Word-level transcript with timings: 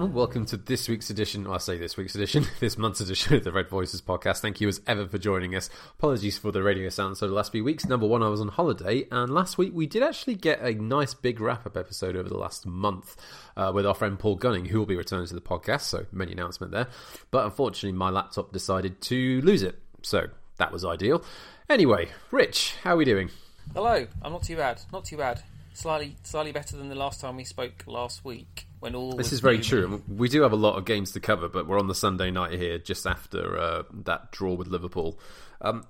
gentlemen. 0.00 0.16
Welcome 0.16 0.46
to 0.46 0.56
this 0.56 0.88
week's 0.88 1.10
edition. 1.10 1.44
Well, 1.44 1.54
I 1.54 1.58
say 1.58 1.76
this 1.76 1.98
week's 1.98 2.14
edition, 2.14 2.46
this 2.60 2.78
month's 2.78 3.00
edition 3.00 3.36
of 3.36 3.44
the 3.44 3.52
Red 3.52 3.68
Voices 3.68 4.00
podcast. 4.00 4.40
Thank 4.40 4.58
you 4.58 4.66
as 4.66 4.80
ever 4.86 5.06
for 5.06 5.18
joining 5.18 5.54
us. 5.54 5.68
Apologies 5.98 6.38
for 6.38 6.50
the 6.50 6.62
radio 6.62 6.88
sound 6.88 7.18
so 7.18 7.26
the 7.26 7.34
last 7.34 7.52
few 7.52 7.62
weeks. 7.62 7.84
Number 7.84 8.06
one, 8.06 8.22
I 8.22 8.28
was 8.28 8.40
on 8.40 8.48
holiday, 8.48 9.06
and 9.10 9.30
last 9.30 9.58
week 9.58 9.72
we 9.74 9.86
did 9.86 10.02
actually 10.02 10.36
get 10.36 10.60
a 10.62 10.72
nice 10.72 11.12
big 11.12 11.38
wrap 11.38 11.66
up 11.66 11.76
episode 11.76 12.16
over 12.16 12.30
the 12.30 12.38
last 12.38 12.64
month 12.64 13.14
uh, 13.58 13.72
with 13.74 13.84
our 13.84 13.92
friend 13.92 14.18
Paul 14.18 14.36
Gunning, 14.36 14.64
who 14.64 14.78
will 14.78 14.86
be 14.86 14.96
returning 14.96 15.26
to 15.26 15.34
the 15.34 15.40
podcast. 15.42 15.82
So 15.82 16.06
many 16.12 16.32
announcement 16.32 16.72
there. 16.72 16.86
But 17.30 17.44
unfortunately, 17.44 17.96
my 17.96 18.08
laptop 18.08 18.52
decided 18.52 19.02
to 19.02 19.42
lose 19.42 19.62
it. 19.62 19.78
So 20.00 20.28
that 20.56 20.72
was 20.72 20.82
ideal. 20.82 21.22
Anyway, 21.68 22.08
Rich, 22.30 22.76
how 22.84 22.94
are 22.94 22.96
we 22.96 23.04
doing? 23.04 23.28
Hello, 23.74 24.06
I'm 24.22 24.32
not 24.32 24.44
too 24.44 24.56
bad. 24.56 24.80
Not 24.94 25.04
too 25.04 25.18
bad. 25.18 25.42
Slightly, 25.74 26.16
slightly 26.22 26.52
better 26.52 26.76
than 26.76 26.88
the 26.88 26.94
last 26.94 27.20
time 27.20 27.36
we 27.36 27.44
spoke 27.44 27.84
last 27.86 28.24
week 28.24 28.66
when 28.80 28.94
all. 28.94 29.12
This 29.12 29.32
is 29.32 29.40
very 29.40 29.60
true. 29.60 30.02
We 30.08 30.28
do 30.28 30.42
have 30.42 30.52
a 30.52 30.56
lot 30.56 30.76
of 30.76 30.84
games 30.84 31.12
to 31.12 31.20
cover, 31.20 31.48
but 31.48 31.66
we're 31.66 31.78
on 31.78 31.86
the 31.86 31.94
Sunday 31.94 32.30
night 32.30 32.52
here, 32.52 32.78
just 32.78 33.06
after 33.06 33.58
uh, 33.58 33.82
that 34.04 34.32
draw 34.32 34.54
with 34.54 34.68
Liverpool. 34.68 35.18
Um, 35.60 35.84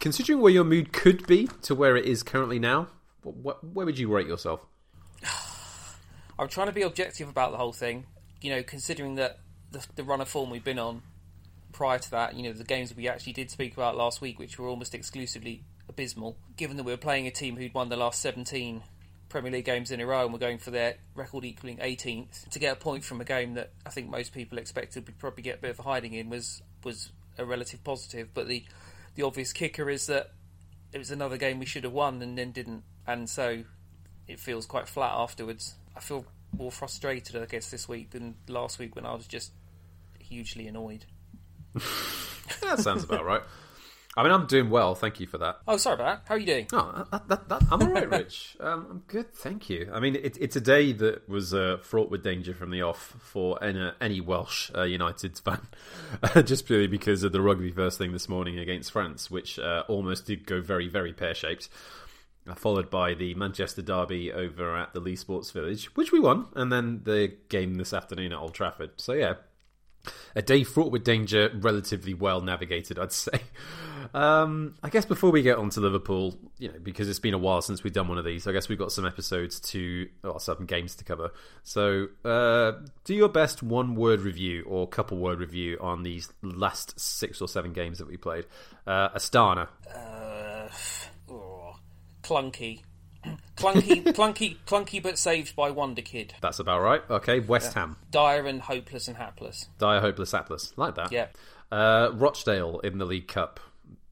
considering 0.00 0.40
where 0.40 0.52
your 0.52 0.64
mood 0.64 0.92
could 0.92 1.26
be 1.26 1.48
to 1.62 1.74
where 1.74 1.96
it 1.96 2.06
is 2.06 2.22
currently 2.22 2.58
now, 2.58 2.88
what, 3.22 3.62
where 3.62 3.86
would 3.86 3.98
you 3.98 4.12
rate 4.12 4.26
yourself? 4.26 4.60
I'm 6.38 6.48
trying 6.48 6.68
to 6.68 6.72
be 6.72 6.82
objective 6.82 7.28
about 7.28 7.52
the 7.52 7.58
whole 7.58 7.72
thing. 7.72 8.06
You 8.40 8.50
know, 8.50 8.62
considering 8.62 9.16
that 9.16 9.38
the, 9.70 9.86
the 9.94 10.04
run 10.04 10.20
of 10.20 10.28
form 10.28 10.50
we've 10.50 10.64
been 10.64 10.78
on 10.78 11.02
prior 11.72 11.98
to 11.98 12.10
that, 12.10 12.34
you 12.34 12.42
know, 12.42 12.52
the 12.52 12.64
games 12.64 12.94
we 12.96 13.06
actually 13.06 13.34
did 13.34 13.50
speak 13.50 13.74
about 13.74 13.96
last 13.96 14.20
week, 14.20 14.38
which 14.38 14.58
were 14.58 14.66
almost 14.66 14.94
exclusively 14.94 15.62
abysmal, 15.88 16.38
given 16.56 16.78
that 16.78 16.84
we 16.84 16.92
were 16.92 16.96
playing 16.96 17.26
a 17.26 17.30
team 17.30 17.56
who'd 17.56 17.74
won 17.74 17.90
the 17.90 17.96
last 17.96 18.20
17 18.22 18.82
Premier 19.30 19.50
League 19.50 19.64
games 19.64 19.90
in 19.90 20.00
a 20.00 20.06
row 20.06 20.24
and 20.24 20.32
were 20.32 20.38
going 20.38 20.58
for 20.58 20.70
their 20.70 20.96
record 21.14 21.44
equaling 21.44 21.78
18th, 21.78 22.50
to 22.50 22.58
get 22.58 22.74
a 22.74 22.76
point 22.76 23.04
from 23.04 23.20
a 23.20 23.24
game 23.24 23.54
that 23.54 23.70
I 23.86 23.90
think 23.90 24.10
most 24.10 24.34
people 24.34 24.58
expected 24.58 25.06
would 25.06 25.18
probably 25.18 25.42
get 25.42 25.58
a 25.58 25.60
bit 25.62 25.70
of 25.70 25.78
a 25.78 25.82
hiding 25.82 26.12
in 26.12 26.28
was 26.28 26.60
was 26.84 27.10
a 27.38 27.44
relative 27.44 27.82
positive. 27.82 28.34
But 28.34 28.48
the 28.48 28.64
the 29.14 29.22
obvious 29.22 29.52
kicker 29.52 29.88
is 29.88 30.06
that 30.08 30.32
it 30.92 30.98
was 30.98 31.10
another 31.10 31.38
game 31.38 31.58
we 31.58 31.66
should 31.66 31.84
have 31.84 31.92
won 31.92 32.20
and 32.20 32.36
then 32.36 32.52
didn't, 32.52 32.82
and 33.06 33.30
so 33.30 33.62
it 34.28 34.38
feels 34.38 34.66
quite 34.66 34.88
flat 34.88 35.12
afterwards. 35.14 35.74
I 35.96 36.00
feel 36.00 36.26
more 36.56 36.72
frustrated, 36.72 37.36
I 37.36 37.46
guess, 37.46 37.70
this 37.70 37.88
week 37.88 38.10
than 38.10 38.34
last 38.48 38.78
week 38.78 38.94
when 38.94 39.06
I 39.06 39.14
was 39.14 39.26
just 39.26 39.52
hugely 40.18 40.66
annoyed. 40.66 41.06
That 42.62 42.80
sounds 42.80 43.04
about 43.04 43.24
right. 43.24 43.42
I 44.16 44.24
mean, 44.24 44.32
I'm 44.32 44.46
doing 44.46 44.70
well. 44.70 44.96
Thank 44.96 45.20
you 45.20 45.28
for 45.28 45.38
that. 45.38 45.58
Oh, 45.68 45.76
sorry 45.76 45.94
about 45.94 46.24
that. 46.24 46.28
How 46.28 46.34
are 46.34 46.38
you 46.38 46.46
doing? 46.46 46.66
Oh, 46.72 47.04
that, 47.12 47.28
that, 47.28 47.48
that, 47.48 47.62
I'm 47.70 47.80
all 47.80 47.90
right, 47.90 48.08
Rich. 48.08 48.56
Um, 48.60 48.86
I'm 48.90 49.02
good, 49.06 49.32
thank 49.32 49.70
you. 49.70 49.90
I 49.92 50.00
mean, 50.00 50.16
it, 50.16 50.36
it's 50.38 50.54
a 50.54 50.60
day 50.60 50.92
that 50.92 51.28
was 51.28 51.54
uh, 51.54 51.78
fraught 51.82 52.10
with 52.10 52.22
danger 52.22 52.52
from 52.52 52.70
the 52.70 52.82
off 52.82 53.16
for 53.18 53.62
any, 53.62 53.90
any 54.00 54.20
Welsh 54.20 54.70
uh, 54.74 54.82
United 54.82 55.38
fan, 55.38 55.60
just 56.44 56.66
purely 56.66 56.88
because 56.88 57.22
of 57.22 57.32
the 57.32 57.40
rugby 57.40 57.70
first 57.70 57.96
thing 57.96 58.12
this 58.12 58.28
morning 58.28 58.58
against 58.58 58.92
France, 58.92 59.30
which 59.30 59.58
uh, 59.58 59.84
almost 59.88 60.26
did 60.26 60.46
go 60.46 60.60
very, 60.60 60.88
very 60.88 61.12
pear 61.12 61.34
shaped. 61.34 61.68
Uh, 62.46 62.54
followed 62.54 62.90
by 62.90 63.14
the 63.14 63.34
Manchester 63.34 63.82
derby 63.82 64.32
over 64.32 64.76
at 64.76 64.92
the 64.92 65.00
Leigh 65.00 65.16
Sports 65.16 65.50
Village, 65.50 65.94
which 65.94 66.10
we 66.10 66.18
won, 66.18 66.46
and 66.54 66.72
then 66.72 67.02
the 67.04 67.32
game 67.48 67.74
this 67.74 67.92
afternoon 67.92 68.32
at 68.32 68.38
Old 68.38 68.54
Trafford. 68.54 68.90
So 68.96 69.12
yeah, 69.12 69.34
a 70.34 70.42
day 70.42 70.64
fraught 70.64 70.92
with 70.92 71.04
danger, 71.04 71.50
relatively 71.54 72.14
well 72.14 72.40
navigated, 72.40 72.98
I'd 72.98 73.12
say. 73.12 73.40
Um, 74.14 74.74
I 74.82 74.88
guess 74.88 75.04
before 75.04 75.30
we 75.30 75.42
get 75.42 75.58
on 75.58 75.70
to 75.70 75.80
Liverpool, 75.80 76.38
you 76.58 76.68
know, 76.68 76.78
because 76.82 77.08
it's 77.08 77.18
been 77.18 77.34
a 77.34 77.38
while 77.38 77.62
since 77.62 77.84
we've 77.84 77.92
done 77.92 78.08
one 78.08 78.18
of 78.18 78.24
these, 78.24 78.46
I 78.46 78.52
guess 78.52 78.68
we've 78.68 78.78
got 78.78 78.92
some 78.92 79.06
episodes 79.06 79.60
to, 79.60 80.08
or 80.24 80.40
some 80.40 80.66
games 80.66 80.96
to 80.96 81.04
cover. 81.04 81.30
So, 81.62 82.08
uh, 82.24 82.72
do 83.04 83.14
your 83.14 83.28
best 83.28 83.62
one 83.62 83.94
word 83.94 84.20
review 84.20 84.64
or 84.66 84.88
couple 84.88 85.18
word 85.18 85.38
review 85.38 85.78
on 85.80 86.02
these 86.02 86.32
last 86.42 86.98
six 86.98 87.40
or 87.40 87.48
seven 87.48 87.72
games 87.72 87.98
that 87.98 88.08
we 88.08 88.16
played. 88.16 88.46
Uh, 88.86 89.10
Astana. 89.10 89.68
Uh, 89.94 90.68
oh, 91.30 91.76
clunky. 92.22 92.82
Clunky, 93.56 94.02
clunky, 94.04 94.56
clunky, 94.66 95.02
but 95.02 95.18
saved 95.18 95.54
by 95.56 95.70
Wonder 95.70 96.02
Kid. 96.02 96.34
That's 96.40 96.58
about 96.58 96.80
right. 96.80 97.02
Okay, 97.10 97.40
West 97.40 97.74
Ham. 97.74 97.96
Dire 98.10 98.46
and 98.46 98.62
hopeless 98.62 99.08
and 99.08 99.16
hapless. 99.16 99.68
Dire, 99.78 100.00
hopeless, 100.00 100.32
hapless. 100.32 100.72
Like 100.76 100.94
that. 100.96 101.12
Yeah. 101.12 101.26
Uh, 101.70 102.10
Rochdale 102.14 102.80
in 102.80 102.98
the 102.98 103.04
League 103.04 103.28
Cup. 103.28 103.60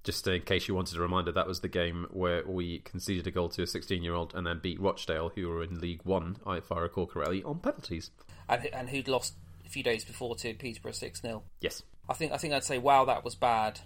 Just 0.05 0.27
in 0.27 0.41
case 0.43 0.69
you 0.69 0.75
wanted 0.75 0.97
a 0.97 1.01
reminder, 1.01 1.33
that 1.33 1.47
was 1.47 1.61
the 1.61 1.69
game 1.69 2.07
where 2.11 2.43
we 2.47 2.79
conceded 2.79 3.27
a 3.27 3.31
goal 3.31 3.49
to 3.51 3.63
a 3.63 3.67
16 3.67 4.03
year 4.03 4.15
old 4.15 4.35
and 4.35 4.47
then 4.47 4.61
beat 4.63 4.81
Rochdale, 4.81 5.31
who 5.35 5.49
were 5.49 5.63
in 5.63 5.81
League 5.81 6.01
One, 6.05 6.37
if 6.47 6.73
I 6.73 6.79
recall 6.79 7.07
correctly, 7.07 7.43
on 7.43 7.59
penalties. 7.59 8.11
And, 8.49 8.67
and 8.67 8.89
who'd 8.89 9.09
lost 9.09 9.35
a 9.67 9.69
few 9.69 9.83
days 9.83 10.05
before 10.05 10.35
to 10.37 10.55
Peterborough 10.55 10.93
6 10.93 11.21
0. 11.21 11.43
Yes. 11.61 11.83
I 12.09 12.15
think, 12.15 12.33
I 12.33 12.39
think 12.39 12.55
I'd 12.55 12.65
say, 12.65 12.79
wow, 12.79 13.05
that 13.05 13.23
was 13.23 13.35
bad. 13.35 13.81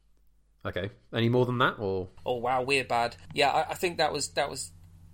Okay. 0.64 0.90
Any 1.12 1.28
more 1.28 1.44
than 1.44 1.58
that, 1.58 1.76
or 1.78 2.08
Oh, 2.24 2.36
wow, 2.36 2.62
we're 2.62 2.84
bad. 2.84 3.16
Yeah, 3.34 3.50
I, 3.50 3.70
I 3.70 3.74
think 3.74 3.98
that 3.98 4.12
was 4.12 4.28
that 4.28 4.48
was 4.48 4.70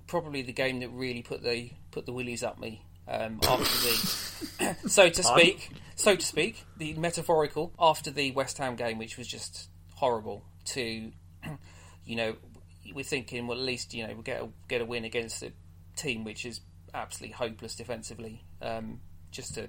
probably 0.08 0.42
the 0.42 0.52
game 0.52 0.80
that 0.80 0.88
really 0.88 1.22
put 1.22 1.42
the 1.42 1.70
put 1.92 2.06
the 2.06 2.12
willies 2.12 2.42
up 2.42 2.58
me 2.58 2.84
um, 3.06 3.38
after 3.46 3.64
the 3.64 4.76
so 4.88 5.08
to 5.08 5.22
speak 5.22 5.70
so 5.94 6.16
to 6.16 6.24
speak 6.24 6.64
the 6.76 6.94
metaphorical 6.94 7.72
after 7.78 8.10
the 8.10 8.32
West 8.32 8.58
Ham 8.58 8.74
game 8.74 8.98
which 8.98 9.16
was 9.16 9.28
just 9.28 9.68
horrible 9.94 10.44
to 10.64 11.12
you 12.04 12.16
know 12.16 12.34
we're 12.94 13.04
thinking 13.04 13.46
well 13.46 13.58
at 13.58 13.64
least 13.64 13.94
you 13.94 14.06
know 14.06 14.12
we'll 14.12 14.22
get 14.22 14.42
a, 14.42 14.48
get 14.66 14.80
a 14.80 14.84
win 14.84 15.04
against 15.04 15.42
a 15.42 15.52
team 15.94 16.24
which 16.24 16.44
is 16.44 16.60
absolutely 16.94 17.34
hopeless 17.34 17.76
defensively 17.76 18.42
um, 18.62 19.00
just 19.30 19.54
to 19.54 19.68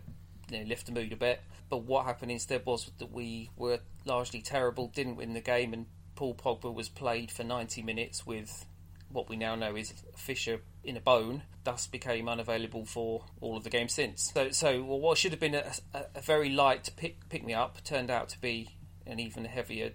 you 0.49 0.59
know, 0.59 0.65
lift 0.65 0.85
the 0.85 0.91
mood 0.91 1.11
a 1.11 1.17
bit. 1.17 1.41
But 1.69 1.83
what 1.83 2.05
happened 2.05 2.31
instead 2.31 2.65
was 2.65 2.89
that 2.97 3.11
we 3.11 3.49
were 3.55 3.79
largely 4.05 4.41
terrible 4.41 4.87
didn't 4.87 5.17
win 5.17 5.33
the 5.33 5.41
game 5.41 5.73
and 5.73 5.85
Paul 6.15 6.35
Pogba 6.35 6.73
was 6.73 6.89
played 6.89 7.31
for 7.31 7.43
90 7.43 7.81
minutes 7.83 8.25
with 8.25 8.65
what 9.11 9.29
we 9.29 9.35
now 9.35 9.55
know 9.55 9.75
is 9.75 9.91
a 9.91 10.17
fissure 10.17 10.61
in 10.83 10.95
a 10.95 11.01
bone, 11.01 11.43
thus 11.63 11.87
became 11.87 12.29
unavailable 12.29 12.85
for 12.85 13.25
all 13.41 13.57
of 13.57 13.63
the 13.63 13.69
games 13.69 13.93
since. 13.93 14.31
So, 14.33 14.51
so 14.51 14.83
well, 14.83 14.99
what 14.99 15.17
should 15.17 15.31
have 15.31 15.39
been 15.39 15.55
a, 15.55 15.73
a, 15.93 16.21
very 16.21 16.49
light 16.49 16.89
pick, 16.95 17.27
pick 17.29 17.45
me 17.45 17.53
up 17.53 17.83
turned 17.83 18.09
out 18.09 18.29
to 18.29 18.39
be 18.39 18.77
an 19.05 19.19
even 19.19 19.45
heavier 19.45 19.93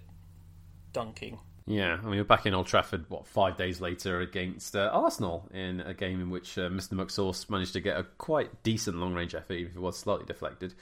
dunking. 0.93 1.39
Yeah, 1.67 1.97
I 1.99 2.05
mean, 2.05 2.17
we're 2.17 2.23
back 2.23 2.45
in 2.45 2.53
Old 2.53 2.67
Trafford, 2.67 3.05
what, 3.09 3.25
five 3.25 3.57
days 3.57 3.81
later 3.81 4.19
against 4.19 4.75
uh, 4.75 4.89
Arsenal 4.93 5.49
in 5.51 5.81
a 5.81 5.95
game 5.95 6.21
in 6.21 6.29
which 6.29 6.57
uh, 6.59 6.69
Mr. 6.69 6.93
McSauce 6.93 7.49
managed 7.49 7.73
to 7.73 7.81
get 7.81 7.97
a 7.97 8.03
quite 8.03 8.61
decent 8.61 8.97
long 8.97 9.15
range 9.15 9.33
effort, 9.33 9.53
even 9.53 9.71
if 9.71 9.77
it 9.77 9.81
was 9.81 9.97
slightly 9.97 10.25
deflected. 10.25 10.75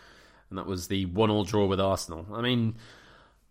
And 0.50 0.60
that 0.60 0.66
was 0.66 0.90
the 0.90 1.06
one 1.06 1.30
all 1.30 1.46
draw 1.46 1.66
with 1.66 1.80
Arsenal. 1.80 2.28
I 2.34 2.42
mean, 2.42 2.76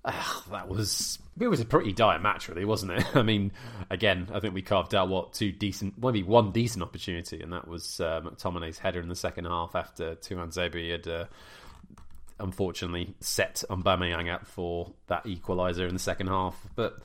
uh, 0.05 0.41
that 0.51 0.69
was. 0.69 1.19
It 1.41 1.49
was 1.49 1.61
a 1.61 1.65
pretty 1.65 1.93
dire 1.93 2.19
match, 2.19 2.49
really, 2.49 2.65
wasn't 2.65 2.93
it? 2.93 3.07
I 3.17 3.23
mean, 3.23 3.53
again, 3.89 4.29
I 4.33 4.41
think 4.41 4.53
we 4.53 4.63
carved 4.63 4.95
out, 4.95 5.09
what, 5.09 5.33
two 5.33 5.51
decent, 5.51 5.95
maybe 6.03 6.23
one 6.23 6.53
decent 6.53 6.83
opportunity, 6.83 7.41
and 7.41 7.53
that 7.53 7.67
was 7.67 8.01
uh, 8.01 8.21
McTominay's 8.23 8.79
header 8.79 9.01
in 9.01 9.09
the 9.09 9.17
second 9.17 9.47
half 9.47 9.75
after 9.75 10.15
Tuanzebe 10.17 10.91
had. 10.91 11.09
Uh, 11.09 11.25
unfortunately 12.41 13.15
set 13.21 13.63
Aubameyang 13.71 14.33
up 14.33 14.47
for 14.47 14.93
that 15.07 15.25
equaliser 15.25 15.87
in 15.87 15.95
the 15.95 16.01
second 16.01 16.27
half. 16.27 16.61
But 16.75 16.99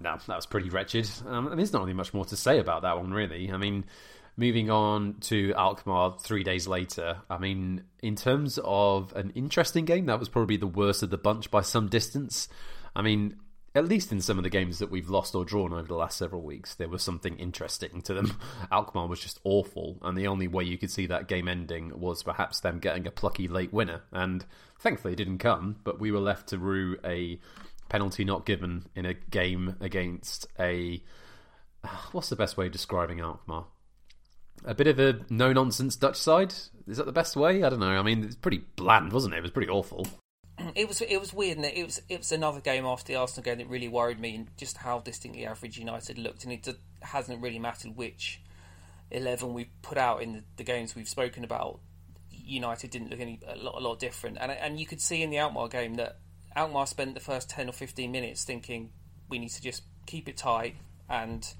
no, 0.00 0.16
that 0.26 0.36
was 0.36 0.46
pretty 0.46 0.70
wretched. 0.70 1.08
Um, 1.26 1.48
and 1.48 1.58
there's 1.58 1.72
not 1.72 1.82
really 1.82 1.92
much 1.92 2.14
more 2.14 2.24
to 2.26 2.36
say 2.36 2.58
about 2.58 2.82
that 2.82 2.96
one, 2.96 3.12
really. 3.12 3.52
I 3.52 3.58
mean, 3.58 3.84
moving 4.40 4.70
on 4.70 5.16
to 5.20 5.52
Alkmaar 5.54 6.16
three 6.18 6.42
days 6.42 6.66
later, 6.66 7.18
I 7.28 7.36
mean, 7.36 7.84
in 8.02 8.16
terms 8.16 8.58
of 8.64 9.12
an 9.14 9.32
interesting 9.34 9.84
game, 9.84 10.06
that 10.06 10.18
was 10.18 10.30
probably 10.30 10.56
the 10.56 10.66
worst 10.66 11.02
of 11.02 11.10
the 11.10 11.18
bunch 11.18 11.50
by 11.50 11.60
some 11.60 11.88
distance. 11.88 12.48
I 12.96 13.02
mean, 13.02 13.36
at 13.74 13.86
least 13.86 14.10
in 14.12 14.22
some 14.22 14.38
of 14.38 14.44
the 14.44 14.50
games 14.50 14.78
that 14.78 14.90
we've 14.90 15.10
lost 15.10 15.34
or 15.34 15.44
drawn 15.44 15.74
over 15.74 15.86
the 15.86 15.94
last 15.94 16.16
several 16.16 16.40
weeks, 16.40 16.74
there 16.74 16.88
was 16.88 17.02
something 17.02 17.36
interesting 17.36 18.00
to 18.00 18.14
them. 18.14 18.38
Alkmaar 18.72 19.08
was 19.08 19.20
just 19.20 19.38
awful, 19.44 19.98
and 20.00 20.16
the 20.16 20.26
only 20.26 20.48
way 20.48 20.64
you 20.64 20.78
could 20.78 20.90
see 20.90 21.04
that 21.06 21.28
game 21.28 21.46
ending 21.46 22.00
was 22.00 22.22
perhaps 22.22 22.60
them 22.60 22.78
getting 22.78 23.06
a 23.06 23.10
plucky 23.10 23.46
late 23.46 23.74
winner. 23.74 24.00
And 24.10 24.46
thankfully, 24.78 25.12
it 25.12 25.16
didn't 25.16 25.38
come, 25.38 25.76
but 25.84 26.00
we 26.00 26.10
were 26.10 26.18
left 26.18 26.48
to 26.48 26.58
rue 26.58 26.96
a 27.04 27.38
penalty 27.90 28.24
not 28.24 28.46
given 28.46 28.86
in 28.96 29.04
a 29.04 29.12
game 29.12 29.76
against 29.80 30.46
a. 30.58 31.02
What's 32.12 32.30
the 32.30 32.36
best 32.36 32.56
way 32.56 32.66
of 32.66 32.72
describing 32.72 33.20
Alkmaar? 33.20 33.66
A 34.64 34.74
bit 34.74 34.86
of 34.86 34.98
a 34.98 35.20
no 35.30 35.52
nonsense 35.52 35.96
Dutch 35.96 36.16
side? 36.16 36.54
Is 36.86 36.96
that 36.96 37.06
the 37.06 37.12
best 37.12 37.36
way? 37.36 37.62
I 37.62 37.70
don't 37.70 37.80
know. 37.80 37.98
I 37.98 38.02
mean, 38.02 38.24
it's 38.24 38.36
pretty 38.36 38.62
bland, 38.76 39.12
wasn't 39.12 39.34
it? 39.34 39.38
It 39.38 39.42
was 39.42 39.50
pretty 39.50 39.70
awful. 39.70 40.06
It 40.74 40.88
was 40.88 41.00
it 41.00 41.18
was 41.18 41.32
weird, 41.32 41.56
and 41.56 41.64
it? 41.64 41.76
it 41.76 41.84
was 41.84 42.02
it 42.08 42.18
was 42.18 42.32
another 42.32 42.60
game 42.60 42.84
after 42.84 43.12
the 43.12 43.18
Arsenal 43.18 43.44
game 43.44 43.58
that 43.58 43.68
really 43.68 43.88
worried 43.88 44.20
me, 44.20 44.34
and 44.34 44.56
just 44.56 44.76
how 44.76 44.98
distinctly 44.98 45.46
average 45.46 45.78
United 45.78 46.18
looked, 46.18 46.44
and 46.44 46.52
it 46.52 46.62
d- 46.62 46.74
hasn't 47.00 47.40
really 47.40 47.58
mattered 47.58 47.96
which 47.96 48.42
eleven 49.10 49.54
we've 49.54 49.70
put 49.82 49.96
out 49.96 50.22
in 50.22 50.32
the, 50.34 50.42
the 50.58 50.64
games 50.64 50.94
we've 50.94 51.08
spoken 51.08 51.44
about. 51.44 51.80
United 52.30 52.90
didn't 52.90 53.10
look 53.10 53.20
any 53.20 53.40
a 53.46 53.56
lot, 53.56 53.76
a 53.76 53.80
lot 53.80 53.98
different, 53.98 54.36
and 54.40 54.50
and 54.52 54.78
you 54.78 54.86
could 54.86 55.00
see 55.00 55.22
in 55.22 55.30
the 55.30 55.38
Alkmaar 55.38 55.68
game 55.68 55.94
that 55.94 56.18
Alkmaar 56.54 56.86
spent 56.86 57.14
the 57.14 57.20
first 57.20 57.48
ten 57.48 57.68
or 57.68 57.72
fifteen 57.72 58.12
minutes 58.12 58.44
thinking 58.44 58.92
we 59.30 59.38
need 59.38 59.50
to 59.50 59.62
just 59.62 59.84
keep 60.06 60.28
it 60.28 60.36
tight 60.36 60.76
and 61.08 61.54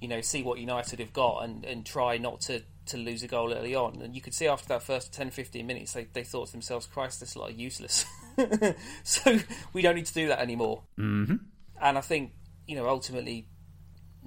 you 0.00 0.08
know 0.08 0.20
see 0.20 0.42
what 0.42 0.58
United 0.58 0.98
have 0.98 1.12
got 1.12 1.44
and, 1.44 1.64
and 1.64 1.84
try 1.84 2.16
not 2.18 2.40
to 2.42 2.62
to 2.90 2.96
lose 2.96 3.22
a 3.22 3.28
goal 3.28 3.52
early 3.52 3.74
on. 3.74 4.00
And 4.02 4.14
you 4.14 4.20
could 4.20 4.34
see 4.34 4.46
after 4.46 4.68
that 4.68 4.82
first 4.82 5.12
10, 5.12 5.30
15 5.30 5.66
minutes, 5.66 5.92
they, 5.92 6.04
they 6.12 6.24
thought 6.24 6.46
to 6.46 6.52
themselves, 6.52 6.86
Christ, 6.86 7.20
this 7.20 7.36
lot 7.36 7.50
are 7.50 7.52
useless. 7.52 8.04
so 9.04 9.38
we 9.72 9.82
don't 9.82 9.94
need 9.94 10.06
to 10.06 10.14
do 10.14 10.28
that 10.28 10.40
anymore. 10.40 10.82
Mm-hmm. 10.98 11.36
And 11.80 11.98
I 11.98 12.00
think, 12.00 12.32
you 12.66 12.76
know, 12.76 12.88
ultimately, 12.88 13.46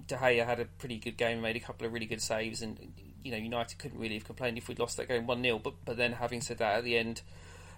De 0.07 0.15
Gea 0.15 0.45
had 0.45 0.59
a 0.59 0.65
pretty 0.65 0.97
good 0.97 1.17
game, 1.17 1.41
made 1.41 1.55
a 1.55 1.59
couple 1.59 1.85
of 1.85 1.93
really 1.93 2.05
good 2.05 2.21
saves, 2.21 2.61
and, 2.61 2.93
you 3.23 3.31
know, 3.31 3.37
United 3.37 3.77
couldn't 3.77 3.99
really 3.99 4.15
have 4.15 4.25
complained 4.25 4.57
if 4.57 4.67
we'd 4.67 4.79
lost 4.79 4.97
that 4.97 5.07
game 5.07 5.27
1 5.27 5.41
0. 5.41 5.59
But, 5.59 5.73
but 5.85 5.97
then, 5.97 6.13
having 6.13 6.41
said 6.41 6.57
that, 6.57 6.77
at 6.77 6.83
the 6.83 6.97
end, 6.97 7.21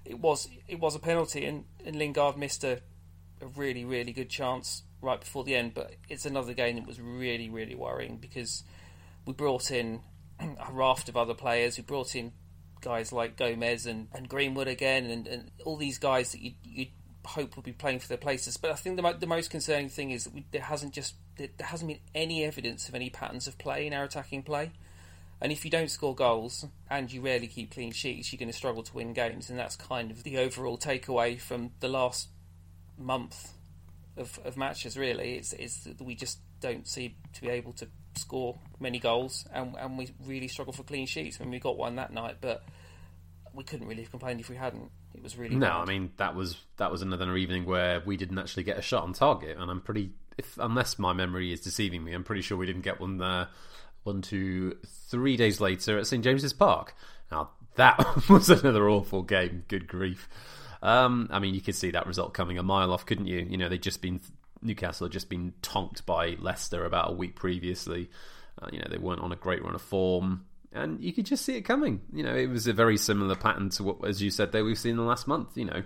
it 0.06 0.20
was 0.20 0.48
it 0.68 0.80
was 0.80 0.96
a 0.96 1.00
penalty, 1.00 1.46
and, 1.46 1.66
and 1.86 1.96
Lingard 1.96 2.38
missed 2.38 2.64
a, 2.64 2.82
a 3.42 3.48
really, 3.56 3.84
really 3.84 4.14
good 4.14 4.30
chance 4.30 4.84
right 5.06 5.20
before 5.20 5.44
the 5.44 5.56
end. 5.56 5.74
But 5.74 5.94
it's 6.10 6.26
another 6.26 6.54
game 6.54 6.76
that 6.76 6.88
was 6.88 7.00
really, 7.00 7.50
really 7.50 7.76
worrying 7.76 8.18
because 8.18 8.64
we 9.26 9.34
brought 9.34 9.72
in 9.72 10.02
a 10.40 10.72
raft 10.72 11.08
of 11.08 11.16
other 11.16 11.34
players. 11.34 11.78
We 11.78 11.84
brought 11.84 12.16
in 12.16 12.34
guys 12.82 13.12
like 13.14 13.38
Gomes 13.38 13.86
and, 13.86 14.08
and 14.14 14.28
Greenwood 14.28 14.68
again, 14.68 15.06
and, 15.06 15.28
and 15.28 15.52
all 15.64 15.78
these 15.78 15.98
guys 15.98 16.32
that 16.32 16.42
you 16.42 16.54
you 16.64 16.88
hope 17.26 17.56
will 17.56 17.64
be 17.64 17.72
playing 17.72 18.00
for 18.00 18.08
their 18.08 18.18
places. 18.18 18.58
But 18.58 18.72
I 18.72 18.76
think 18.76 18.98
the 18.98 19.14
the 19.14 19.28
most 19.28 19.50
concerning 19.50 19.90
thing 19.90 20.12
is 20.12 20.26
that 20.26 20.34
we, 20.34 20.46
there 20.52 20.62
hasn't 20.62 20.94
just 20.94 21.16
there 21.38 21.50
hasn't 21.60 21.88
been 21.88 22.00
any 22.14 22.44
evidence 22.44 22.90
of 22.90 22.96
any 22.96 23.10
patterns 23.10 23.48
of 23.48 23.58
play 23.58 23.88
in 23.88 23.94
our 23.94 24.04
attacking 24.04 24.44
play. 24.44 24.72
And 25.42 25.52
if 25.52 25.66
you 25.66 25.72
don't 25.72 25.92
score 25.92 26.16
goals 26.16 26.66
and 26.90 27.12
you 27.12 27.20
rarely 27.20 27.48
keep 27.48 27.72
clean 27.72 27.92
sheets, 27.92 28.32
you're 28.32 28.40
going 28.40 28.50
to 28.50 28.58
struggle 28.58 28.84
to 28.84 28.96
win 28.96 29.12
games. 29.12 29.50
And 29.50 29.60
that's 29.60 29.76
kind 29.76 30.10
of 30.10 30.24
the 30.24 30.38
overall 30.38 30.78
takeaway 30.78 31.40
from 31.40 31.72
the 31.82 31.90
last 31.90 32.30
month 32.98 33.55
of, 34.18 34.40
of 34.44 34.58
matches. 34.58 34.98
Really, 34.98 35.36
it's, 35.36 35.54
it's 35.54 35.84
that 35.84 36.02
we 36.02 36.16
just 36.16 36.40
don't 36.60 36.88
seem 36.88 37.16
to 37.34 37.42
be 37.42 37.50
able 37.50 37.74
to 37.74 37.88
score 38.16 38.58
many 38.80 39.00
goals, 39.00 39.46
and, 39.54 39.76
and 39.78 39.98
we 39.98 40.10
really 40.26 40.48
struggle 40.48 40.74
for 40.74 40.84
clean 40.84 41.06
sheets. 41.06 41.38
I 41.40 41.44
mean, 41.44 41.52
we 41.52 41.60
got 41.60 41.78
one 41.78 41.96
that 41.96 42.12
night, 42.14 42.38
but 42.42 42.64
we 43.54 43.64
couldn't 43.64 43.88
really 43.88 44.02
have 44.02 44.12
complained 44.12 44.40
if 44.40 44.50
we 44.50 44.56
hadn't. 44.56 44.92
It 45.14 45.24
was 45.24 45.38
really 45.38 45.56
no. 45.56 45.68
bad. 45.68 45.76
I 45.76 45.86
mean, 45.86 46.12
that 46.18 46.36
was 46.36 46.58
that 46.78 46.92
was 46.92 47.02
another 47.02 47.36
evening 47.38 47.66
where 47.66 48.02
we 48.06 48.18
didn't 48.18 48.38
actually 48.38 48.64
get 48.64 48.78
a 48.78 48.82
shot 48.82 49.04
on 49.04 49.14
target, 49.14 49.58
and 49.58 49.72
I'm 49.72 49.82
pretty, 49.82 50.12
if 50.38 50.58
unless 50.58 51.00
my 51.00 51.14
memory 51.14 51.54
is 51.54 51.62
deceiving 51.62 52.04
me, 52.04 52.14
I'm 52.14 52.24
pretty 52.24 52.42
sure 52.42 52.58
we 52.58 52.66
didn't 52.66 52.84
get 52.84 53.00
one 53.00 53.18
there. 53.18 53.48
One, 54.04 54.22
two, 54.22 54.78
three 55.10 55.36
days 55.36 55.60
later 55.60 55.98
at 55.98 56.06
St 56.06 56.24
James's 56.24 56.54
Park. 56.54 56.96
Now 57.32 57.50
that 57.76 58.24
was 58.30 58.50
another 58.50 58.90
awful 58.90 59.24
game. 59.24 59.64
Good 59.68 59.88
grief. 59.88 60.30
Um, 60.86 61.30
I 61.32 61.40
mean, 61.40 61.56
you 61.56 61.62
could 61.62 61.74
see 61.74 61.92
that 61.92 62.06
result 62.06 62.36
coming 62.36 62.60
a 62.60 62.64
mile 62.64 62.94
off, 62.94 63.08
couldn't 63.08 63.26
you? 63.26 63.40
You 63.50 63.58
know, 63.58 63.70
they'd 63.70 63.82
just 63.82 64.04
been 64.04 64.22
Newcastle 64.62 65.08
had 65.08 65.12
just 65.12 65.30
been 65.30 65.54
tonked 65.62 66.06
by 66.06 66.36
Leicester 66.40 66.86
about 66.86 67.10
a 67.10 67.14
week 67.14 67.36
previously. 67.36 68.10
Uh, 68.62 68.68
you 68.72 68.80
know, 68.80 68.88
they 68.90 68.98
weren't 68.98 69.22
on 69.22 69.32
a 69.32 69.36
great 69.36 69.64
run 69.64 69.76
of 69.76 69.82
form, 69.82 70.46
and 70.72 71.04
you 71.04 71.12
could 71.12 71.26
just 71.26 71.44
see 71.44 71.58
it 71.58 71.62
coming. 71.62 72.02
You 72.14 72.24
know, 72.24 72.36
it 72.36 72.48
was 72.48 72.68
a 72.68 72.74
very 72.74 72.98
similar 72.98 73.36
pattern 73.36 73.70
to 73.72 73.84
what, 73.84 74.08
as 74.08 74.22
you 74.22 74.30
said, 74.30 74.52
there 74.52 74.64
we've 74.64 74.78
seen 74.78 74.92
in 74.92 74.98
the 74.98 75.04
last 75.04 75.28
month. 75.28 75.58
You 75.58 75.66
know, 75.66 75.84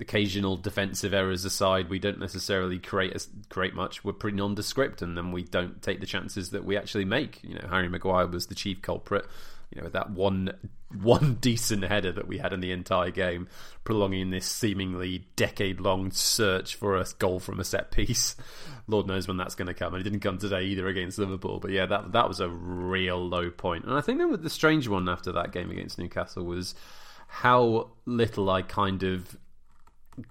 occasional 0.00 0.56
defensive 0.56 1.14
errors 1.14 1.44
aside, 1.46 1.88
we 1.88 1.98
don't 1.98 2.20
necessarily 2.20 2.78
create 2.78 3.26
create 3.48 3.74
much. 3.74 4.04
We're 4.04 4.12
pretty 4.12 4.36
nondescript, 4.36 5.00
and 5.00 5.16
then 5.16 5.32
we 5.32 5.44
don't 5.44 5.80
take 5.80 6.00
the 6.00 6.06
chances 6.06 6.50
that 6.50 6.64
we 6.64 6.76
actually 6.76 7.06
make. 7.06 7.42
You 7.42 7.54
know, 7.54 7.68
Harry 7.70 7.88
Maguire 7.88 8.26
was 8.26 8.46
the 8.46 8.54
chief 8.54 8.82
culprit. 8.82 9.26
You 9.70 9.80
know, 9.80 9.84
with 9.84 9.94
that 9.94 10.10
one 10.10 10.52
one 11.02 11.34
decent 11.40 11.82
header 11.84 12.12
that 12.12 12.28
we 12.28 12.38
had 12.38 12.52
in 12.52 12.60
the 12.60 12.72
entire 12.72 13.10
game, 13.10 13.48
prolonging 13.84 14.30
this 14.30 14.46
seemingly 14.46 15.26
decade 15.34 15.80
long 15.80 16.10
search 16.12 16.76
for 16.76 16.96
a 16.96 17.04
goal 17.18 17.40
from 17.40 17.58
a 17.58 17.64
set 17.64 17.90
piece. 17.90 18.36
Lord 18.86 19.06
knows 19.06 19.26
when 19.26 19.36
that's 19.36 19.56
going 19.56 19.66
to 19.66 19.74
come, 19.74 19.94
and 19.94 20.00
it 20.00 20.04
didn't 20.04 20.20
come 20.20 20.38
today 20.38 20.64
either 20.64 20.86
against 20.86 21.18
Liverpool. 21.18 21.58
But 21.58 21.72
yeah, 21.72 21.86
that 21.86 22.12
that 22.12 22.28
was 22.28 22.40
a 22.40 22.48
real 22.48 23.18
low 23.18 23.50
point. 23.50 23.84
And 23.84 23.94
I 23.94 24.00
think 24.00 24.20
that 24.20 24.42
the 24.42 24.50
strange 24.50 24.88
one 24.88 25.08
after 25.08 25.32
that 25.32 25.52
game 25.52 25.70
against 25.70 25.98
Newcastle 25.98 26.44
was 26.44 26.74
how 27.26 27.90
little 28.06 28.48
I 28.48 28.62
kind 28.62 29.02
of 29.02 29.36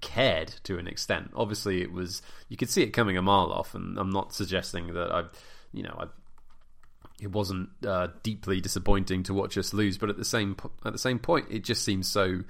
cared 0.02 0.48
to 0.64 0.78
an 0.78 0.88
extent. 0.88 1.32
Obviously, 1.36 1.82
it 1.82 1.92
was 1.92 2.22
you 2.50 2.58
could 2.58 2.70
see 2.70 2.84
it 2.84 2.92
coming 2.92 3.18
a 3.18 3.22
mile 3.22 3.52
off, 3.52 3.76
and 3.76 3.98
I'm 3.98 4.10
not 4.10 4.34
suggesting 4.34 4.94
that 4.94 5.12
I, 5.12 5.24
you 5.72 5.84
know, 5.84 5.96
I. 6.00 6.06
It 7.26 7.32
wasn't 7.32 7.70
uh, 7.84 8.10
deeply 8.22 8.62
disappointing 8.62 9.24
to 9.24 9.34
watch 9.34 9.58
us 9.58 9.74
lose, 9.74 9.98
but 9.98 10.12
at 10.12 10.18
the 10.18 10.24
same 10.24 10.56
at 10.86 10.94
the 10.94 11.00
same 11.00 11.18
point, 11.18 11.48
it 11.50 11.64
just 11.64 11.84
seems 11.84 12.08
so 12.08 12.44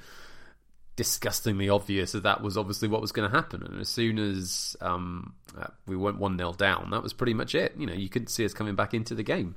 disgustingly 0.98 1.70
obvious 1.70 2.12
that 2.12 2.24
that 2.24 2.42
was 2.42 2.58
obviously 2.58 2.90
what 2.90 3.00
was 3.00 3.14
going 3.14 3.30
to 3.30 3.34
happen. 3.34 3.64
And 3.64 3.80
as 3.80 3.88
soon 3.88 4.20
as 4.20 4.76
um, 4.82 5.34
uh, 5.58 5.68
we 5.88 5.96
went 5.96 6.20
one 6.20 6.38
0 6.38 6.52
down, 6.54 6.90
that 6.92 7.02
was 7.02 7.14
pretty 7.14 7.34
much 7.34 7.56
it. 7.56 7.74
You 7.78 7.86
know, 7.86 7.94
you 7.94 8.10
couldn't 8.10 8.28
see 8.28 8.44
us 8.44 8.54
coming 8.54 8.76
back 8.76 8.94
into 8.94 9.16
the 9.16 9.24
game 9.24 9.56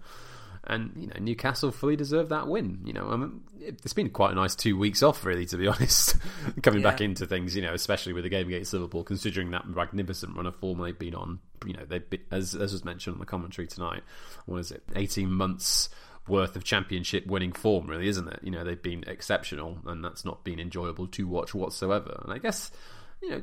and 0.65 0.93
you 0.97 1.07
know 1.07 1.15
Newcastle 1.21 1.71
fully 1.71 1.97
deserved 1.97 2.31
that 2.31 2.49
win. 2.49 2.81
You 2.85 2.93
know, 2.93 3.09
I 3.09 3.17
mean, 3.17 3.41
it's 3.61 3.93
been 3.93 4.11
quite 4.11 4.33
a 4.33 4.35
nice 4.35 4.55
two 4.55 4.77
weeks 4.77 5.03
off, 5.03 5.25
really, 5.25 5.47
to 5.47 5.57
be 5.57 5.67
honest. 5.69 6.17
Coming 6.63 6.81
yeah. 6.83 6.91
back 6.91 7.01
into 7.01 7.27
things, 7.27 7.57
you 7.57 7.63
know, 7.63 7.75
especially 7.75 8.13
with 8.13 8.25
the 8.25 8.31
game 8.31 8.49
against 8.49 8.73
Liverpool, 8.73 9.05
considering 9.05 9.51
that 9.51 9.69
magnificent 9.69 10.37
run 10.37 10.47
of 10.47 10.57
form 10.57 10.81
they've 10.81 10.99
been 10.99 11.15
on. 11.15 11.41
You 11.67 11.75
know, 11.75 11.85
they've 11.85 12.09
been, 12.09 12.23
as 12.31 12.55
as 12.55 12.73
was 12.73 12.85
mentioned 12.85 13.15
on 13.15 13.21
the 13.21 13.27
commentary 13.27 13.67
tonight. 13.67 14.03
What 14.47 14.59
is 14.59 14.71
it? 14.71 14.83
Eighteen 14.95 15.31
months 15.31 15.89
worth 16.29 16.57
of 16.57 16.65
championship 16.65 17.27
winning 17.27 17.53
form, 17.53 17.87
really, 17.87 18.09
isn't 18.09 18.29
it? 18.29 18.41
You 18.43 18.51
know, 18.51 18.65
they've 18.65 18.81
been 18.81 19.05
exceptional, 19.07 19.79
and 19.87 20.05
that's 20.05 20.25
not 20.25 20.45
been 20.45 20.61
enjoyable 20.61 21.07
to 21.09 21.27
watch 21.27 21.55
whatsoever. 21.55 22.21
And 22.23 22.33
I 22.33 22.39
guess, 22.39 22.71
you 23.23 23.31
know, 23.31 23.43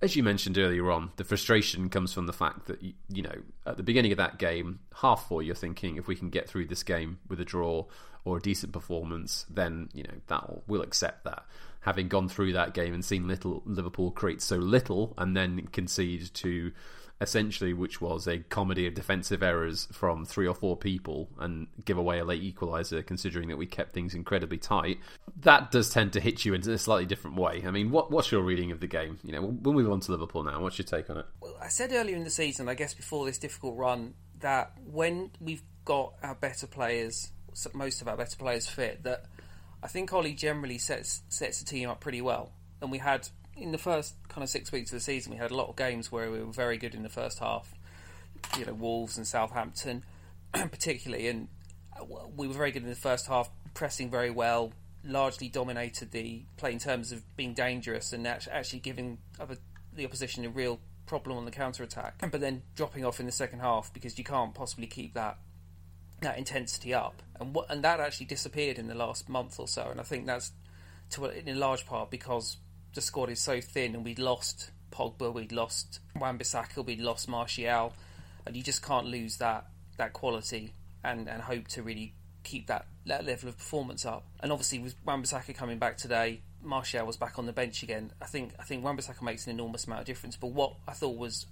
as 0.00 0.14
you 0.14 0.22
mentioned 0.22 0.58
earlier 0.58 0.90
on, 0.90 1.10
the 1.16 1.24
frustration 1.24 1.88
comes 1.88 2.12
from 2.12 2.26
the 2.26 2.32
fact 2.32 2.66
that 2.66 2.80
you, 2.82 3.22
know 3.22 3.34
at 3.66 3.76
the 3.76 3.82
beginning 3.82 4.12
of 4.12 4.18
that 4.18 4.38
game, 4.38 4.80
half 4.94 5.26
four, 5.28 5.42
you're 5.42 5.54
thinking 5.54 5.96
if 5.96 6.06
we 6.06 6.14
can 6.14 6.30
get 6.30 6.48
through 6.48 6.66
this 6.66 6.82
game 6.82 7.18
with 7.28 7.40
a 7.40 7.44
draw 7.44 7.84
or 8.24 8.36
a 8.36 8.40
decent 8.40 8.72
performance, 8.72 9.44
then 9.50 9.88
you 9.92 10.04
know 10.04 10.14
that 10.28 10.68
we'll 10.68 10.82
accept 10.82 11.24
that. 11.24 11.44
Having 11.80 12.08
gone 12.08 12.28
through 12.28 12.52
that 12.52 12.74
game 12.74 12.94
and 12.94 13.04
seen 13.04 13.26
little 13.26 13.62
Liverpool 13.64 14.10
create 14.10 14.42
so 14.42 14.56
little 14.56 15.14
and 15.18 15.36
then 15.36 15.68
concede 15.72 16.32
to 16.34 16.72
essentially, 17.20 17.72
which 17.72 18.00
was 18.00 18.26
a 18.26 18.38
comedy 18.38 18.86
of 18.86 18.94
defensive 18.94 19.42
errors 19.42 19.88
from 19.92 20.24
three 20.24 20.46
or 20.46 20.54
four 20.54 20.76
people 20.76 21.28
and 21.38 21.66
give 21.84 21.98
away 21.98 22.18
a 22.18 22.24
late 22.24 22.42
equaliser, 22.42 23.04
considering 23.04 23.48
that 23.48 23.56
we 23.56 23.66
kept 23.66 23.92
things 23.92 24.14
incredibly 24.14 24.58
tight. 24.58 24.98
That 25.40 25.70
does 25.70 25.90
tend 25.90 26.12
to 26.12 26.20
hit 26.20 26.44
you 26.44 26.54
in 26.54 26.68
a 26.68 26.78
slightly 26.78 27.06
different 27.06 27.36
way. 27.36 27.64
I 27.66 27.70
mean, 27.70 27.90
what, 27.90 28.10
what's 28.10 28.30
your 28.30 28.42
reading 28.42 28.70
of 28.70 28.80
the 28.80 28.86
game? 28.86 29.18
You 29.24 29.32
know, 29.32 29.42
we'll, 29.42 29.56
we'll 29.62 29.74
move 29.74 29.90
on 29.90 30.00
to 30.00 30.12
Liverpool 30.12 30.44
now. 30.44 30.60
What's 30.60 30.78
your 30.78 30.86
take 30.86 31.10
on 31.10 31.18
it? 31.18 31.26
Well, 31.40 31.56
I 31.60 31.68
said 31.68 31.92
earlier 31.92 32.16
in 32.16 32.24
the 32.24 32.30
season, 32.30 32.68
I 32.68 32.74
guess 32.74 32.94
before 32.94 33.26
this 33.26 33.38
difficult 33.38 33.76
run, 33.76 34.14
that 34.40 34.72
when 34.84 35.30
we've 35.40 35.62
got 35.84 36.14
our 36.22 36.34
better 36.34 36.66
players, 36.66 37.30
most 37.72 38.00
of 38.00 38.08
our 38.08 38.16
better 38.16 38.36
players 38.36 38.68
fit, 38.68 39.02
that 39.02 39.24
I 39.82 39.88
think 39.88 40.12
Ollie 40.12 40.34
generally 40.34 40.78
sets 40.78 41.22
sets 41.28 41.60
the 41.60 41.64
team 41.64 41.88
up 41.88 42.00
pretty 42.00 42.20
well. 42.20 42.52
And 42.80 42.92
we 42.92 42.98
had 42.98 43.28
in 43.60 43.72
the 43.72 43.78
first 43.78 44.14
kind 44.28 44.42
of 44.42 44.48
six 44.48 44.72
weeks 44.72 44.90
of 44.92 44.98
the 44.98 45.00
season, 45.00 45.32
we 45.32 45.38
had 45.38 45.50
a 45.50 45.56
lot 45.56 45.68
of 45.68 45.76
games 45.76 46.10
where 46.12 46.30
we 46.30 46.42
were 46.42 46.52
very 46.52 46.78
good 46.78 46.94
in 46.94 47.02
the 47.02 47.08
first 47.08 47.38
half. 47.38 47.74
You 48.58 48.64
know, 48.64 48.74
Wolves 48.74 49.16
and 49.16 49.26
Southampton, 49.26 50.04
particularly, 50.52 51.28
and 51.28 51.48
uh, 51.98 52.04
we 52.36 52.46
were 52.46 52.54
very 52.54 52.70
good 52.70 52.82
in 52.82 52.88
the 52.88 52.94
first 52.94 53.26
half, 53.26 53.50
pressing 53.74 54.10
very 54.10 54.30
well, 54.30 54.72
largely 55.04 55.48
dominated 55.48 56.12
the 56.12 56.42
play 56.56 56.72
in 56.72 56.78
terms 56.78 57.12
of 57.12 57.22
being 57.36 57.54
dangerous 57.54 58.12
and 58.12 58.26
actually 58.26 58.78
giving 58.78 59.18
the 59.94 60.04
opposition 60.04 60.44
a 60.44 60.48
real 60.48 60.78
problem 61.06 61.36
on 61.36 61.44
the 61.44 61.50
counter 61.50 61.82
attack. 61.82 62.14
But 62.30 62.40
then 62.40 62.62
dropping 62.76 63.04
off 63.04 63.18
in 63.18 63.26
the 63.26 63.32
second 63.32 63.60
half 63.60 63.92
because 63.92 64.18
you 64.18 64.24
can't 64.24 64.54
possibly 64.54 64.86
keep 64.86 65.14
that 65.14 65.38
that 66.20 66.36
intensity 66.36 66.92
up, 66.92 67.22
and 67.38 67.54
what, 67.54 67.70
and 67.70 67.84
that 67.84 68.00
actually 68.00 68.26
disappeared 68.26 68.76
in 68.76 68.88
the 68.88 68.94
last 68.94 69.28
month 69.28 69.60
or 69.60 69.68
so. 69.68 69.86
And 69.88 70.00
I 70.00 70.02
think 70.02 70.26
that's 70.26 70.50
to 71.10 71.26
in 71.26 71.58
large 71.60 71.86
part 71.86 72.10
because 72.10 72.56
the 72.94 73.00
squad 73.00 73.30
is 73.30 73.40
so 73.40 73.60
thin, 73.60 73.94
and 73.94 74.04
we'd 74.04 74.18
lost 74.18 74.70
Pogba, 74.90 75.32
we'd 75.32 75.52
lost 75.52 76.00
Wan-Bissaka, 76.16 76.84
we'd 76.84 77.00
lost 77.00 77.28
Martial, 77.28 77.92
and 78.46 78.56
you 78.56 78.62
just 78.62 78.82
can't 78.82 79.06
lose 79.06 79.36
that 79.38 79.66
that 79.98 80.12
quality 80.12 80.72
and, 81.02 81.28
and 81.28 81.42
hope 81.42 81.66
to 81.66 81.82
really 81.82 82.14
keep 82.44 82.68
that, 82.68 82.86
that 83.04 83.24
level 83.26 83.48
of 83.48 83.58
performance 83.58 84.06
up. 84.06 84.24
And 84.40 84.52
obviously, 84.52 84.78
with 84.78 84.94
Wan-Bissaka 85.04 85.54
coming 85.54 85.78
back 85.78 85.96
today, 85.96 86.40
Martial 86.62 87.04
was 87.04 87.16
back 87.16 87.38
on 87.38 87.46
the 87.46 87.52
bench 87.52 87.82
again. 87.82 88.12
I 88.22 88.26
think 88.26 88.52
I 88.58 88.64
think 88.64 88.84
Wan-Bissaka 88.84 89.22
makes 89.22 89.46
an 89.46 89.52
enormous 89.52 89.86
amount 89.86 90.00
of 90.00 90.06
difference. 90.06 90.36
But 90.36 90.48
what 90.48 90.74
I 90.86 90.92
thought 90.92 91.16
was 91.16 91.46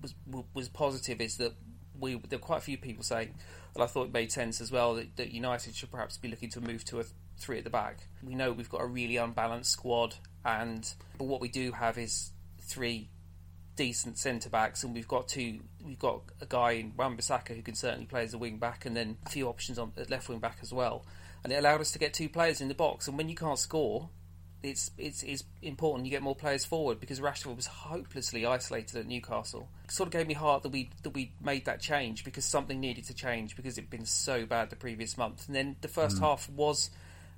was 0.00 0.14
was 0.54 0.68
positive 0.68 1.20
is 1.20 1.36
that 1.36 1.54
we 1.98 2.16
there 2.28 2.38
were 2.38 2.44
quite 2.44 2.58
a 2.58 2.62
few 2.62 2.76
people 2.76 3.04
saying, 3.04 3.34
and 3.74 3.82
I 3.82 3.86
thought 3.86 4.08
it 4.08 4.12
made 4.12 4.32
sense 4.32 4.60
as 4.60 4.72
well 4.72 4.94
that, 4.94 5.16
that 5.16 5.30
United 5.30 5.74
should 5.74 5.90
perhaps 5.90 6.18
be 6.18 6.28
looking 6.28 6.50
to 6.50 6.60
move 6.60 6.84
to 6.86 7.00
a 7.00 7.04
three 7.38 7.58
at 7.58 7.64
the 7.64 7.70
back. 7.70 8.08
We 8.22 8.34
know 8.34 8.52
we've 8.52 8.68
got 8.68 8.82
a 8.82 8.86
really 8.86 9.16
unbalanced 9.16 9.70
squad 9.70 10.16
and 10.44 10.92
but 11.18 11.24
what 11.24 11.40
we 11.40 11.48
do 11.48 11.72
have 11.72 11.98
is 11.98 12.30
three 12.60 13.10
decent 13.76 14.18
centre 14.18 14.50
backs, 14.50 14.84
and 14.84 14.94
we've 14.94 15.08
got 15.08 15.28
two. 15.28 15.60
We've 15.84 15.98
got 15.98 16.22
a 16.40 16.46
guy 16.46 16.72
in 16.72 16.92
Wan-Bissaka 16.96 17.54
who 17.54 17.62
can 17.62 17.74
certainly 17.74 18.06
play 18.06 18.24
as 18.24 18.34
a 18.34 18.38
wing 18.38 18.58
back, 18.58 18.86
and 18.86 18.96
then 18.96 19.16
a 19.26 19.30
few 19.30 19.48
options 19.48 19.78
on 19.78 19.92
left 20.08 20.28
wing 20.28 20.38
back 20.38 20.58
as 20.62 20.72
well. 20.72 21.04
And 21.44 21.52
it 21.52 21.56
allowed 21.56 21.80
us 21.80 21.90
to 21.92 21.98
get 21.98 22.14
two 22.14 22.28
players 22.28 22.60
in 22.60 22.68
the 22.68 22.74
box. 22.74 23.08
And 23.08 23.16
when 23.18 23.28
you 23.28 23.34
can't 23.34 23.58
score, 23.58 24.10
it's 24.62 24.90
it's 24.96 25.22
it's 25.22 25.44
important 25.60 26.06
you 26.06 26.10
get 26.10 26.22
more 26.22 26.36
players 26.36 26.64
forward 26.64 27.00
because 27.00 27.20
Rashford 27.20 27.56
was 27.56 27.66
hopelessly 27.66 28.46
isolated 28.46 28.96
at 28.96 29.06
Newcastle. 29.06 29.68
It 29.84 29.90
sort 29.90 30.06
of 30.08 30.12
gave 30.12 30.28
me 30.28 30.34
heart 30.34 30.62
that 30.62 30.68
we 30.70 30.90
that 31.02 31.10
we 31.10 31.32
made 31.42 31.64
that 31.64 31.80
change 31.80 32.24
because 32.24 32.44
something 32.44 32.78
needed 32.80 33.04
to 33.06 33.14
change 33.14 33.56
because 33.56 33.76
it'd 33.76 33.90
been 33.90 34.06
so 34.06 34.46
bad 34.46 34.70
the 34.70 34.76
previous 34.76 35.18
month. 35.18 35.46
And 35.46 35.56
then 35.56 35.76
the 35.80 35.88
first 35.88 36.16
mm. 36.16 36.20
half 36.20 36.48
was 36.48 36.90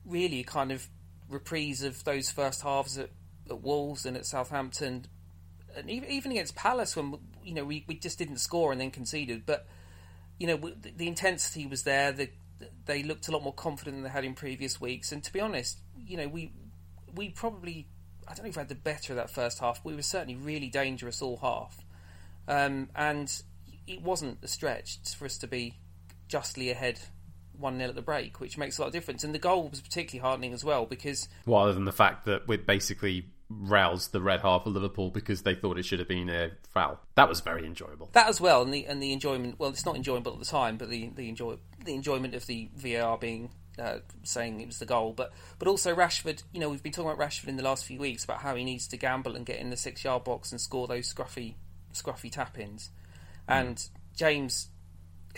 really 0.05 0.43
kind 0.43 0.71
of 0.71 0.89
reprise 1.29 1.83
of 1.83 2.05
those 2.05 2.31
first 2.31 2.63
halves 2.63 2.99
at, 2.99 3.11
at 3.49 3.61
Wolves 3.63 4.07
and 4.07 4.17
at 4.17 4.27
Southampton, 4.27 5.07
and 5.77 5.91
even, 5.91 6.31
against 6.31 6.55
Palace 6.55 6.95
when 6.97 7.19
you 7.43 7.55
know 7.55 7.65
we, 7.65 7.85
we 7.89 7.97
just 7.97 8.19
didn't 8.19 8.39
score 8.39 8.73
and 8.73 8.81
then 8.81 8.91
conceded. 8.91 9.45
But 9.45 9.67
you 10.39 10.47
know 10.47 10.57
the, 10.57 10.93
the 10.97 11.09
intensity 11.09 11.67
was 11.67 11.83
there. 11.83 12.13
The, 12.13 12.31
they 12.87 13.03
looked 13.03 13.29
a 13.29 13.33
lot 13.33 13.43
more 13.43 13.53
confident 13.53 13.97
than 13.97 14.05
they 14.05 14.11
had 14.11 14.25
in 14.25 14.35
previous 14.35 14.81
weeks. 14.81 15.13
And 15.13 15.23
to 15.25 15.33
be 15.33 15.41
honest, 15.41 15.79
you 16.07 16.17
know 16.17 16.29
we 16.29 16.53
we 17.15 17.31
probably 17.31 17.89
I 18.29 18.35
don't 18.35 18.45
know 18.45 18.51
if 18.51 18.57
we 18.57 18.61
had 18.61 18.69
the 18.69 18.75
better 18.75 19.13
of 19.13 19.17
that 19.17 19.31
first 19.31 19.59
half. 19.59 19.85
We 19.85 19.95
were 19.95 20.03
certainly 20.03 20.37
really 20.37 20.69
dangerous 20.69 21.21
all 21.21 21.39
half, 21.39 21.85
um, 22.49 22.89
and 22.95 23.31
it 23.87 24.03
wasn't 24.03 24.39
a 24.43 24.49
stretch 24.49 24.99
for 25.17 25.25
us 25.25 25.39
to 25.39 25.47
be 25.47 25.79
justly 26.29 26.71
ahead 26.71 27.01
one 27.59 27.77
0 27.77 27.91
at 27.91 27.95
the 27.95 28.03
break, 28.03 28.41
which 28.41 28.59
makes 28.59 28.79
a 28.79 28.83
lot 28.83 28.89
of 28.89 28.93
difference. 28.93 29.25
And 29.25 29.35
the 29.35 29.39
goal 29.39 29.69
was 29.69 29.81
particularly 29.81 30.27
heartening 30.27 30.53
as 30.53 30.65
well 30.65 30.87
because, 30.87 31.29
well, 31.47 31.63
other 31.63 31.73
than 31.73 31.85
the 31.85 31.93
fact 31.93 32.27
that 32.27 32.47
we 32.49 32.57
basically 32.57 33.27
roused 33.49 34.13
the 34.13 34.21
red 34.21 34.41
half 34.41 34.67
of 34.67 34.73
Liverpool 34.73 35.11
because 35.11 35.43
they 35.43 35.55
thought 35.55 35.79
it 35.79 35.85
should 35.85 35.99
have 35.99 36.09
been 36.09 36.29
a 36.29 36.51
foul. 36.73 36.99
That 37.15 37.29
was 37.29 37.41
very 37.41 37.67
enjoyable. 37.67 38.11
That 38.13 38.29
as 38.29 38.41
well, 38.41 38.63
and 38.63 38.73
the 38.73 38.87
and 38.87 39.03
the 39.03 39.13
enjoyment. 39.13 39.57
Well, 39.59 39.71
it's 39.71 39.87
not 39.87 39.97
enjoyable 39.97 40.33
at 40.33 40.39
the 40.39 40.45
time, 40.45 40.77
but 40.77 40.91
the 40.91 41.11
the 41.15 41.29
enjoy 41.29 41.57
the 41.85 41.95
enjoyment 41.95 42.35
of 42.35 42.47
the 42.47 42.71
VAR 42.77 43.19
being 43.19 43.51
uh, 43.79 43.99
saying 44.23 44.61
it 44.61 44.67
was 44.67 44.79
the 44.79 44.87
goal, 44.87 45.13
but 45.13 45.33
but 45.59 45.69
also 45.69 45.95
Rashford. 45.95 46.43
You 46.53 46.61
know, 46.61 46.69
we've 46.69 46.83
been 46.83 46.93
talking 46.93 47.11
about 47.11 47.25
Rashford 47.25 47.49
in 47.49 47.57
the 47.57 47.63
last 47.63 47.85
few 47.85 47.99
weeks 47.99 48.25
about 48.25 48.41
how 48.41 48.55
he 48.55 48.65
needs 48.65 48.87
to 48.89 48.97
gamble 48.97 49.37
and 49.37 49.45
get 49.45 49.59
in 49.59 49.71
the 49.71 49.77
six 49.77 50.05
yard 50.05 50.25
box 50.25 50.53
and 50.53 50.61
score 50.61 50.87
those 50.87 51.13
scruffy 51.13 51.55
scruffy 51.93 52.31
tap 52.31 52.59
ins, 52.59 52.91
mm. 53.49 53.55
and 53.55 53.89
James, 54.17 54.69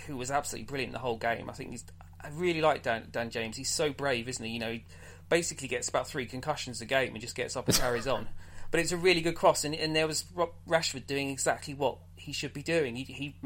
who 0.07 0.17
was 0.17 0.31
absolutely 0.31 0.67
brilliant 0.67 0.93
the 0.93 0.99
whole 0.99 1.17
game. 1.17 1.49
I 1.51 1.53
think 1.53 1.71
he's 1.71 1.85
I 2.27 2.31
really 2.35 2.61
like 2.61 2.83
Dan, 2.83 3.09
Dan 3.11 3.31
James. 3.31 3.57
He's 3.57 3.71
so 3.71 3.93
brave, 3.93 4.29
isn't 4.29 4.45
he? 4.45 4.53
You 4.53 4.59
know, 4.59 4.73
he 4.73 4.85
basically 5.29 5.69
gets 5.69 5.89
about 5.89 6.09
three 6.09 6.27
concussions 6.27 6.81
a 6.81 6.87
game 6.87 7.13
and 7.13 7.21
just 7.21 7.35
gets 7.35 7.57
up 7.57 7.69
and 7.69 7.77
carries 7.77 8.07
on. 8.07 8.29
But 8.73 8.81
it's 8.81 8.91
a 8.91 8.97
really 8.97 9.21
good 9.21 9.37
cross, 9.37 9.65
and, 9.65 9.77
and 9.77 9.95
there 9.95 10.09
was 10.09 10.25
Rashford 10.69 11.07
doing 11.07 11.31
exactly 11.31 11.73
what 11.73 11.99
he 12.17 12.33
should 12.33 12.53
be 12.53 12.65
doing. 12.65 12.97
He, 12.97 13.05
he 13.05 13.37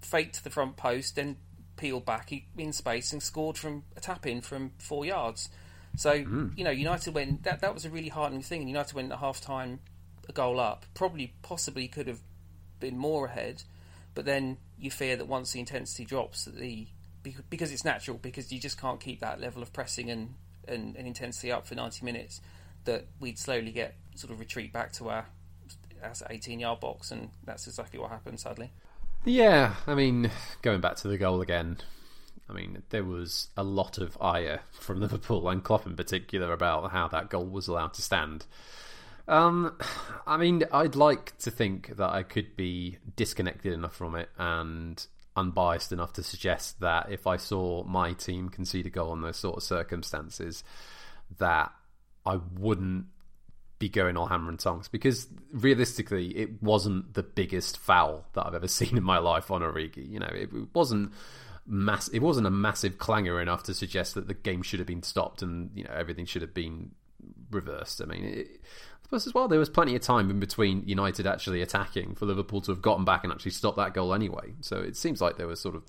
faked 0.00 0.44
the 0.44 0.50
front 0.50 0.76
post, 0.76 1.16
then 1.16 1.36
peeled 1.76 2.06
back 2.06 2.32
in 2.56 2.72
space 2.72 3.12
and 3.12 3.20
scored 3.20 3.58
from 3.58 3.82
a 3.96 4.00
tap 4.00 4.24
in 4.24 4.40
from 4.40 4.70
four 4.78 5.04
yards. 5.04 5.48
So 5.96 6.22
mm. 6.22 6.56
you 6.56 6.62
know, 6.62 6.70
United 6.70 7.12
went. 7.12 7.42
That 7.42 7.60
that 7.60 7.74
was 7.74 7.84
a 7.84 7.90
really 7.90 8.08
heartening 8.08 8.42
thing. 8.42 8.68
United 8.68 8.94
went 8.94 9.10
at 9.10 9.18
half 9.18 9.40
time 9.40 9.80
a 10.28 10.32
goal 10.32 10.60
up. 10.60 10.86
Probably, 10.94 11.34
possibly 11.42 11.88
could 11.88 12.06
have 12.06 12.20
been 12.78 12.96
more 12.96 13.26
ahead, 13.26 13.64
but 14.14 14.24
then 14.24 14.58
you 14.78 14.90
fear 14.90 15.16
that 15.16 15.26
once 15.26 15.52
the 15.52 15.60
intensity 15.60 16.04
drops, 16.04 16.44
that 16.44 16.56
the 16.56 16.86
because 17.50 17.72
it's 17.72 17.84
natural 17.84 18.18
because 18.18 18.52
you 18.52 18.60
just 18.60 18.80
can't 18.80 19.00
keep 19.00 19.20
that 19.20 19.40
level 19.40 19.62
of 19.62 19.72
pressing 19.72 20.10
and, 20.10 20.34
and, 20.66 20.96
and 20.96 21.06
intensity 21.06 21.50
up 21.52 21.66
for 21.66 21.74
90 21.74 22.04
minutes 22.04 22.40
that 22.84 23.06
we'd 23.20 23.38
slowly 23.38 23.70
get 23.70 23.94
sort 24.14 24.32
of 24.32 24.40
retreat 24.40 24.72
back 24.72 24.92
to 24.92 25.08
our, 25.08 25.26
our 26.02 26.12
18 26.30 26.60
yard 26.60 26.80
box 26.80 27.10
and 27.10 27.30
that's 27.44 27.66
exactly 27.66 27.98
what 27.98 28.10
happened 28.10 28.38
sadly 28.40 28.70
yeah 29.24 29.74
i 29.86 29.94
mean 29.94 30.30
going 30.62 30.80
back 30.80 30.96
to 30.96 31.08
the 31.08 31.18
goal 31.18 31.40
again 31.40 31.76
I 32.48 32.54
mean, 32.54 32.82
there 32.90 33.04
was 33.04 33.48
a 33.56 33.62
lot 33.62 33.98
of 33.98 34.16
ire 34.20 34.60
from 34.72 35.00
Liverpool 35.00 35.48
and 35.48 35.62
Klopp 35.62 35.86
in 35.86 35.96
particular 35.96 36.52
about 36.52 36.90
how 36.90 37.08
that 37.08 37.28
goal 37.28 37.44
was 37.44 37.68
allowed 37.68 37.94
to 37.94 38.02
stand. 38.02 38.46
Um, 39.26 39.76
I 40.26 40.38
mean, 40.38 40.64
I'd 40.72 40.96
like 40.96 41.36
to 41.38 41.50
think 41.50 41.96
that 41.96 42.10
I 42.10 42.22
could 42.22 42.56
be 42.56 42.98
disconnected 43.16 43.74
enough 43.74 43.94
from 43.94 44.14
it 44.14 44.30
and 44.38 45.06
unbiased 45.38 45.92
enough 45.92 46.12
to 46.14 46.22
suggest 46.22 46.80
that 46.80 47.10
if 47.10 47.26
I 47.26 47.36
saw 47.36 47.84
my 47.84 48.12
team 48.12 48.48
concede 48.48 48.86
a 48.86 48.90
goal 48.90 49.12
in 49.14 49.22
those 49.22 49.36
sort 49.36 49.56
of 49.56 49.62
circumstances, 49.62 50.64
that 51.38 51.72
I 52.26 52.40
wouldn't 52.58 53.06
be 53.78 53.88
going 53.88 54.16
all 54.16 54.26
hammer 54.26 54.50
and 54.50 54.58
tongs 54.58 54.88
because 54.88 55.28
realistically, 55.52 56.36
it 56.36 56.62
wasn't 56.62 57.14
the 57.14 57.22
biggest 57.22 57.78
foul 57.78 58.26
that 58.34 58.46
I've 58.46 58.54
ever 58.54 58.68
seen 58.78 58.96
in 58.96 59.04
my 59.04 59.18
life 59.18 59.50
on 59.50 59.62
Origi. 59.62 60.08
You 60.08 60.20
know, 60.20 60.30
it, 60.32 60.50
wasn't 60.74 61.12
mass. 61.66 62.08
It 62.08 62.20
wasn't 62.20 62.46
a 62.46 62.50
massive 62.50 62.98
clangor 62.98 63.40
enough 63.40 63.62
to 63.64 63.74
suggest 63.74 64.14
that 64.14 64.26
the 64.26 64.34
game 64.34 64.62
should 64.62 64.80
have 64.80 64.86
been 64.86 65.02
stopped 65.02 65.42
and 65.42 65.70
you 65.74 65.84
know 65.84 65.92
everything 65.94 66.26
should 66.26 66.42
have 66.42 66.54
been 66.54 66.92
reversed. 67.50 68.00
I 68.02 68.06
mean, 68.06 68.24
it, 68.24 68.60
Plus, 69.08 69.26
as 69.26 69.32
well, 69.32 69.48
there 69.48 69.58
was 69.58 69.70
plenty 69.70 69.96
of 69.96 70.02
time 70.02 70.30
in 70.30 70.38
between 70.38 70.82
United 70.86 71.26
actually 71.26 71.62
attacking 71.62 72.14
for 72.14 72.26
Liverpool 72.26 72.60
to 72.60 72.72
have 72.72 72.82
gotten 72.82 73.06
back 73.06 73.24
and 73.24 73.32
actually 73.32 73.52
stopped 73.52 73.78
that 73.78 73.94
goal 73.94 74.12
anyway. 74.12 74.52
So 74.60 74.76
it 74.76 74.96
seems 74.96 75.22
like 75.22 75.38
they 75.38 75.46
were 75.46 75.56
sort 75.56 75.74
of 75.74 75.84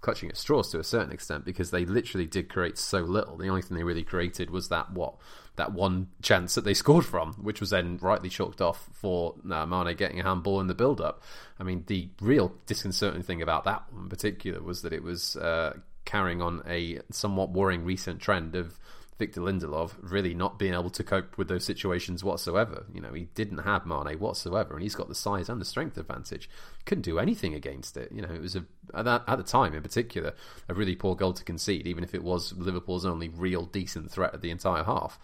clutching 0.00 0.30
at 0.30 0.36
straws 0.36 0.70
to 0.70 0.80
a 0.80 0.84
certain 0.84 1.12
extent 1.12 1.44
because 1.44 1.70
they 1.70 1.84
literally 1.84 2.26
did 2.26 2.48
create 2.48 2.78
so 2.78 3.00
little. 3.00 3.36
The 3.36 3.48
only 3.48 3.62
thing 3.62 3.76
they 3.76 3.84
really 3.84 4.02
created 4.02 4.50
was 4.50 4.68
that 4.68 4.90
what 4.90 5.14
that 5.56 5.72
one 5.72 6.08
chance 6.22 6.54
that 6.54 6.64
they 6.64 6.72
scored 6.74 7.04
from, 7.04 7.34
which 7.34 7.60
was 7.60 7.70
then 7.70 7.98
rightly 8.00 8.30
chalked 8.30 8.62
off 8.62 8.88
for 8.92 9.34
uh, 9.50 9.66
Mane 9.66 9.94
getting 9.94 10.18
a 10.18 10.22
handball 10.22 10.60
in 10.60 10.66
the 10.66 10.74
build-up. 10.74 11.22
I 11.60 11.62
mean, 11.62 11.84
the 11.88 12.08
real 12.22 12.54
disconcerting 12.64 13.22
thing 13.22 13.42
about 13.42 13.64
that 13.64 13.84
one 13.92 14.04
in 14.04 14.08
particular 14.08 14.62
was 14.62 14.80
that 14.80 14.94
it 14.94 15.02
was 15.02 15.36
uh, 15.36 15.76
carrying 16.06 16.40
on 16.40 16.62
a 16.66 17.00
somewhat 17.10 17.50
worrying 17.50 17.84
recent 17.84 18.18
trend 18.20 18.56
of 18.56 18.78
Victor 19.22 19.40
Lindelof 19.40 19.92
really 20.00 20.34
not 20.34 20.58
being 20.58 20.74
able 20.74 20.90
to 20.90 21.04
cope 21.04 21.38
with 21.38 21.46
those 21.46 21.64
situations 21.64 22.24
whatsoever. 22.24 22.86
You 22.92 23.00
know, 23.00 23.12
he 23.12 23.28
didn't 23.36 23.58
have 23.58 23.86
Mane 23.86 24.18
whatsoever, 24.18 24.74
and 24.74 24.82
he's 24.82 24.96
got 24.96 25.06
the 25.06 25.14
size 25.14 25.48
and 25.48 25.60
the 25.60 25.64
strength 25.64 25.96
advantage. 25.96 26.50
Couldn't 26.86 27.02
do 27.04 27.20
anything 27.20 27.54
against 27.54 27.96
it. 27.96 28.10
You 28.10 28.20
know, 28.20 28.32
it 28.34 28.40
was 28.40 28.56
a 28.56 28.64
at, 28.92 29.04
that, 29.04 29.22
at 29.28 29.36
the 29.36 29.44
time 29.44 29.74
in 29.74 29.82
particular 29.82 30.34
a 30.68 30.74
really 30.74 30.96
poor 30.96 31.14
goal 31.14 31.34
to 31.34 31.44
concede, 31.44 31.86
even 31.86 32.02
if 32.02 32.16
it 32.16 32.24
was 32.24 32.52
Liverpool's 32.54 33.06
only 33.06 33.28
real 33.28 33.64
decent 33.64 34.10
threat 34.10 34.34
of 34.34 34.40
the 34.40 34.50
entire 34.50 34.82
half. 34.82 35.20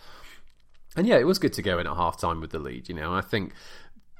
And 0.94 1.04
yeah, 1.04 1.16
it 1.16 1.26
was 1.26 1.40
good 1.40 1.54
to 1.54 1.62
go 1.62 1.80
in 1.80 1.88
at 1.88 1.96
half 1.96 2.20
time 2.20 2.40
with 2.40 2.52
the 2.52 2.60
lead. 2.60 2.88
You 2.88 2.94
know, 2.94 3.12
I 3.12 3.20
think 3.20 3.52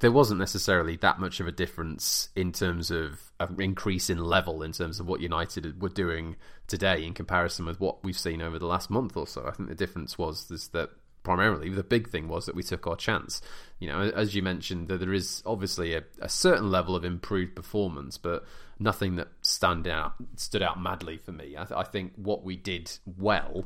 there 0.01 0.11
wasn't 0.11 0.41
necessarily 0.41 0.97
that 0.97 1.21
much 1.21 1.39
of 1.39 1.47
a 1.47 1.53
difference 1.53 2.31
in 2.35 2.51
terms 2.51 2.91
of 2.91 3.31
an 3.39 3.61
increase 3.61 4.11
in 4.11 4.19
level 4.19 4.65
in 4.65 4.73
terms 4.73 4.99
of 4.99 5.07
what 5.07 5.21
United 5.21 5.81
were 5.81 5.89
doing 5.89 6.35
today 6.69 7.05
in 7.05 7.15
comparison 7.15 7.67
with 7.67 7.81
what 7.81 8.05
we've 8.05 8.19
seen 8.19 8.41
over 8.41 8.59
the 8.59 8.67
last 8.67 8.91
month 8.91 9.17
or 9.17 9.27
so. 9.27 9.45
I 9.47 9.51
think 9.51 9.69
the 9.69 9.75
difference 9.75 10.17
was 10.17 10.51
is 10.51 10.69
that 10.69 10.91
primarily 11.25 11.69
the 11.69 11.83
big 11.83 12.09
thing 12.09 12.29
was 12.29 12.47
that 12.47 12.55
we 12.55 12.63
took 12.63 12.87
our 12.87 12.97
chance. 12.97 13.43
You 13.81 13.89
know, 13.89 14.01
as 14.01 14.35
you 14.35 14.43
mentioned, 14.43 14.89
that 14.89 14.99
there 14.99 15.13
is 15.13 15.43
obviously 15.45 15.95
a, 15.95 16.05
a 16.21 16.29
certain 16.29 16.71
level 16.71 16.95
of 16.95 17.05
improved 17.05 17.57
performance, 17.57 18.17
but 18.19 18.45
nothing 18.79 19.17
that 19.17 19.29
stand 19.43 19.89
out 19.89 20.15
stood 20.37 20.63
out 20.63 20.81
madly 20.81 21.17
for 21.17 21.33
me. 21.33 21.57
I, 21.57 21.65
th- 21.65 21.77
I 21.77 21.83
think 21.83 22.13
what 22.17 22.45
we 22.45 22.57
did 22.57 22.93
well 23.05 23.65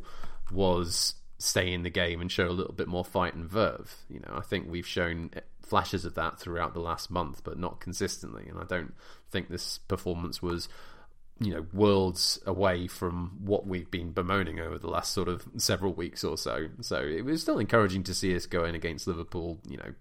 was 0.51 1.15
stay 1.39 1.73
in 1.73 1.83
the 1.83 1.91
game 1.91 2.21
and 2.21 2.31
show 2.31 2.47
a 2.47 2.51
little 2.51 2.73
bit 2.73 2.89
more 2.89 3.05
fight 3.05 3.35
and 3.35 3.49
verve. 3.49 3.97
You 4.09 4.21
know, 4.21 4.35
I 4.35 4.43
think 4.43 4.71
we've 4.71 4.87
shown 4.87 5.31
flashes 5.61 6.05
of 6.05 6.15
that 6.15 6.39
throughout 6.39 6.75
the 6.75 6.81
last 6.81 7.11
month, 7.11 7.43
but 7.45 7.59
not 7.59 7.81
consistently. 7.81 8.47
And 8.49 8.59
I 8.59 8.65
don't 8.65 8.95
think 9.31 9.49
this 9.49 9.79
performance 9.79 10.41
was, 10.43 10.69
you 11.43 11.55
know, 11.55 11.67
worlds 11.73 12.39
away 12.47 12.87
from 12.87 13.39
what 13.45 13.67
we've 13.67 13.91
been 13.91 14.13
bemoaning 14.13 14.61
over 14.61 14.79
the 14.79 14.89
last 14.89 15.13
sort 15.13 15.29
of 15.29 15.45
several 15.57 15.93
weeks 15.93 16.25
or 16.25 16.37
so. 16.37 16.69
So 16.81 16.97
it 16.97 17.25
was 17.25 17.43
still 17.43 17.59
encouraging 17.59 18.05
to 18.05 18.15
see 18.15 18.35
us 18.37 18.47
go 18.47 18.65
in 18.65 18.75
against 18.75 19.07
Liverpool, 19.07 19.59
you 19.69 19.77
know, 19.77 19.93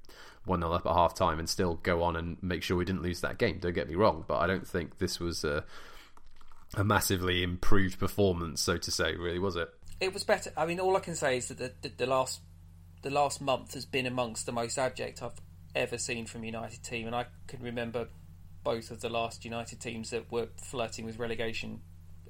1 0.45 0.59
0 0.59 0.71
up 0.71 0.85
at 0.85 0.93
half 0.93 1.13
time 1.13 1.39
and 1.39 1.49
still 1.49 1.75
go 1.75 2.03
on 2.03 2.15
and 2.15 2.37
make 2.41 2.63
sure 2.63 2.77
we 2.77 2.85
didn't 2.85 3.03
lose 3.03 3.21
that 3.21 3.37
game. 3.37 3.59
Don't 3.59 3.73
get 3.73 3.87
me 3.87 3.95
wrong, 3.95 4.25
but 4.27 4.37
I 4.37 4.47
don't 4.47 4.67
think 4.67 4.97
this 4.97 5.19
was 5.19 5.43
a, 5.43 5.63
a 6.75 6.83
massively 6.83 7.43
improved 7.43 7.99
performance, 7.99 8.61
so 8.61 8.77
to 8.77 8.91
say, 8.91 9.15
really, 9.15 9.39
was 9.39 9.55
it? 9.55 9.69
it 10.01 10.13
was 10.13 10.23
better. 10.23 10.51
I 10.57 10.65
mean, 10.65 10.79
all 10.79 10.97
I 10.97 10.99
can 10.99 11.15
say 11.15 11.37
is 11.37 11.47
that 11.47 11.59
the, 11.59 11.71
the, 11.81 11.89
the, 11.95 12.05
last 12.07 12.41
the 13.03 13.11
last 13.11 13.39
month 13.39 13.75
has 13.75 13.85
been 13.85 14.07
amongst 14.07 14.47
the 14.47 14.51
most 14.51 14.77
abject 14.77 15.21
I've 15.21 15.39
ever 15.75 15.97
seen 15.97 16.25
from 16.25 16.43
United 16.43 16.83
team, 16.83 17.05
and 17.07 17.15
I 17.15 17.27
can 17.47 17.61
remember 17.61 18.09
both 18.63 18.91
of 18.91 19.01
the 19.01 19.09
last 19.09 19.45
United 19.45 19.79
teams 19.79 20.09
that 20.11 20.31
were 20.31 20.49
flirting 20.57 21.05
with 21.05 21.19
relegation 21.19 21.81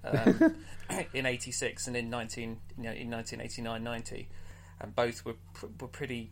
um, 0.04 0.56
in 1.14 1.26
'86 1.26 1.88
and 1.88 1.96
in 1.96 2.10
19 2.10 2.58
you 2.78 2.84
know, 2.84 2.92
in 2.92 3.10
1989-90, 3.10 4.28
and 4.80 4.96
both 4.96 5.26
were 5.26 5.36
were 5.80 5.88
pretty 5.88 6.32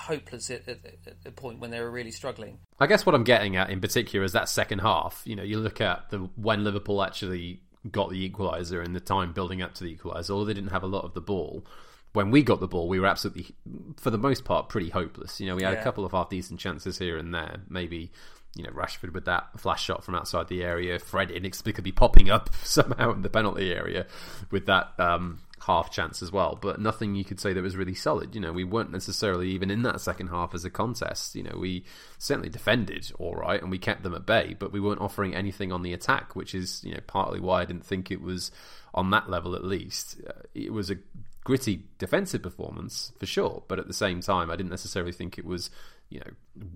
hopeless 0.00 0.50
at, 0.50 0.68
at, 0.68 0.78
at, 1.06 1.22
the 1.22 1.30
point 1.30 1.60
when 1.60 1.70
they 1.70 1.80
were 1.80 1.90
really 1.90 2.10
struggling. 2.10 2.58
I 2.80 2.86
guess 2.86 3.06
what 3.06 3.14
I'm 3.14 3.24
getting 3.24 3.56
at 3.56 3.70
in 3.70 3.80
particular 3.80 4.24
is 4.24 4.32
that 4.32 4.48
second 4.48 4.80
half. 4.80 5.22
You 5.24 5.36
know, 5.36 5.42
you 5.42 5.58
look 5.58 5.80
at 5.80 6.10
the 6.10 6.18
when 6.36 6.64
Liverpool 6.64 7.02
actually 7.02 7.60
got 7.90 8.10
the 8.10 8.28
equaliser 8.28 8.84
and 8.84 8.94
the 8.94 9.00
time 9.00 9.32
building 9.32 9.62
up 9.62 9.74
to 9.74 9.84
the 9.84 9.96
equaliser, 9.96 10.30
although 10.30 10.46
they 10.46 10.54
didn't 10.54 10.70
have 10.70 10.82
a 10.82 10.88
lot 10.88 11.04
of 11.04 11.14
the 11.14 11.20
ball. 11.20 11.66
When 12.12 12.30
we 12.30 12.42
got 12.42 12.60
the 12.60 12.68
ball, 12.68 12.88
we 12.88 13.00
were 13.00 13.08
absolutely, 13.08 13.56
for 13.96 14.10
the 14.10 14.18
most 14.18 14.44
part, 14.44 14.68
pretty 14.68 14.88
hopeless. 14.88 15.40
You 15.40 15.48
know, 15.48 15.56
we 15.56 15.64
had 15.64 15.74
yeah. 15.74 15.80
a 15.80 15.82
couple 15.82 16.04
of 16.04 16.12
half 16.12 16.30
decent 16.30 16.60
chances 16.60 16.96
here 16.96 17.16
and 17.16 17.34
there. 17.34 17.60
Maybe, 17.68 18.12
you 18.54 18.62
know, 18.62 18.70
Rashford 18.70 19.12
with 19.12 19.24
that 19.24 19.58
flash 19.58 19.84
shot 19.84 20.04
from 20.04 20.14
outside 20.14 20.48
the 20.48 20.62
area, 20.62 20.98
Fred 20.98 21.30
inexplicably 21.30 21.92
popping 21.92 22.30
up 22.30 22.50
somehow 22.62 23.12
in 23.12 23.22
the 23.22 23.30
penalty 23.30 23.72
area 23.72 24.06
with 24.50 24.66
that 24.66 24.92
um, 24.98 25.40
half 25.66 25.90
chance 25.90 26.22
as 26.22 26.30
well, 26.30 26.58
but 26.60 26.80
nothing 26.80 27.14
you 27.14 27.24
could 27.24 27.40
say 27.40 27.52
that 27.52 27.62
was 27.62 27.76
really 27.76 27.94
solid. 27.94 28.34
You 28.34 28.40
know, 28.40 28.52
we 28.52 28.64
weren't 28.64 28.92
necessarily 28.92 29.50
even 29.50 29.70
in 29.70 29.82
that 29.82 30.00
second 30.00 30.28
half 30.28 30.54
as 30.54 30.64
a 30.64 30.70
contest. 30.70 31.34
You 31.34 31.42
know, 31.42 31.56
we 31.58 31.84
certainly 32.18 32.50
defended 32.50 33.10
all 33.18 33.34
right 33.34 33.60
and 33.60 33.70
we 33.70 33.78
kept 33.78 34.02
them 34.02 34.14
at 34.14 34.26
bay, 34.26 34.54
but 34.58 34.72
we 34.72 34.80
weren't 34.80 35.00
offering 35.00 35.34
anything 35.34 35.72
on 35.72 35.82
the 35.82 35.92
attack, 35.92 36.36
which 36.36 36.54
is 36.54 36.82
you 36.84 36.92
know 36.94 37.00
partly 37.06 37.40
why 37.40 37.62
I 37.62 37.64
didn't 37.64 37.86
think 37.86 38.10
it 38.10 38.20
was 38.20 38.50
on 38.92 39.10
that 39.10 39.30
level 39.30 39.54
at 39.54 39.64
least. 39.64 40.20
Uh, 40.26 40.32
it 40.54 40.72
was 40.72 40.90
a 40.90 40.96
gritty 41.44 41.84
defensive 41.98 42.42
performance 42.42 43.12
for 43.18 43.26
sure, 43.26 43.62
but 43.68 43.78
at 43.78 43.86
the 43.86 43.94
same 43.94 44.20
time, 44.20 44.50
I 44.50 44.56
didn't 44.56 44.70
necessarily 44.70 45.12
think 45.12 45.38
it 45.38 45.44
was 45.44 45.70
you 46.10 46.20
know 46.20 46.66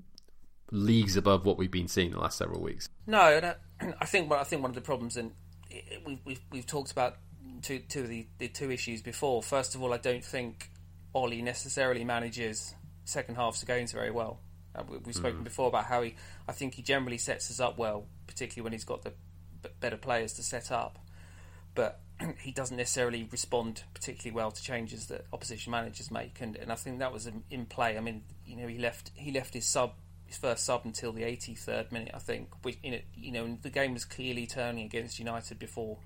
leagues 0.70 1.16
above 1.16 1.44
what 1.44 1.56
we've 1.56 1.70
been 1.70 1.88
seeing 1.88 2.10
the 2.10 2.20
last 2.20 2.38
several 2.38 2.60
weeks. 2.60 2.88
No, 3.06 3.20
I, 3.20 3.54
I 4.00 4.04
think 4.04 4.30
I 4.32 4.44
think 4.44 4.62
one 4.62 4.70
of 4.70 4.74
the 4.74 4.80
problems, 4.80 5.16
and 5.16 5.32
we've 6.04 6.20
we've, 6.24 6.40
we've 6.50 6.66
talked 6.66 6.90
about 6.92 7.16
two 7.62 7.80
two 7.80 8.02
of 8.02 8.08
the, 8.08 8.26
the 8.38 8.48
two 8.48 8.70
issues 8.70 9.02
before. 9.02 9.42
First 9.42 9.74
of 9.74 9.82
all, 9.82 9.92
I 9.92 9.98
don't 9.98 10.24
think 10.24 10.70
Ollie 11.14 11.42
necessarily 11.42 12.04
manages 12.04 12.74
second 13.04 13.36
halves 13.36 13.62
of 13.62 13.68
games 13.68 13.92
very 13.92 14.10
well. 14.10 14.40
Uh, 14.74 14.82
we've 15.04 15.14
spoken 15.14 15.40
mm. 15.40 15.44
before 15.44 15.68
about 15.68 15.86
how 15.86 16.02
he, 16.02 16.14
I 16.46 16.52
think 16.52 16.74
he 16.74 16.82
generally 16.82 17.18
sets 17.18 17.50
us 17.50 17.58
up 17.58 17.78
well, 17.78 18.06
particularly 18.26 18.64
when 18.64 18.72
he's 18.72 18.84
got 18.84 19.02
the 19.02 19.12
better 19.80 19.96
players 19.96 20.34
to 20.34 20.42
set 20.42 20.70
up. 20.70 20.98
But 21.74 22.00
he 22.40 22.52
doesn't 22.52 22.76
necessarily 22.76 23.26
respond 23.30 23.82
particularly 23.94 24.34
well 24.34 24.50
to 24.50 24.62
changes 24.62 25.06
that 25.06 25.24
opposition 25.32 25.70
managers 25.70 26.10
make, 26.10 26.40
and, 26.40 26.56
and 26.56 26.70
I 26.70 26.74
think 26.74 26.98
that 26.98 27.12
was 27.12 27.26
in, 27.26 27.44
in 27.50 27.66
play. 27.66 27.96
I 27.96 28.00
mean, 28.00 28.22
you 28.44 28.56
know, 28.56 28.68
he 28.68 28.78
left 28.78 29.10
he 29.14 29.32
left 29.32 29.54
his 29.54 29.66
sub 29.66 29.94
his 30.28 30.36
first 30.36 30.64
sub 30.64 30.82
until 30.84 31.10
the 31.10 31.22
83rd 31.22 31.90
minute, 31.90 32.12
I 32.14 32.18
think. 32.18 32.50
Which, 32.62 32.78
in 32.82 32.92
it, 32.92 33.06
you 33.14 33.32
know, 33.32 33.58
the 33.60 33.70
game 33.70 33.94
was 33.94 34.04
clearly 34.04 34.46
turning 34.46 34.84
against 34.84 35.18
United 35.18 35.58
before 35.58 35.98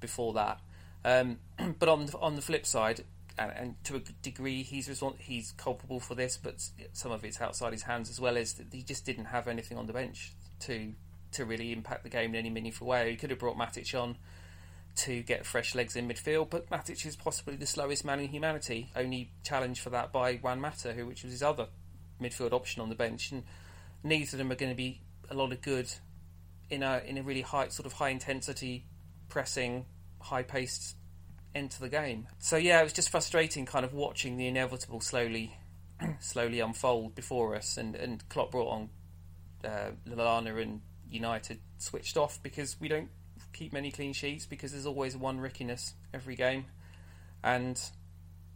before 0.00 0.34
that. 0.34 0.60
Um, 1.04 1.38
but 1.78 1.88
on 1.88 2.06
the, 2.06 2.18
on 2.18 2.36
the 2.36 2.42
flip 2.42 2.66
side, 2.66 3.04
and, 3.38 3.52
and, 3.56 3.84
to 3.84 3.96
a 3.96 4.00
degree, 4.22 4.62
he's 4.62 5.02
he's 5.18 5.52
culpable 5.52 6.00
for 6.00 6.14
this, 6.14 6.36
but 6.36 6.62
some 6.92 7.12
of 7.12 7.24
it's 7.24 7.40
outside 7.40 7.72
his 7.72 7.84
hands 7.84 8.10
as 8.10 8.20
well. 8.20 8.36
Is 8.36 8.54
that 8.54 8.66
he 8.72 8.82
just 8.82 9.06
didn't 9.06 9.26
have 9.26 9.48
anything 9.48 9.78
on 9.78 9.86
the 9.86 9.92
bench 9.92 10.32
to 10.60 10.92
to 11.32 11.44
really 11.44 11.72
impact 11.72 12.02
the 12.02 12.10
game 12.10 12.30
in 12.30 12.36
any 12.36 12.50
meaningful 12.50 12.88
way. 12.88 13.12
He 13.12 13.16
could 13.16 13.30
have 13.30 13.38
brought 13.38 13.56
Matic 13.56 13.94
on 13.98 14.16
to 14.96 15.22
get 15.22 15.46
fresh 15.46 15.76
legs 15.76 15.94
in 15.94 16.08
midfield, 16.08 16.50
but 16.50 16.68
Matic 16.68 17.06
is 17.06 17.14
possibly 17.14 17.54
the 17.54 17.66
slowest 17.66 18.04
man 18.04 18.18
in 18.18 18.28
humanity. 18.28 18.90
Only 18.96 19.30
challenged 19.44 19.80
for 19.80 19.90
that 19.90 20.12
by 20.12 20.34
Juan 20.34 20.60
Mata, 20.60 20.92
who 20.92 21.06
which 21.06 21.22
was 21.22 21.30
his 21.30 21.42
other 21.42 21.68
midfield 22.20 22.52
option 22.52 22.82
on 22.82 22.88
the 22.88 22.94
bench, 22.94 23.30
and 23.32 23.42
neither 24.02 24.34
of 24.34 24.38
them 24.38 24.52
are 24.52 24.56
going 24.56 24.72
to 24.72 24.76
be 24.76 25.00
a 25.30 25.34
lot 25.34 25.52
of 25.52 25.60
good 25.60 25.90
in 26.68 26.82
a 26.82 27.02
in 27.06 27.18
a 27.18 27.22
really 27.22 27.42
high 27.42 27.68
sort 27.68 27.86
of 27.86 27.94
high 27.94 28.10
intensity 28.10 28.84
pressing, 29.28 29.86
high 30.20 30.42
paced 30.42 30.96
end 31.54 31.70
to 31.72 31.80
the 31.80 31.88
game. 31.88 32.26
So 32.38 32.56
yeah, 32.56 32.80
it 32.80 32.84
was 32.84 32.92
just 32.92 33.10
frustrating, 33.10 33.66
kind 33.66 33.84
of 33.84 33.92
watching 33.92 34.36
the 34.36 34.46
inevitable 34.46 35.00
slowly 35.00 35.56
slowly 36.20 36.60
unfold 36.60 37.14
before 37.14 37.56
us, 37.56 37.76
and 37.76 37.94
and 37.94 38.26
Klopp 38.28 38.50
brought 38.50 38.70
on 38.70 38.90
uh, 39.64 39.90
Lallana 40.08 40.60
and 40.62 40.80
United 41.10 41.58
switched 41.78 42.16
off 42.16 42.42
because 42.42 42.76
we 42.80 42.88
don't 42.88 43.08
keep 43.52 43.72
many 43.72 43.90
clean 43.90 44.12
sheets 44.12 44.46
because 44.46 44.72
there's 44.72 44.86
always 44.86 45.16
one 45.16 45.38
rickiness 45.38 45.94
every 46.14 46.36
game, 46.36 46.66
and 47.42 47.80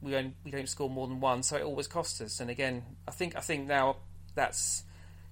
we 0.04 0.10
don't 0.10 0.34
we 0.44 0.50
don't 0.50 0.68
score 0.68 0.90
more 0.90 1.08
than 1.08 1.18
one, 1.18 1.42
so 1.42 1.56
it 1.56 1.62
always 1.62 1.88
costs 1.88 2.20
us. 2.20 2.38
And 2.40 2.50
again, 2.50 2.84
I 3.08 3.10
think 3.10 3.36
I 3.36 3.40
think 3.40 3.66
now 3.66 3.96
that's 4.34 4.84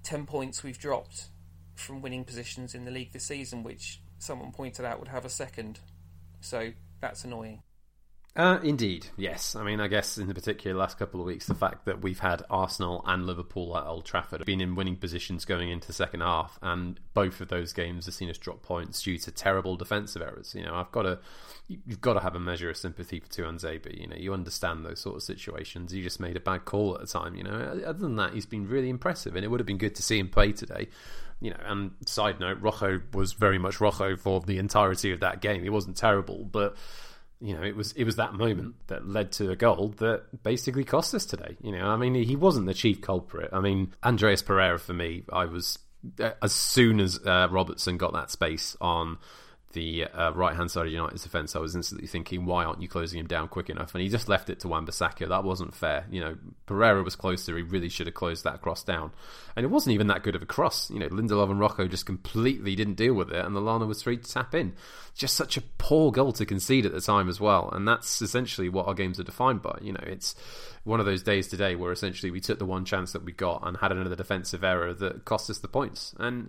ten 0.02 0.26
points 0.26 0.62
we've 0.62 0.78
dropped 0.78 1.26
from 1.74 2.00
winning 2.02 2.24
positions 2.24 2.74
in 2.74 2.84
the 2.84 2.90
league 2.90 3.12
this 3.12 3.24
season, 3.24 3.62
which 3.62 4.00
someone 4.18 4.50
pointed 4.50 4.84
out 4.84 4.98
would 4.98 5.08
have 5.08 5.24
a 5.24 5.30
second. 5.30 5.80
So 6.40 6.72
that's 7.00 7.24
annoying. 7.24 7.62
Uh, 8.34 8.58
indeed, 8.62 9.08
yes. 9.18 9.54
I 9.54 9.62
mean, 9.62 9.78
I 9.78 9.88
guess 9.88 10.16
in 10.16 10.26
the 10.26 10.32
particular 10.32 10.74
last 10.74 10.98
couple 10.98 11.20
of 11.20 11.26
weeks, 11.26 11.46
the 11.46 11.54
fact 11.54 11.84
that 11.84 12.00
we've 12.00 12.18
had 12.18 12.42
Arsenal 12.48 13.04
and 13.06 13.26
Liverpool 13.26 13.76
at 13.76 13.84
Old 13.84 14.06
Trafford 14.06 14.40
have 14.40 14.46
been 14.46 14.62
in 14.62 14.74
winning 14.74 14.96
positions 14.96 15.44
going 15.44 15.68
into 15.68 15.86
the 15.86 15.92
second 15.92 16.20
half, 16.20 16.58
and 16.62 16.98
both 17.12 17.42
of 17.42 17.48
those 17.48 17.74
games 17.74 18.06
have 18.06 18.14
seen 18.14 18.30
us 18.30 18.38
drop 18.38 18.62
points 18.62 19.02
due 19.02 19.18
to 19.18 19.30
terrible 19.30 19.76
defensive 19.76 20.22
errors. 20.22 20.54
You 20.56 20.64
know, 20.64 20.74
I've 20.74 20.90
got 20.92 21.02
to, 21.02 21.18
you've 21.68 22.00
got 22.00 22.14
to 22.14 22.20
have 22.20 22.34
a 22.34 22.40
measure 22.40 22.70
of 22.70 22.78
sympathy 22.78 23.20
for 23.20 23.28
Tuanzebe. 23.28 24.00
You 24.00 24.06
know, 24.06 24.16
you 24.16 24.32
understand 24.32 24.86
those 24.86 25.00
sort 25.00 25.16
of 25.16 25.22
situations. 25.22 25.92
You 25.92 26.02
just 26.02 26.18
made 26.18 26.36
a 26.36 26.40
bad 26.40 26.64
call 26.64 26.94
at 26.94 27.02
the 27.02 27.06
time. 27.06 27.34
You 27.36 27.44
know, 27.44 27.82
other 27.84 27.98
than 27.98 28.16
that, 28.16 28.32
he's 28.32 28.46
been 28.46 28.66
really 28.66 28.88
impressive, 28.88 29.36
and 29.36 29.44
it 29.44 29.48
would 29.48 29.60
have 29.60 29.66
been 29.66 29.76
good 29.76 29.94
to 29.96 30.02
see 30.02 30.18
him 30.18 30.28
play 30.28 30.52
today 30.52 30.88
you 31.40 31.50
know, 31.50 31.56
and 31.64 31.90
side 32.06 32.38
note, 32.38 32.58
Rojo 32.60 33.00
was 33.12 33.32
very 33.32 33.58
much 33.58 33.80
Rojo 33.80 34.16
for 34.16 34.40
the 34.42 34.58
entirety 34.58 35.10
of 35.10 35.18
that 35.20 35.40
game. 35.40 35.64
He 35.64 35.70
wasn't 35.70 35.96
terrible, 35.96 36.44
but 36.44 36.76
you 37.42 37.56
know, 37.56 37.62
it 37.62 37.74
was 37.74 37.92
it 37.92 38.04
was 38.04 38.16
that 38.16 38.34
moment 38.34 38.76
that 38.86 39.08
led 39.08 39.32
to 39.32 39.50
a 39.50 39.56
goal 39.56 39.88
that 39.98 40.42
basically 40.44 40.84
cost 40.84 41.12
us 41.12 41.26
today. 41.26 41.56
You 41.60 41.72
know, 41.72 41.86
I 41.86 41.96
mean, 41.96 42.14
he 42.14 42.36
wasn't 42.36 42.66
the 42.66 42.74
chief 42.74 43.00
culprit. 43.00 43.50
I 43.52 43.58
mean, 43.58 43.92
Andreas 44.04 44.42
Pereira 44.42 44.78
for 44.78 44.92
me, 44.92 45.24
I 45.32 45.46
was 45.46 45.78
as 46.40 46.52
soon 46.52 47.00
as 47.00 47.18
uh, 47.26 47.48
Robertson 47.50 47.96
got 47.96 48.12
that 48.12 48.30
space 48.30 48.76
on 48.80 49.18
the 49.72 50.04
uh, 50.04 50.32
right 50.32 50.54
hand 50.54 50.70
side 50.70 50.86
of 50.86 50.92
United's 50.92 51.22
defence, 51.22 51.56
I 51.56 51.58
was 51.58 51.74
instantly 51.74 52.06
thinking, 52.06 52.44
why 52.44 52.64
aren't 52.64 52.82
you 52.82 52.88
closing 52.88 53.20
him 53.20 53.26
down 53.26 53.48
quick 53.48 53.70
enough? 53.70 53.94
And 53.94 54.02
he 54.02 54.08
just 54.08 54.28
left 54.28 54.50
it 54.50 54.60
to 54.60 54.68
Wan-Bissaka. 54.68 55.28
That 55.28 55.44
wasn't 55.44 55.74
fair. 55.74 56.06
You 56.10 56.20
know, 56.20 56.36
Pereira 56.66 57.02
was 57.02 57.16
closer. 57.16 57.56
He 57.56 57.62
really 57.62 57.88
should 57.88 58.06
have 58.06 58.14
closed 58.14 58.44
that 58.44 58.60
cross 58.60 58.82
down. 58.82 59.12
And 59.56 59.64
it 59.64 59.70
wasn't 59.70 59.94
even 59.94 60.06
that 60.08 60.22
good 60.22 60.34
of 60.34 60.42
a 60.42 60.46
cross. 60.46 60.90
You 60.90 60.98
know, 60.98 61.08
Lindelof 61.08 61.50
and 61.50 61.60
Rojo 61.60 61.88
just 61.88 62.06
completely 62.06 62.74
didn't 62.74 62.94
deal 62.94 63.14
with 63.14 63.30
it, 63.30 63.44
and 63.44 63.54
Lallana 63.54 63.86
was 63.86 64.02
free 64.02 64.16
to 64.16 64.30
tap 64.30 64.54
in. 64.54 64.74
Just 65.14 65.36
such 65.36 65.56
a 65.56 65.62
poor 65.78 66.10
goal 66.10 66.32
to 66.32 66.46
concede 66.46 66.86
at 66.86 66.92
the 66.92 67.00
time 67.00 67.28
as 67.28 67.40
well. 67.40 67.68
And 67.70 67.86
that's 67.86 68.22
essentially 68.22 68.68
what 68.68 68.86
our 68.86 68.94
games 68.94 69.20
are 69.20 69.24
defined 69.24 69.62
by. 69.62 69.78
You 69.82 69.92
know, 69.92 70.04
it's 70.04 70.34
one 70.84 71.00
of 71.00 71.06
those 71.06 71.22
days 71.22 71.48
today 71.48 71.74
where 71.74 71.92
essentially 71.92 72.30
we 72.30 72.40
took 72.40 72.58
the 72.58 72.66
one 72.66 72.84
chance 72.84 73.12
that 73.12 73.24
we 73.24 73.32
got 73.32 73.66
and 73.66 73.76
had 73.76 73.92
another 73.92 74.16
defensive 74.16 74.64
error 74.64 74.94
that 74.94 75.24
cost 75.24 75.50
us 75.50 75.58
the 75.58 75.68
points. 75.68 76.14
And 76.18 76.48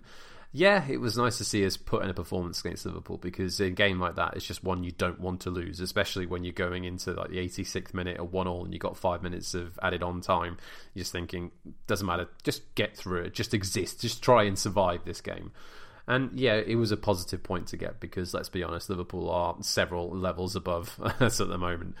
yeah, 0.56 0.86
it 0.88 1.00
was 1.00 1.18
nice 1.18 1.38
to 1.38 1.44
see 1.44 1.66
us 1.66 1.76
put 1.76 2.04
in 2.04 2.10
a 2.10 2.14
performance 2.14 2.60
against 2.60 2.86
Liverpool 2.86 3.18
because 3.18 3.58
a 3.58 3.70
game 3.70 3.98
like 3.98 4.14
that 4.14 4.36
is 4.36 4.44
just 4.44 4.62
one 4.62 4.84
you 4.84 4.92
don't 4.92 5.18
want 5.18 5.40
to 5.40 5.50
lose, 5.50 5.80
especially 5.80 6.26
when 6.26 6.44
you're 6.44 6.52
going 6.52 6.84
into 6.84 7.12
like 7.12 7.30
the 7.30 7.38
86th 7.38 7.92
minute 7.92 8.20
or 8.20 8.24
one 8.24 8.46
all 8.46 8.64
and 8.64 8.72
you 8.72 8.78
got 8.78 8.96
five 8.96 9.20
minutes 9.20 9.54
of 9.54 9.76
added 9.82 10.04
on 10.04 10.20
time. 10.20 10.56
You're 10.94 11.00
just 11.00 11.10
thinking, 11.10 11.50
doesn't 11.88 12.06
matter, 12.06 12.28
just 12.44 12.72
get 12.76 12.96
through 12.96 13.22
it, 13.22 13.34
just 13.34 13.52
exist, 13.52 14.00
just 14.00 14.22
try 14.22 14.44
and 14.44 14.56
survive 14.56 15.04
this 15.04 15.20
game. 15.20 15.50
And 16.06 16.38
yeah, 16.38 16.54
it 16.54 16.76
was 16.76 16.92
a 16.92 16.96
positive 16.96 17.42
point 17.42 17.66
to 17.68 17.76
get 17.76 17.98
because 17.98 18.32
let's 18.32 18.48
be 18.48 18.62
honest, 18.62 18.88
Liverpool 18.88 19.28
are 19.30 19.56
several 19.60 20.16
levels 20.16 20.54
above 20.54 21.00
us 21.20 21.40
at 21.40 21.48
the 21.48 21.58
moment. 21.58 21.96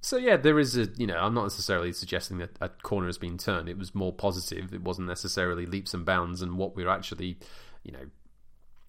So 0.00 0.16
yeah, 0.16 0.36
there 0.36 0.60
is 0.60 0.76
a 0.76 0.86
you 0.96 1.08
know 1.08 1.18
I'm 1.18 1.34
not 1.34 1.42
necessarily 1.42 1.92
suggesting 1.92 2.38
that 2.38 2.50
a 2.60 2.68
corner 2.68 3.06
has 3.06 3.18
been 3.18 3.36
turned. 3.36 3.68
It 3.68 3.78
was 3.78 3.96
more 3.96 4.12
positive. 4.12 4.72
It 4.72 4.82
wasn't 4.82 5.08
necessarily 5.08 5.66
leaps 5.66 5.92
and 5.92 6.04
bounds, 6.06 6.40
and 6.40 6.56
what 6.56 6.76
we're 6.76 6.88
actually 6.88 7.36
you 7.82 7.92
know, 7.92 8.06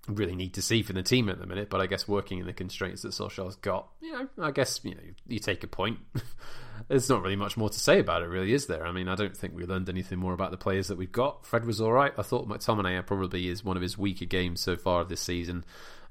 really 0.08 0.36
need 0.36 0.56
to 0.56 0.62
see 0.62 0.82
for 0.82 0.94
the 0.94 1.04
team 1.04 1.30
at 1.30 1.40
the 1.40 1.46
minute. 1.46 1.70
But 1.70 1.82
I 1.82 1.88
guess 1.88 2.08
working 2.08 2.40
in 2.40 2.46
the 2.46 2.54
constraints 2.54 3.02
that 3.04 3.10
Solskjaer's 3.10 3.56
got, 3.58 3.88
you 4.02 4.12
know, 4.12 4.28
I 4.42 4.52
guess 4.52 4.80
you 4.84 4.96
know 4.96 5.02
you 5.28 5.40
take 5.40 5.64
a 5.64 5.68
point. 5.68 6.00
There's 6.88 7.10
not 7.10 7.22
really 7.22 7.36
much 7.36 7.58
more 7.58 7.70
to 7.70 7.80
say 7.80 8.00
about 8.00 8.24
it, 8.24 8.26
really, 8.26 8.54
is 8.54 8.66
there? 8.66 8.86
I 8.86 8.92
mean, 8.92 9.08
I 9.08 9.16
don't 9.16 9.38
think 9.38 9.56
we 9.56 9.66
learned 9.66 9.88
anything 9.88 10.18
more 10.18 10.34
about 10.34 10.52
the 10.52 10.58
players 10.58 10.88
that 10.88 10.98
we've 10.98 11.12
got. 11.12 11.46
Fred 11.46 11.64
was 11.64 11.80
all 11.80 11.92
right. 11.92 12.12
I 12.18 12.24
thought 12.24 12.50
McTominay 12.50 13.06
probably 13.06 13.48
is 13.48 13.64
one 13.64 13.78
of 13.78 13.84
his 13.84 13.98
weaker 13.98 14.26
games 14.26 14.62
so 14.62 14.76
far 14.76 15.02
of 15.02 15.08
this 15.08 15.22
season. 15.22 15.64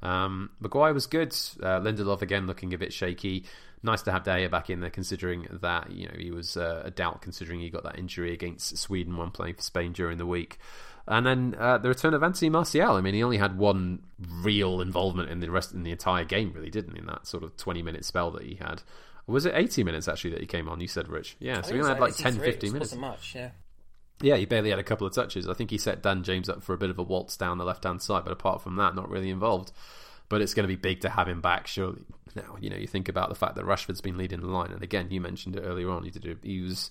Um, 0.02 0.50
Maguire 0.60 0.94
was 0.94 1.06
good. 1.06 1.32
Uh, 1.60 1.80
Lindelof 1.80 2.22
again 2.22 2.46
looking 2.46 2.72
a 2.72 2.78
bit 2.78 2.92
shaky. 2.92 3.44
Nice 3.82 4.02
to 4.02 4.12
have 4.12 4.24
Gea 4.24 4.50
back 4.50 4.70
in 4.70 4.80
there, 4.80 4.90
considering 4.90 5.46
that 5.62 5.90
you 5.90 6.06
know 6.06 6.14
he 6.16 6.30
was 6.30 6.56
uh, 6.56 6.82
a 6.84 6.90
doubt, 6.90 7.22
considering 7.22 7.60
he 7.60 7.70
got 7.70 7.82
that 7.84 7.98
injury 7.98 8.32
against 8.32 8.76
Sweden 8.76 9.16
when 9.16 9.30
playing 9.30 9.54
for 9.54 9.62
Spain 9.62 9.92
during 9.92 10.18
the 10.18 10.26
week. 10.26 10.58
And 11.06 11.26
then 11.26 11.56
uh, 11.58 11.78
the 11.78 11.88
return 11.88 12.14
of 12.14 12.22
Anthony 12.22 12.50
Martial. 12.50 12.92
I 12.92 13.00
mean, 13.00 13.14
he 13.14 13.22
only 13.22 13.38
had 13.38 13.58
one 13.58 14.00
real 14.42 14.80
involvement 14.80 15.30
in 15.30 15.40
the 15.40 15.50
rest 15.50 15.72
in 15.72 15.82
the 15.82 15.90
entire 15.90 16.24
game, 16.24 16.52
really, 16.54 16.70
didn't 16.70 16.94
he? 16.94 17.00
In 17.00 17.06
that 17.06 17.26
sort 17.26 17.42
of 17.42 17.56
twenty 17.56 17.82
minute 17.82 18.04
spell 18.04 18.30
that 18.32 18.42
he 18.42 18.56
had. 18.56 18.82
Or 19.26 19.32
was 19.32 19.46
it 19.46 19.54
eighty 19.54 19.82
minutes 19.82 20.08
actually 20.08 20.30
that 20.30 20.40
he 20.40 20.46
came 20.46 20.68
on? 20.68 20.80
You 20.80 20.88
said, 20.88 21.08
Rich. 21.08 21.36
Yeah, 21.40 21.62
so 21.62 21.74
he 21.74 21.80
only 21.80 21.90
had 21.90 22.00
like 22.00 22.16
10, 22.16 22.38
15 22.38 22.72
minutes. 22.72 22.90
Wasn't 22.90 23.00
much, 23.00 23.34
yeah. 23.34 23.50
Yeah, 24.22 24.36
he 24.36 24.44
barely 24.44 24.70
had 24.70 24.78
a 24.78 24.84
couple 24.84 25.06
of 25.06 25.14
touches. 25.14 25.48
I 25.48 25.54
think 25.54 25.70
he 25.70 25.78
set 25.78 26.02
Dan 26.02 26.22
James 26.22 26.48
up 26.48 26.62
for 26.62 26.74
a 26.74 26.78
bit 26.78 26.90
of 26.90 26.98
a 26.98 27.02
waltz 27.02 27.36
down 27.36 27.58
the 27.58 27.64
left 27.64 27.84
hand 27.84 28.02
side, 28.02 28.24
but 28.24 28.32
apart 28.32 28.60
from 28.62 28.76
that, 28.76 28.94
not 28.94 29.08
really 29.08 29.30
involved. 29.30 29.72
But 30.28 30.42
it's 30.42 30.54
going 30.54 30.64
to 30.64 30.68
be 30.68 30.76
big 30.76 31.00
to 31.00 31.08
have 31.08 31.26
him 31.26 31.40
back, 31.40 31.66
surely. 31.66 32.04
Now, 32.36 32.56
you 32.60 32.70
know, 32.70 32.76
you 32.76 32.86
think 32.86 33.08
about 33.08 33.30
the 33.30 33.34
fact 33.34 33.56
that 33.56 33.64
Rashford's 33.64 34.00
been 34.00 34.16
leading 34.16 34.40
the 34.40 34.46
line, 34.46 34.70
and 34.70 34.82
again, 34.82 35.08
you 35.10 35.20
mentioned 35.20 35.56
it 35.56 35.62
earlier 35.62 35.90
on. 35.90 36.04
He 36.04 36.10
did. 36.10 36.38
He 36.42 36.60
was 36.60 36.90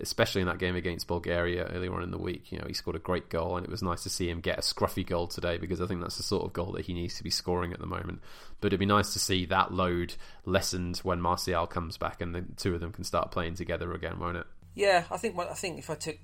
especially 0.00 0.40
in 0.40 0.46
that 0.46 0.58
game 0.58 0.76
against 0.76 1.06
Bulgaria 1.06 1.64
earlier 1.64 1.94
on 1.94 2.02
in 2.02 2.10
the 2.10 2.18
week. 2.18 2.52
You 2.52 2.58
know, 2.58 2.66
he 2.66 2.74
scored 2.74 2.96
a 2.96 3.00
great 3.00 3.28
goal, 3.28 3.56
and 3.56 3.64
it 3.64 3.70
was 3.70 3.82
nice 3.82 4.02
to 4.04 4.10
see 4.10 4.28
him 4.28 4.40
get 4.40 4.58
a 4.58 4.62
scruffy 4.62 5.06
goal 5.06 5.26
today 5.26 5.58
because 5.58 5.80
I 5.80 5.86
think 5.86 6.00
that's 6.00 6.16
the 6.16 6.22
sort 6.22 6.44
of 6.44 6.52
goal 6.52 6.72
that 6.72 6.86
he 6.86 6.94
needs 6.94 7.16
to 7.16 7.24
be 7.24 7.30
scoring 7.30 7.72
at 7.72 7.80
the 7.80 7.86
moment. 7.86 8.20
But 8.60 8.68
it'd 8.68 8.80
be 8.80 8.86
nice 8.86 9.12
to 9.12 9.18
see 9.18 9.46
that 9.46 9.72
load 9.72 10.14
lessened 10.44 10.98
when 10.98 11.20
Martial 11.20 11.66
comes 11.66 11.96
back, 11.96 12.20
and 12.20 12.34
the 12.34 12.44
two 12.56 12.74
of 12.74 12.80
them 12.80 12.92
can 12.92 13.04
start 13.04 13.30
playing 13.30 13.54
together 13.54 13.92
again, 13.92 14.18
won't 14.18 14.36
it? 14.36 14.46
Yeah, 14.74 15.04
I 15.10 15.16
think. 15.16 15.38
I 15.38 15.54
think 15.54 15.78
if 15.78 15.90
I 15.90 15.94
took 15.94 16.16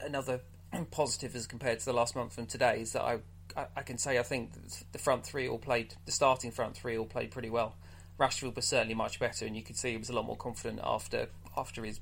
another 0.00 0.40
positive 0.90 1.34
as 1.34 1.46
compared 1.46 1.78
to 1.80 1.84
the 1.84 1.92
last 1.92 2.16
month 2.16 2.34
from 2.34 2.46
today 2.46 2.80
is 2.80 2.92
that 2.92 3.02
I 3.02 3.20
I, 3.76 3.82
can 3.82 3.98
say 3.98 4.18
I 4.18 4.22
think 4.22 4.52
the 4.92 4.98
front 4.98 5.24
three 5.24 5.48
all 5.48 5.58
played 5.58 5.94
the 6.06 6.12
starting 6.12 6.50
front 6.50 6.76
three 6.76 6.96
all 6.96 7.06
played 7.06 7.30
pretty 7.30 7.50
well. 7.50 7.76
Rashford 8.18 8.54
was 8.54 8.66
certainly 8.66 8.94
much 8.94 9.18
better, 9.18 9.46
and 9.46 9.56
you 9.56 9.62
could 9.62 9.76
see 9.76 9.92
he 9.92 9.96
was 9.96 10.10
a 10.10 10.12
lot 10.12 10.26
more 10.26 10.36
confident 10.36 10.80
after 10.84 11.28
after 11.56 11.84
his 11.84 12.00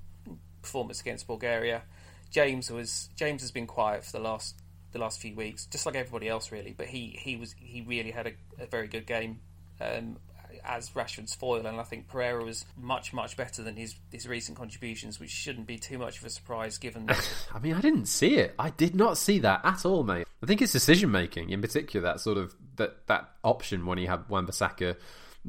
performance 0.62 1.00
against 1.00 1.26
Bulgaria. 1.26 1.82
James 2.30 2.70
was 2.70 3.08
James 3.16 3.42
has 3.42 3.50
been 3.50 3.66
quiet 3.66 4.04
for 4.04 4.12
the 4.12 4.20
last 4.20 4.56
the 4.92 4.98
last 4.98 5.20
few 5.20 5.34
weeks, 5.34 5.66
just 5.66 5.86
like 5.86 5.94
everybody 5.94 6.28
else 6.28 6.50
really. 6.52 6.74
But 6.76 6.86
he, 6.86 7.18
he 7.20 7.36
was 7.36 7.54
he 7.58 7.82
really 7.82 8.10
had 8.10 8.26
a, 8.26 8.32
a 8.62 8.66
very 8.66 8.88
good 8.88 9.06
game 9.06 9.40
um, 9.80 10.16
as 10.64 10.90
Rashford's 10.90 11.34
foil, 11.34 11.66
and 11.66 11.80
I 11.80 11.82
think 11.82 12.08
Pereira 12.08 12.44
was 12.44 12.64
much 12.76 13.12
much 13.12 13.36
better 13.36 13.62
than 13.62 13.76
his 13.76 13.94
his 14.10 14.26
recent 14.26 14.56
contributions, 14.56 15.20
which 15.20 15.30
shouldn't 15.30 15.66
be 15.66 15.78
too 15.78 15.98
much 15.98 16.18
of 16.18 16.24
a 16.24 16.30
surprise 16.30 16.78
given. 16.78 17.08
I 17.54 17.58
mean, 17.58 17.74
I 17.74 17.80
didn't 17.80 18.06
see 18.06 18.36
it. 18.36 18.54
I 18.58 18.70
did 18.70 18.94
not 18.94 19.18
see 19.18 19.38
that 19.40 19.60
at 19.64 19.84
all, 19.84 20.04
mate. 20.04 20.26
I 20.42 20.46
think 20.46 20.62
it's 20.62 20.72
decision 20.72 21.10
making 21.10 21.50
in 21.50 21.60
particular 21.60 22.04
that 22.04 22.20
sort 22.20 22.38
of 22.38 22.54
that 22.76 23.06
that 23.06 23.28
option 23.42 23.86
when 23.86 23.98
he 23.98 24.06
had 24.06 24.28
Wan-Bissaka 24.28 24.96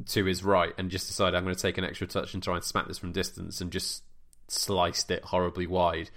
to 0.06 0.24
his 0.24 0.42
right 0.42 0.72
and 0.78 0.90
just 0.90 1.08
decided 1.08 1.36
I'm 1.36 1.44
going 1.44 1.54
to 1.54 1.60
take 1.60 1.78
an 1.78 1.84
extra 1.84 2.06
touch 2.06 2.34
and 2.34 2.42
try 2.42 2.56
and 2.56 2.64
smack 2.64 2.86
this 2.88 2.98
from 2.98 3.12
distance 3.12 3.60
and 3.60 3.70
just 3.70 4.02
sliced 4.50 5.10
it 5.10 5.24
horribly 5.24 5.66
wide. 5.66 6.10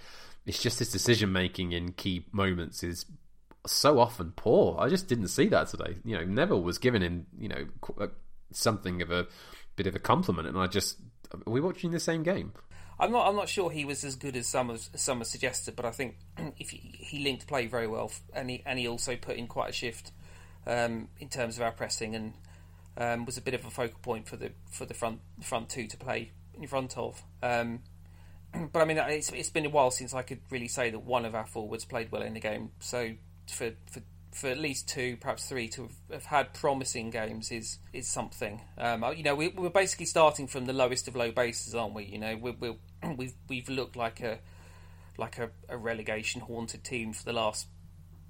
It's 0.46 0.62
just 0.62 0.78
his 0.78 0.90
decision 0.90 1.32
making 1.32 1.72
in 1.72 1.92
key 1.92 2.26
moments 2.32 2.82
is 2.82 3.06
so 3.66 3.98
often 3.98 4.32
poor. 4.36 4.76
I 4.78 4.88
just 4.88 5.08
didn't 5.08 5.28
see 5.28 5.48
that 5.48 5.68
today. 5.68 5.96
You 6.04 6.18
know, 6.18 6.24
Neville 6.24 6.62
was 6.62 6.78
given 6.78 7.02
him, 7.02 7.26
you 7.38 7.48
know, 7.48 7.66
uh, 7.98 8.08
something 8.52 9.00
of 9.00 9.10
a 9.10 9.26
bit 9.76 9.86
of 9.86 9.94
a 9.94 9.98
compliment, 9.98 10.48
and 10.48 10.58
I 10.58 10.66
just 10.66 10.98
are 11.34 11.50
we 11.50 11.60
watching 11.60 11.90
the 11.90 12.00
same 12.00 12.22
game? 12.22 12.52
I'm 12.98 13.10
not. 13.10 13.26
I'm 13.26 13.36
not 13.36 13.48
sure 13.48 13.70
he 13.70 13.84
was 13.84 14.04
as 14.04 14.14
good 14.14 14.36
as 14.36 14.46
some 14.46 14.70
of 14.70 14.88
some 14.94 15.18
have 15.18 15.26
suggested, 15.26 15.74
but 15.74 15.84
I 15.84 15.90
think 15.90 16.16
if 16.58 16.70
he, 16.70 16.94
he, 16.98 17.24
linked 17.24 17.46
play 17.46 17.66
very 17.66 17.88
well, 17.88 18.12
and 18.32 18.50
he 18.50 18.62
and 18.64 18.78
he 18.78 18.86
also 18.86 19.16
put 19.16 19.36
in 19.36 19.46
quite 19.46 19.70
a 19.70 19.72
shift 19.72 20.12
um, 20.66 21.08
in 21.18 21.28
terms 21.28 21.56
of 21.56 21.62
our 21.62 21.72
pressing, 21.72 22.14
and 22.14 22.34
um, 22.96 23.24
was 23.24 23.36
a 23.36 23.40
bit 23.40 23.54
of 23.54 23.64
a 23.64 23.70
focal 23.70 23.98
point 24.00 24.28
for 24.28 24.36
the 24.36 24.52
for 24.70 24.86
the 24.86 24.94
front 24.94 25.20
front 25.42 25.68
two 25.68 25.86
to 25.88 25.96
play 25.96 26.32
in 26.54 26.66
front 26.68 26.96
of. 26.96 27.22
Um, 27.42 27.80
but 28.72 28.80
I 28.80 28.84
mean, 28.84 28.98
it's, 28.98 29.30
it's 29.30 29.50
been 29.50 29.66
a 29.66 29.70
while 29.70 29.90
since 29.90 30.14
I 30.14 30.22
could 30.22 30.40
really 30.50 30.68
say 30.68 30.90
that 30.90 31.00
one 31.00 31.24
of 31.24 31.34
our 31.34 31.46
forwards 31.46 31.84
played 31.84 32.10
well 32.12 32.22
in 32.22 32.34
the 32.34 32.40
game. 32.40 32.70
So 32.80 33.12
for 33.48 33.72
for 33.90 34.02
for 34.32 34.48
at 34.48 34.58
least 34.58 34.88
two, 34.88 35.16
perhaps 35.20 35.48
three, 35.48 35.68
to 35.68 35.82
have, 35.82 35.92
have 36.10 36.24
had 36.24 36.54
promising 36.54 37.10
games 37.10 37.50
is 37.50 37.78
is 37.92 38.08
something. 38.08 38.60
Um, 38.76 39.04
you 39.16 39.22
know, 39.22 39.34
we, 39.34 39.54
are 39.56 39.70
basically 39.70 40.06
starting 40.06 40.48
from 40.48 40.66
the 40.66 40.72
lowest 40.72 41.06
of 41.06 41.14
low 41.14 41.30
bases, 41.30 41.74
aren't 41.74 41.94
we? 41.94 42.04
You 42.04 42.18
know, 42.18 42.36
we, 42.36 42.50
we 42.52 42.76
we've 43.16 43.34
we've 43.48 43.68
looked 43.68 43.96
like 43.96 44.20
a 44.20 44.38
like 45.16 45.38
a, 45.38 45.50
a, 45.68 45.76
relegation 45.76 46.40
haunted 46.40 46.82
team 46.82 47.12
for 47.12 47.24
the 47.24 47.32
last 47.32 47.68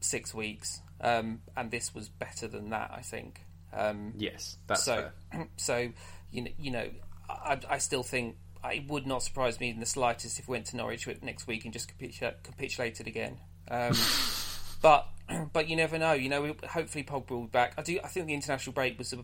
six 0.00 0.34
weeks, 0.34 0.82
um, 1.00 1.40
and 1.56 1.70
this 1.70 1.94
was 1.94 2.10
better 2.10 2.46
than 2.46 2.70
that, 2.70 2.90
I 2.94 3.00
think. 3.00 3.40
Um, 3.72 4.12
yes, 4.16 4.58
that's 4.66 4.84
so. 4.84 5.10
Fair. 5.32 5.48
So 5.56 5.88
you 6.30 6.42
know, 6.42 6.50
you 6.58 6.70
know, 6.70 6.88
I, 7.28 7.58
I 7.68 7.78
still 7.78 8.02
think 8.02 8.36
it 8.72 8.88
would 8.88 9.06
not 9.06 9.22
surprise 9.22 9.60
me 9.60 9.70
in 9.70 9.80
the 9.80 9.86
slightest 9.86 10.38
if 10.38 10.48
we 10.48 10.52
went 10.52 10.66
to 10.66 10.76
Norwich 10.76 11.08
next 11.22 11.46
week 11.46 11.64
and 11.64 11.72
just 11.72 11.88
capitulated 11.98 13.06
again. 13.06 13.38
Um, 13.70 13.92
but 14.82 15.08
but 15.52 15.68
you 15.68 15.76
never 15.76 15.98
know. 15.98 16.12
You 16.12 16.28
know, 16.28 16.54
hopefully 16.68 17.04
Pogba 17.04 17.30
will 17.30 17.42
be 17.42 17.48
back. 17.48 17.74
I 17.76 17.82
do. 17.82 17.98
I 18.02 18.08
think 18.08 18.26
the 18.26 18.34
international 18.34 18.72
break 18.72 18.98
was 18.98 19.12
a, 19.12 19.18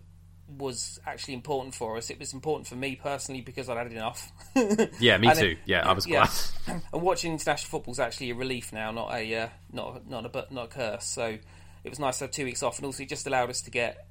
was 0.49 0.99
actually 1.07 1.35
important 1.35 1.75
for 1.75 1.97
us. 1.97 2.11
It 2.11 2.19
was 2.19 2.33
important 2.33 2.67
for 2.67 2.77
me 2.77 2.97
personally 2.97 3.41
because 3.41 3.69
I'd 3.69 3.77
had 3.77 3.93
enough. 3.93 4.31
yeah, 5.01 5.19
me 5.19 5.35
too. 5.35 5.57
yeah, 5.65 5.89
I 5.89 5.93
was 5.93 6.07
yeah. 6.07 6.27
glad. 6.67 6.83
and 6.93 7.03
watching 7.03 7.33
international 7.33 7.71
football 7.71 7.93
is 7.93 8.01
actually 8.01 8.31
a 8.31 8.35
relief 8.35 8.73
now, 8.73 8.91
not 8.91 9.15
a 9.15 9.35
uh, 9.35 9.49
not 9.73 10.09
not 10.09 10.25
a 10.25 10.47
not 10.53 10.65
a 10.65 10.69
curse. 10.69 11.05
So 11.05 11.39
it 11.85 11.89
was 11.89 11.99
nice 11.99 12.19
to 12.19 12.25
have 12.25 12.33
two 12.33 12.45
weeks 12.45 12.63
off, 12.63 12.79
and 12.79 12.87
also 12.87 13.03
it 13.03 13.09
just 13.09 13.27
allowed 13.27 13.51
us 13.51 13.63
to 13.63 13.71
get 13.71 14.07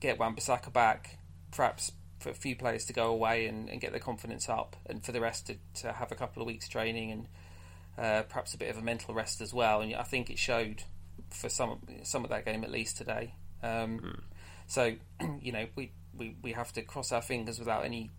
get 0.00 0.18
Wan-Bissaka 0.18 0.72
back, 0.72 1.18
perhaps 1.50 1.92
for 2.20 2.30
a 2.30 2.34
few 2.34 2.56
players 2.56 2.84
to 2.86 2.92
go 2.92 3.06
away 3.06 3.46
and, 3.46 3.68
and, 3.68 3.80
get 3.80 3.90
their 3.90 4.00
confidence 4.00 4.48
up, 4.48 4.76
and 4.86 5.04
for 5.04 5.12
the 5.12 5.20
rest 5.20 5.46
to, 5.48 5.56
to 5.82 5.92
have 5.92 6.10
a 6.10 6.14
couple 6.14 6.42
of 6.42 6.46
weeks 6.46 6.68
training 6.68 7.10
and 7.10 7.26
uh, 7.98 8.22
perhaps 8.22 8.54
a 8.54 8.58
bit 8.58 8.70
of 8.70 8.78
a 8.78 8.82
mental 8.82 9.14
rest 9.14 9.40
as 9.40 9.52
well. 9.52 9.80
And 9.80 9.94
I 9.94 10.02
think 10.02 10.30
it 10.30 10.38
showed 10.38 10.82
for 11.30 11.48
some 11.48 11.80
some 12.02 12.24
of 12.24 12.30
that 12.30 12.44
game 12.44 12.64
at 12.64 12.70
least 12.70 12.96
today. 12.96 13.34
Um, 13.62 14.00
mm. 14.00 14.20
So 14.66 14.94
you 15.40 15.52
know 15.52 15.66
we, 15.76 15.92
we, 16.16 16.36
we 16.42 16.52
have 16.52 16.72
to 16.74 16.82
cross 16.82 17.12
our 17.12 17.22
fingers 17.22 17.58
without 17.58 17.84
any 17.84 18.10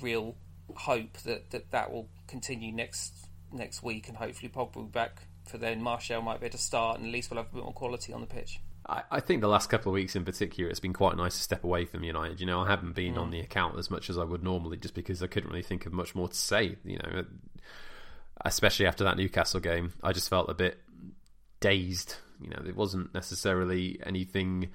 real 0.00 0.36
hope 0.74 1.16
that, 1.24 1.50
that 1.50 1.70
that 1.70 1.92
will 1.92 2.08
continue 2.26 2.72
next 2.72 3.14
next 3.52 3.82
week, 3.82 4.08
and 4.08 4.16
hopefully 4.16 4.50
Pogba 4.54 4.76
will 4.76 4.84
be 4.84 4.90
back 4.90 5.22
for 5.44 5.58
then. 5.58 5.82
Martial 5.82 6.22
might 6.22 6.40
be 6.40 6.46
able 6.46 6.56
to 6.56 6.62
start, 6.62 6.98
and 6.98 7.08
at 7.08 7.12
least 7.12 7.30
we'll 7.30 7.42
have 7.42 7.50
a 7.52 7.54
bit 7.54 7.64
more 7.64 7.72
quality 7.72 8.12
on 8.12 8.20
the 8.20 8.26
pitch. 8.26 8.60
I, 8.88 9.02
I 9.10 9.20
think 9.20 9.40
the 9.40 9.48
last 9.48 9.68
couple 9.68 9.90
of 9.90 9.94
weeks 9.94 10.16
in 10.16 10.24
particular, 10.24 10.70
it's 10.70 10.80
been 10.80 10.92
quite 10.92 11.16
nice 11.16 11.36
to 11.36 11.42
step 11.42 11.64
away 11.64 11.84
from 11.84 12.04
United. 12.04 12.40
You 12.40 12.46
know, 12.46 12.60
I 12.60 12.68
haven't 12.68 12.94
been 12.94 13.14
mm. 13.14 13.20
on 13.20 13.30
the 13.30 13.40
account 13.40 13.78
as 13.78 13.90
much 13.90 14.08
as 14.08 14.18
I 14.18 14.24
would 14.24 14.42
normally, 14.42 14.78
just 14.78 14.94
because 14.94 15.22
I 15.22 15.26
couldn't 15.26 15.50
really 15.50 15.62
think 15.62 15.86
of 15.86 15.92
much 15.92 16.14
more 16.14 16.28
to 16.28 16.36
say. 16.36 16.76
You 16.84 16.98
know, 16.98 17.24
especially 18.44 18.86
after 18.86 19.04
that 19.04 19.16
Newcastle 19.16 19.60
game, 19.60 19.92
I 20.02 20.12
just 20.12 20.30
felt 20.30 20.48
a 20.48 20.54
bit 20.54 20.80
dazed. 21.60 22.16
You 22.40 22.50
know, 22.50 22.60
there 22.62 22.74
wasn't 22.74 23.12
necessarily 23.14 23.98
anything 24.04 24.70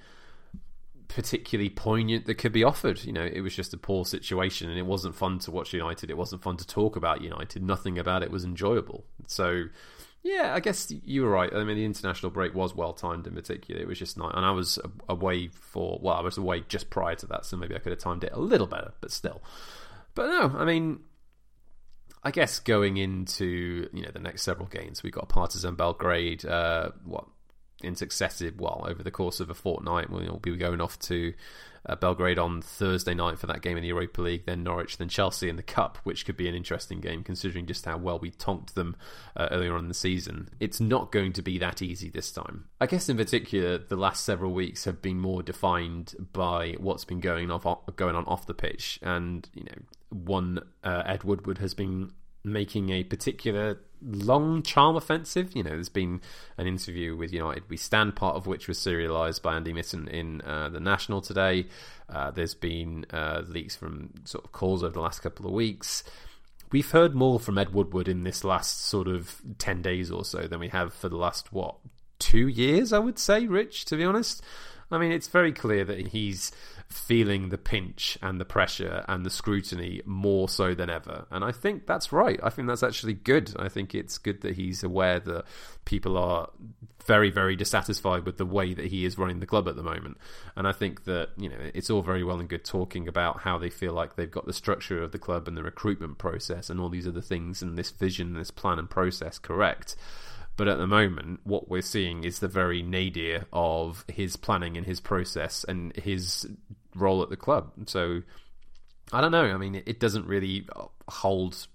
particularly 1.07 1.69
poignant 1.69 2.25
that 2.25 2.35
could 2.35 2.51
be 2.51 2.63
offered. 2.63 3.03
You 3.03 3.13
know, 3.13 3.23
it 3.23 3.41
was 3.41 3.55
just 3.55 3.73
a 3.73 3.77
poor 3.77 4.05
situation, 4.05 4.69
and 4.69 4.77
it 4.77 4.85
wasn't 4.85 5.15
fun 5.15 5.39
to 5.39 5.51
watch 5.51 5.73
United. 5.73 6.09
It 6.09 6.17
wasn't 6.17 6.43
fun 6.43 6.57
to 6.57 6.67
talk 6.67 6.95
about 6.95 7.21
United. 7.21 7.63
Nothing 7.63 7.97
about 7.97 8.23
it 8.23 8.31
was 8.31 8.43
enjoyable. 8.43 9.05
So 9.27 9.65
yeah, 10.23 10.53
I 10.55 10.61
guess 10.61 10.89
you 10.89 11.23
were 11.23 11.29
right. 11.29 11.53
I 11.53 11.63
mean, 11.65 11.75
the 11.75 11.85
international 11.85 12.31
break 12.31 12.55
was 12.55 12.73
well 12.73 12.93
timed 12.93 13.27
in 13.27 13.33
particular. 13.33 13.81
It 13.81 13.87
was 13.87 13.99
just 13.99 14.17
nice. 14.17 14.31
And 14.33 14.45
I 14.45 14.51
was 14.51 14.79
away 15.09 15.49
for, 15.49 15.99
well, 16.01 16.15
I 16.15 16.21
was 16.21 16.37
away 16.37 16.63
just 16.69 16.89
prior 16.89 17.15
to 17.15 17.27
that, 17.27 17.45
so 17.45 17.57
maybe 17.57 17.75
I 17.75 17.79
could 17.79 17.91
have 17.91 17.99
timed 17.99 18.23
it 18.23 18.31
a 18.31 18.39
little 18.39 18.67
better, 18.67 18.93
but 19.01 19.11
still. 19.11 19.41
But 20.15 20.27
no, 20.27 20.57
I 20.57 20.63
mean, 20.63 21.01
I 22.23 22.31
guess 22.31 22.59
going 22.59 22.95
into, 22.95 23.89
you 23.91 24.01
know, 24.01 24.11
the 24.13 24.19
next 24.19 24.43
several 24.43 24.67
games, 24.67 25.03
we've 25.03 25.11
got 25.11 25.27
Partizan 25.27 25.75
Belgrade, 25.75 26.45
uh, 26.45 26.91
what, 27.03 27.25
in 27.83 27.95
successive, 27.95 28.61
well, 28.61 28.85
over 28.87 29.03
the 29.03 29.11
course 29.11 29.41
of 29.41 29.49
a 29.49 29.53
fortnight, 29.53 30.09
we'll 30.09 30.39
be 30.39 30.55
going 30.55 30.79
off 30.79 30.97
to 30.99 31.33
uh, 31.85 31.95
Belgrade 31.95 32.39
on 32.39 32.61
Thursday 32.61 33.13
night 33.13 33.39
for 33.39 33.47
that 33.47 33.61
game 33.61 33.77
in 33.77 33.81
the 33.81 33.89
Europa 33.89 34.21
League, 34.21 34.45
then 34.45 34.63
Norwich, 34.63 34.97
then 34.97 35.09
Chelsea 35.09 35.49
in 35.49 35.55
the 35.55 35.63
Cup, 35.63 35.97
which 36.03 36.25
could 36.25 36.37
be 36.37 36.47
an 36.47 36.55
interesting 36.55 37.01
game 37.01 37.23
considering 37.23 37.65
just 37.65 37.85
how 37.85 37.97
well 37.97 38.19
we 38.19 38.31
tonked 38.31 38.75
them 38.75 38.95
uh, 39.35 39.47
earlier 39.51 39.73
on 39.73 39.81
in 39.81 39.87
the 39.87 39.93
season. 39.93 40.49
It's 40.59 40.79
not 40.79 41.11
going 41.11 41.33
to 41.33 41.41
be 41.41 41.57
that 41.59 41.81
easy 41.81 42.09
this 42.09 42.31
time. 42.31 42.65
I 42.79 42.85
guess 42.85 43.09
in 43.09 43.17
particular, 43.17 43.77
the 43.77 43.95
last 43.95 44.23
several 44.23 44.53
weeks 44.53 44.85
have 44.85 45.01
been 45.01 45.19
more 45.19 45.43
defined 45.43 46.15
by 46.31 46.75
what's 46.79 47.05
been 47.05 47.19
going 47.19 47.51
off 47.51 47.65
going 47.95 48.15
on 48.15 48.25
off 48.25 48.45
the 48.45 48.53
pitch, 48.53 48.99
and 49.01 49.47
you 49.53 49.63
know, 49.63 49.81
one 50.09 50.59
uh, 50.83 51.03
Ed 51.05 51.23
Woodward 51.23 51.57
has 51.57 51.73
been 51.73 52.11
making 52.43 52.89
a 52.89 53.03
particular 53.03 53.79
long 54.05 54.63
charm 54.63 54.95
offensive. 54.95 55.55
You 55.55 55.63
know, 55.63 55.71
there's 55.71 55.89
been 55.89 56.21
an 56.57 56.67
interview 56.67 57.15
with 57.15 57.33
United 57.33 57.63
We 57.69 57.77
Stand, 57.77 58.15
part 58.15 58.35
of 58.35 58.47
which 58.47 58.67
was 58.67 58.77
serialised 58.77 59.41
by 59.41 59.55
Andy 59.55 59.73
Mitten 59.73 60.07
in 60.07 60.41
uh, 60.41 60.69
the 60.69 60.79
National 60.79 61.21
today. 61.21 61.67
Uh, 62.09 62.31
there's 62.31 62.53
been 62.53 63.05
uh, 63.11 63.43
leaks 63.47 63.75
from 63.75 64.11
sort 64.25 64.45
of 64.45 64.51
calls 64.51 64.83
over 64.83 64.93
the 64.93 65.01
last 65.01 65.21
couple 65.21 65.45
of 65.45 65.53
weeks. 65.53 66.03
We've 66.71 66.89
heard 66.89 67.13
more 67.13 67.39
from 67.39 67.57
Ed 67.57 67.73
Woodward 67.73 68.07
in 68.07 68.23
this 68.23 68.43
last 68.43 68.85
sort 68.85 69.07
of 69.07 69.41
10 69.59 69.81
days 69.81 70.09
or 70.09 70.25
so 70.25 70.47
than 70.47 70.59
we 70.59 70.69
have 70.69 70.93
for 70.93 71.07
the 71.07 71.17
last, 71.17 71.53
what, 71.53 71.75
two 72.17 72.47
years, 72.47 72.91
I 72.91 72.99
would 72.99 73.19
say, 73.19 73.45
Rich, 73.45 73.85
to 73.85 73.95
be 73.95 74.03
honest. 74.03 74.41
I 74.91 74.97
mean, 74.97 75.11
it's 75.11 75.27
very 75.27 75.51
clear 75.51 75.83
that 75.85 76.07
he's 76.07 76.51
feeling 76.93 77.49
the 77.49 77.57
pinch 77.57 78.17
and 78.21 78.39
the 78.39 78.45
pressure 78.45 79.03
and 79.07 79.25
the 79.25 79.29
scrutiny 79.29 80.01
more 80.05 80.47
so 80.47 80.73
than 80.73 80.89
ever. 80.89 81.25
And 81.31 81.43
I 81.43 81.51
think 81.51 81.87
that's 81.87 82.13
right. 82.13 82.39
I 82.43 82.49
think 82.49 82.67
that's 82.67 82.83
actually 82.83 83.13
good. 83.13 83.53
I 83.57 83.69
think 83.69 83.95
it's 83.95 84.17
good 84.17 84.41
that 84.41 84.55
he's 84.55 84.83
aware 84.83 85.19
that 85.19 85.45
people 85.85 86.17
are 86.17 86.49
very, 87.05 87.31
very 87.31 87.55
dissatisfied 87.55 88.25
with 88.25 88.37
the 88.37 88.45
way 88.45 88.73
that 88.73 88.85
he 88.85 89.05
is 89.05 89.17
running 89.17 89.39
the 89.39 89.45
club 89.45 89.67
at 89.67 89.75
the 89.75 89.83
moment. 89.83 90.17
And 90.55 90.67
I 90.67 90.71
think 90.71 91.03
that, 91.05 91.29
you 91.37 91.49
know, 91.49 91.57
it's 91.73 91.89
all 91.89 92.01
very 92.01 92.23
well 92.23 92.39
and 92.39 92.47
good 92.47 92.63
talking 92.63 93.07
about 93.07 93.41
how 93.41 93.57
they 93.57 93.69
feel 93.69 93.93
like 93.93 94.15
they've 94.15 94.29
got 94.29 94.45
the 94.45 94.53
structure 94.53 95.01
of 95.01 95.11
the 95.11 95.19
club 95.19 95.47
and 95.47 95.57
the 95.57 95.63
recruitment 95.63 96.17
process 96.17 96.69
and 96.69 96.79
all 96.79 96.89
these 96.89 97.07
other 97.07 97.21
things 97.21 97.61
and 97.61 97.77
this 97.77 97.91
vision, 97.91 98.33
this 98.33 98.51
plan 98.51 98.79
and 98.79 98.89
process 98.89 99.37
correct. 99.37 99.95
But 100.55 100.67
at 100.67 100.77
the 100.77 100.87
moment, 100.87 101.39
what 101.43 101.67
we're 101.67 101.81
seeing 101.81 102.23
is 102.23 102.39
the 102.39 102.47
very 102.47 102.83
nadir 102.83 103.45
of 103.51 104.05
his 104.07 104.35
planning 104.35 104.77
and 104.77 104.85
his 104.85 104.99
process 104.99 105.63
and 105.63 105.95
his 105.95 106.47
role 106.95 107.21
at 107.23 107.29
the 107.29 107.37
club. 107.37 107.71
So 107.85 108.21
I 109.11 109.21
don't 109.21 109.31
know. 109.31 109.45
I 109.45 109.57
mean, 109.57 109.81
it, 109.85 109.99
doesn't 109.99 110.25
really 110.25 110.67
hold 111.07 111.67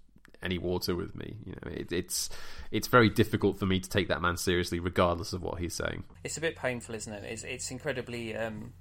any 0.43 0.59
water 0.59 0.95
with 0.95 1.15
me. 1.15 1.37
You 1.45 1.53
know, 1.53 1.71
it, 1.71 1.93
it's 1.93 2.31
it's 2.71 2.89
very 2.89 3.09
difficult 3.09 3.59
for 3.59 3.67
me 3.67 3.81
to 3.81 3.89
take 3.89 4.09
that 4.09 4.23
man 4.23 4.37
seriously, 4.37 4.81
regardless 4.81 5.33
of 5.33 5.43
what 5.43 5.59
he's 5.59 5.75
saying. 5.75 6.05
It's 6.25 6.37
a 6.37 6.41
bit 6.41 6.57
painful, 6.57 6.95
isn't 6.95 7.13
it? 7.13 7.25
It's, 7.25 7.45
it's 7.45 7.71
incredibly 7.71 8.37
um, 8.37 8.73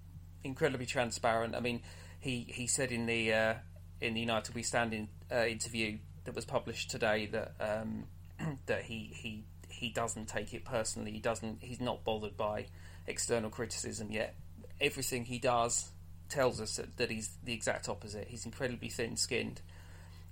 incredibly 0.44 0.86
transparent. 0.86 1.56
I 1.56 1.60
mean, 1.60 1.82
he 2.20 2.48
he 2.50 2.68
said 2.68 2.92
in 2.92 3.06
the 3.06 3.34
uh, 3.34 3.54
in 4.02 4.14
the 4.14 4.20
United 4.20 4.56
We 4.56 4.64
Stand 4.64 4.94
in, 4.94 5.10
uh, 5.32 5.46
interview 5.46 5.98
that 6.26 6.36
was 6.36 6.46
published 6.46 6.90
today 6.90 7.28
that 7.28 7.54
um, 7.60 8.06
that 8.66 8.84
he 8.84 9.12
he 9.14 9.46
he 9.70 9.90
doesn't 9.90 10.28
take 10.28 10.54
it 10.54 10.66
personally. 10.66 11.12
He 11.12 11.20
doesn't. 11.20 11.60
He's 11.62 11.82
not 11.82 12.04
bothered 12.04 12.38
by 12.38 12.68
external 13.06 13.50
criticism 13.50 14.12
yet. 14.12 14.36
Everything 14.80 15.26
he 15.26 15.40
does 15.40 15.90
tells 16.30 16.62
us 16.62 16.78
that, 16.78 16.98
that 16.98 17.12
he's 17.12 17.30
the 17.44 17.54
exact 17.54 17.90
opposite. 17.90 18.28
He's 18.28 18.46
incredibly 18.46 18.90
thin-skinned. 18.90 19.62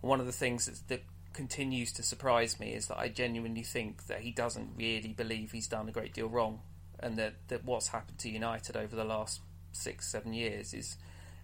One 0.02 0.20
of 0.20 0.26
the 0.26 0.32
things 0.32 0.66
that, 0.66 0.88
that 0.90 1.04
continues 1.34 1.92
to 1.94 2.04
surprise 2.04 2.60
me 2.60 2.74
is 2.74 2.88
that 2.88 2.98
I 2.98 3.10
genuinely 3.10 3.64
think 3.64 4.08
that 4.08 4.22
he 4.22 4.32
doesn't 4.32 4.72
really 4.78 5.14
believe 5.14 5.52
he's 5.52 5.68
done 5.68 5.90
a 5.90 5.92
great 5.92 6.14
deal 6.14 6.30
wrong, 6.30 6.62
and 7.00 7.18
that, 7.18 7.36
that 7.50 7.66
what's 7.66 7.90
happened 7.90 8.20
to 8.20 8.30
United 8.30 8.78
over 8.78 8.96
the 8.96 9.04
last 9.04 9.42
six, 9.72 10.10
seven 10.10 10.34
years 10.34 10.74
is 10.74 10.98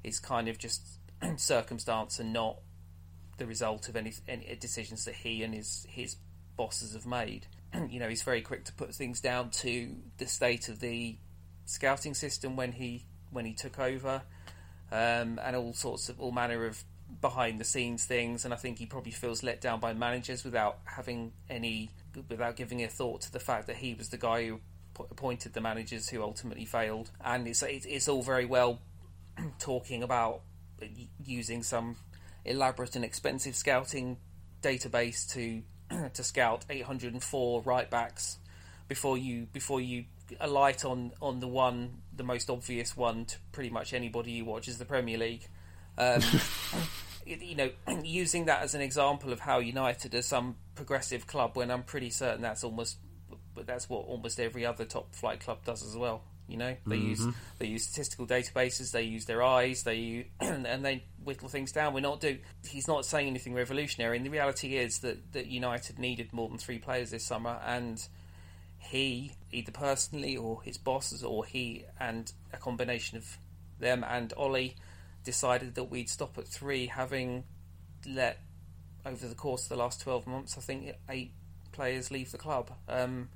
is 0.03 0.19
kind 0.19 0.47
of 0.47 0.57
just 0.57 0.81
circumstance 1.35 2.19
and 2.19 2.33
not 2.33 2.57
the 3.37 3.45
result 3.45 3.87
of 3.89 3.95
any, 3.95 4.13
any 4.27 4.55
decisions 4.59 5.05
that 5.05 5.15
he 5.15 5.43
and 5.43 5.53
his 5.53 5.85
his 5.89 6.15
bosses 6.55 6.93
have 6.93 7.05
made. 7.05 7.47
you 7.89 7.99
know, 7.99 8.07
he's 8.09 8.23
very 8.23 8.41
quick 8.41 8.65
to 8.65 8.73
put 8.73 8.93
things 8.93 9.19
down 9.19 9.49
to 9.49 9.95
the 10.17 10.25
state 10.25 10.69
of 10.69 10.79
the 10.79 11.17
scouting 11.65 12.13
system 12.13 12.55
when 12.55 12.71
he 12.73 13.05
when 13.31 13.45
he 13.45 13.53
took 13.53 13.79
over, 13.79 14.21
um, 14.91 15.39
and 15.43 15.55
all 15.55 15.73
sorts 15.73 16.09
of 16.09 16.19
all 16.19 16.31
manner 16.31 16.65
of 16.65 16.83
behind 17.19 17.59
the 17.59 17.63
scenes 17.63 18.05
things. 18.05 18.45
And 18.45 18.53
I 18.53 18.57
think 18.57 18.77
he 18.77 18.85
probably 18.85 19.11
feels 19.11 19.43
let 19.43 19.61
down 19.61 19.79
by 19.79 19.93
managers 19.93 20.43
without 20.43 20.79
having 20.85 21.33
any 21.49 21.89
without 22.27 22.55
giving 22.55 22.83
a 22.83 22.87
thought 22.87 23.21
to 23.21 23.31
the 23.31 23.39
fact 23.39 23.67
that 23.67 23.77
he 23.77 23.93
was 23.93 24.09
the 24.09 24.17
guy 24.17 24.47
who 24.47 24.59
appointed 25.09 25.53
the 25.53 25.61
managers 25.61 26.09
who 26.09 26.21
ultimately 26.21 26.65
failed. 26.65 27.11
And 27.23 27.47
it's 27.47 27.63
it's 27.63 28.07
all 28.07 28.21
very 28.21 28.45
well 28.45 28.79
talking 29.59 30.03
about 30.03 30.41
using 31.23 31.63
some 31.63 31.97
elaborate 32.45 32.95
and 32.95 33.05
expensive 33.05 33.55
scouting 33.55 34.17
database 34.61 35.31
to 35.33 35.61
to 36.13 36.23
scout 36.23 36.65
804 36.69 37.61
right 37.61 37.89
backs 37.89 38.37
before 38.87 39.17
you 39.17 39.47
before 39.53 39.81
you 39.81 40.05
alight 40.39 40.85
on 40.85 41.11
on 41.21 41.39
the 41.39 41.47
one 41.47 42.01
the 42.21 42.27
most 42.27 42.51
obvious 42.51 42.95
one 42.95 43.25
to 43.25 43.37
pretty 43.51 43.71
much 43.71 43.93
anybody 43.93 44.37
who 44.37 44.45
watches 44.45 44.77
the 44.77 44.85
Premier 44.85 45.17
League. 45.17 45.47
Um, 45.97 46.21
you 47.25 47.55
know, 47.55 47.71
using 48.03 48.45
that 48.45 48.61
as 48.61 48.75
an 48.75 48.81
example 48.81 49.33
of 49.33 49.39
how 49.39 49.57
United 49.57 50.13
are 50.13 50.21
some 50.21 50.55
progressive 50.75 51.25
club, 51.25 51.55
when 51.55 51.71
I'm 51.71 51.83
pretty 51.83 52.11
certain 52.11 52.41
that's 52.41 52.63
almost 52.63 52.97
that's 53.65 53.89
what 53.89 54.05
almost 54.05 54.39
every 54.39 54.65
other 54.65 54.85
top 54.85 55.13
flight 55.15 55.39
club 55.39 55.65
does 55.65 55.83
as 55.83 55.97
well. 55.97 56.21
You 56.47 56.57
know, 56.57 56.75
they 56.85 56.97
mm-hmm. 56.97 57.09
use 57.09 57.27
they 57.57 57.65
use 57.65 57.83
statistical 57.83 58.27
databases, 58.27 58.91
they 58.91 59.03
use 59.03 59.25
their 59.25 59.41
eyes, 59.41 59.83
they 59.83 59.95
use, 59.95 60.25
and 60.39 60.85
they 60.85 61.03
whittle 61.23 61.47
things 61.47 61.71
down. 61.71 61.93
We're 61.93 62.01
not 62.01 62.19
do. 62.19 62.37
He's 62.67 62.87
not 62.87 63.05
saying 63.05 63.27
anything 63.27 63.55
revolutionary, 63.55 64.17
and 64.17 64.25
the 64.25 64.29
reality 64.29 64.75
is 64.75 64.99
that 64.99 65.33
that 65.33 65.47
United 65.47 65.97
needed 65.97 66.33
more 66.33 66.49
than 66.49 66.59
three 66.59 66.77
players 66.77 67.09
this 67.09 67.23
summer, 67.23 67.59
and 67.65 68.05
he, 68.81 69.33
either 69.51 69.71
personally 69.71 70.35
or 70.35 70.61
his 70.63 70.77
bosses, 70.77 71.23
or 71.23 71.45
he 71.45 71.85
and 71.99 72.31
a 72.51 72.57
combination 72.57 73.17
of 73.17 73.37
them 73.79 74.03
and 74.07 74.33
Ollie, 74.35 74.75
decided 75.23 75.75
that 75.75 75.85
we'd 75.85 76.09
stop 76.09 76.37
at 76.37 76.47
three, 76.47 76.87
having 76.87 77.43
let 78.07 78.39
over 79.05 79.27
the 79.27 79.35
course 79.35 79.63
of 79.63 79.69
the 79.69 79.75
last 79.75 80.01
twelve 80.01 80.27
months, 80.27 80.57
I 80.57 80.61
think 80.61 80.95
eight 81.09 81.31
players 81.71 82.11
leave 82.11 82.31
the 82.31 82.37
club. 82.37 82.71
Um, 82.87 83.29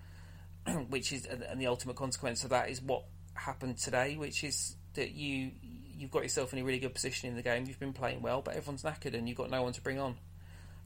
which 0.89 1.11
is 1.11 1.25
and 1.25 1.59
the 1.59 1.67
ultimate 1.67 1.95
consequence 1.95 2.43
of 2.43 2.49
that 2.49 2.69
is 2.69 2.81
what 2.81 3.03
happened 3.35 3.77
today, 3.77 4.15
which 4.17 4.43
is 4.43 4.75
that 4.95 5.11
you 5.11 5.51
you've 5.97 6.11
got 6.11 6.23
yourself 6.23 6.53
in 6.53 6.59
a 6.59 6.63
really 6.63 6.79
good 6.79 6.93
position 6.93 7.29
in 7.29 7.35
the 7.35 7.41
game. 7.41 7.65
You've 7.67 7.79
been 7.79 7.93
playing 7.93 8.21
well, 8.21 8.41
but 8.41 8.55
everyone's 8.55 8.83
knackered 8.83 9.13
and 9.13 9.27
you've 9.27 9.37
got 9.37 9.49
no 9.49 9.63
one 9.63 9.73
to 9.73 9.81
bring 9.81 9.99
on. 9.99 10.17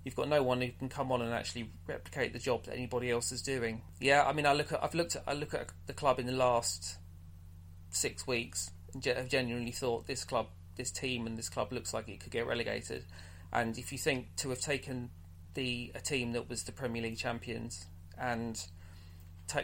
You've 0.10 0.16
got 0.16 0.28
no 0.28 0.42
one 0.42 0.60
who 0.60 0.72
can 0.72 0.90
come 0.90 1.12
on 1.12 1.22
and 1.22 1.32
actually 1.32 1.70
replicate 1.86 2.34
the 2.34 2.40
job 2.40 2.64
that 2.64 2.74
anybody 2.74 3.12
else 3.12 3.32
is 3.32 3.44
doing. 3.44 3.84
Yeah, 4.00 4.26
I 4.26 4.34
mean, 4.34 4.48
I 4.48 4.54
look 4.54 4.72
at 4.72 4.84
I've 4.84 4.96
looked 4.96 5.16
at 5.16 5.22
I 5.28 5.34
look 5.34 5.54
at 5.54 5.68
the 5.86 5.94
club 5.94 6.20
in 6.20 6.26
the 6.26 6.32
last 6.32 6.98
six 7.92 8.26
weeks 8.26 8.72
and 8.92 9.06
have 9.06 9.30
genuinely 9.30 9.70
thought 9.70 10.08
this 10.08 10.24
club, 10.24 10.48
this 10.78 10.90
team, 10.90 11.28
and 11.28 11.38
this 11.38 11.48
club 11.48 11.72
looks 11.72 11.94
like 11.94 12.10
it 12.10 12.22
could 12.22 12.32
get 12.32 12.48
relegated. 12.48 13.06
And 13.54 13.78
if 13.78 13.92
you 13.92 14.00
think 14.00 14.36
to 14.38 14.50
have 14.50 14.62
taken 14.62 15.12
the 15.54 15.92
a 15.94 16.00
team 16.00 16.32
that 16.32 16.50
was 16.50 16.64
the 16.64 16.72
Premier 16.72 17.04
League 17.04 17.20
champions 17.20 17.86
and 18.20 18.60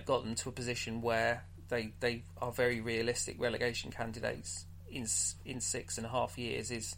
got 0.05 0.25
them 0.25 0.36
to 0.36 0.49
a 0.49 0.51
position 0.51 1.01
where 1.01 1.45
they 1.69 1.91
they 2.01 2.21
are 2.39 2.51
very 2.51 2.81
realistic 2.81 3.41
relegation 3.41 3.89
candidates 3.89 4.65
in 4.91 5.08
in 5.43 5.60
six 5.60 5.97
and 5.97 6.05
a 6.05 6.10
half 6.12 6.38
years 6.38 6.69
is, 6.69 6.97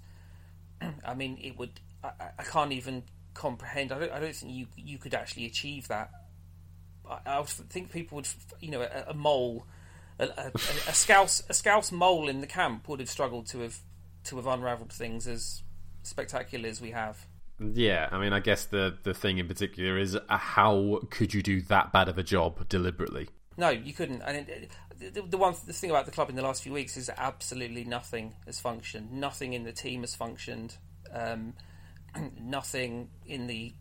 I 1.06 1.14
mean, 1.14 1.38
it 1.42 1.58
would 1.58 1.80
I, 2.04 2.12
I 2.40 2.44
can't 2.44 2.74
even 2.74 3.04
comprehend. 3.38 3.92
I 3.92 4.00
don't 4.00 4.12
I 4.12 4.20
don't 4.20 4.36
think 4.36 4.54
you 4.54 4.68
you 4.76 4.98
could 4.98 5.14
actually 5.14 5.46
achieve 5.46 5.88
that. 5.88 6.10
I, 7.10 7.20
I 7.26 7.44
think 7.44 7.92
people 7.92 8.18
would 8.18 8.28
you 8.60 8.72
know 8.72 8.82
a, 8.82 9.12
a 9.12 9.14
mole. 9.14 9.66
A, 10.20 10.26
a, 10.26 10.52
a, 10.56 10.94
scouse 10.94 11.44
a 11.48 11.54
scouse 11.54 11.92
mole 11.92 12.28
in 12.28 12.42
the 12.42 12.48
camp 12.48 12.90
would 12.90 13.00
have 13.00 13.10
struggled 13.10 13.46
to 13.48 13.60
have 13.60 13.78
to 14.24 14.38
have 14.38 14.48
unravelled 14.48 14.92
things 14.92 15.28
as 15.28 15.62
spectacular 16.02 16.68
as 16.68 16.82
we 16.82 16.90
have. 16.90 17.28
Yeah, 17.60 18.10
I 18.12 18.20
mean, 18.20 18.34
I 18.34 18.40
guess 18.40 18.66
the 18.66 18.98
the 19.04 19.14
thing 19.14 19.38
in 19.38 19.48
particular 19.48 19.98
is 19.98 20.16
uh, 20.16 20.22
how 20.38 21.02
could 21.12 21.34
you 21.34 21.44
do 21.44 21.62
that 21.62 21.92
bad 21.92 22.10
of 22.10 22.18
a 22.18 22.24
job 22.24 22.68
deliberately? 22.68 23.30
No, 23.58 23.70
you 23.70 23.94
couldn't. 23.94 24.22
And 24.22 24.68
the, 25.00 25.22
the 25.22 25.38
one 25.38 25.56
the 25.66 25.74
thing 25.74 25.90
about 25.90 26.06
the 26.06 26.12
club 26.12 26.30
in 26.30 26.36
the 26.36 26.44
last 26.44 26.64
few 26.64 26.74
weeks 26.74 26.98
is 26.98 27.10
absolutely 27.16 27.84
nothing 27.84 28.36
has 28.46 28.60
functioned. 28.60 29.12
Nothing 29.12 29.54
in 29.54 29.64
the 29.64 29.72
team 29.72 30.02
has 30.02 30.16
functioned. 30.16 30.78
Um, 31.12 31.54
nothing 32.42 33.10
in 33.26 33.48
the 33.48 33.74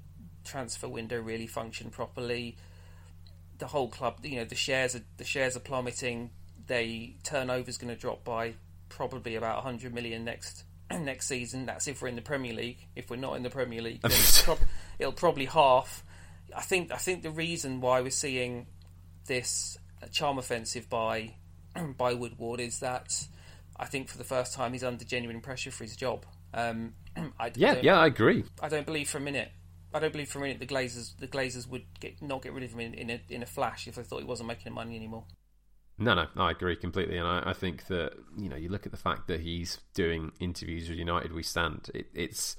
transfer 0.45 0.89
window 0.89 1.21
really 1.21 1.47
functioned 1.47 1.93
properly. 1.93 2.57
The 3.59 3.67
whole 3.67 3.89
club, 3.89 4.19
you 4.23 4.37
know, 4.37 4.45
the 4.45 4.55
shares 4.55 4.95
are 4.95 5.03
the 5.17 5.25
shares 5.25 5.57
are 5.57 5.61
plummeting. 5.61 6.31
They 6.67 7.17
turnover 7.23 7.69
is 7.69 7.79
going 7.79 7.95
to 7.95 8.01
drop 8.01 8.25
by 8.25 8.55
probably 8.89 9.35
about 9.37 9.57
100 9.57 9.93
million 9.93 10.25
next 10.25 10.65
next 10.91 11.27
season. 11.27 11.67
That's 11.67 11.89
if 11.89 12.03
we're 12.03 12.09
in 12.09 12.17
the 12.17 12.23
Premier 12.23 12.53
League. 12.53 12.87
If 12.95 13.11
we're 13.11 13.17
not 13.17 13.37
in 13.37 13.43
the 13.43 13.51
Premier 13.51 13.83
League, 13.83 14.03
then 14.03 14.13
prob- 14.45 14.59
it'll 14.99 15.13
probably 15.13 15.47
half. 15.47 16.05
I 16.55 16.63
think 16.63 16.93
I 16.93 16.97
think 16.97 17.23
the 17.23 17.31
reason 17.31 17.81
why 17.81 18.01
we're 18.01 18.11
seeing 18.11 18.67
this 19.27 19.79
charm 20.13 20.39
offensive 20.39 20.89
by 20.89 21.35
by 21.97 22.15
Woodward 22.15 22.61
is 22.61 22.81
that 22.81 23.27
I 23.77 23.87
think 23.87 24.09
for 24.09 24.19
the 24.19 24.25
first 24.25 24.55
time 24.55 24.73
he's 24.73 24.85
under 24.85 25.05
genuine 25.05 25.41
pressure 25.41 25.71
for 25.71 25.85
his 25.85 25.97
job. 25.97 26.25
Um, 26.57 26.95
I, 27.39 27.53
yeah, 27.57 27.73
I 27.73 27.81
yeah, 27.81 27.99
I 27.99 28.07
agree. 28.07 28.45
I 28.61 28.69
don't 28.69 28.87
believe 28.87 29.09
for 29.09 29.19
a 29.19 29.21
minute. 29.21 29.51
I 29.95 30.01
don't 30.01 30.13
believe 30.13 30.29
for 30.29 30.39
a 30.39 30.43
minute 30.43 30.59
the 30.59 30.67
Glazers 30.67 31.17
the 31.19 31.29
Glazers 31.29 31.69
would 31.69 31.85
get, 32.01 32.21
not 32.21 32.43
get 32.43 32.53
rid 32.53 32.65
of 32.65 32.73
him 32.73 32.81
in, 32.81 32.95
in 32.95 33.11
a, 33.11 33.21
in 33.29 33.43
a 33.43 33.47
flash 33.47 33.87
if 33.87 33.95
they 33.95 34.03
thought 34.03 34.19
he 34.19 34.27
wasn't 34.27 34.49
making 34.49 34.73
money 34.73 34.97
anymore. 34.97 35.25
No, 35.99 36.15
no, 36.15 36.27
I 36.37 36.51
agree 36.51 36.77
completely, 36.77 37.17
and 37.17 37.27
I, 37.27 37.43
I, 37.47 37.53
think 37.55 37.87
that 37.87 38.13
you 38.37 38.51
know 38.51 38.57
you 38.57 38.69
look 38.69 38.85
at 38.85 38.93
the 38.93 38.99
fact 38.99 39.29
that 39.29 39.41
he's 39.41 39.79
doing 39.95 40.33
interviews 40.41 40.91
with 40.91 40.99
United 40.99 41.33
We 41.33 41.43
Stand. 41.43 41.91
It, 41.95 42.09
it's 42.13 42.57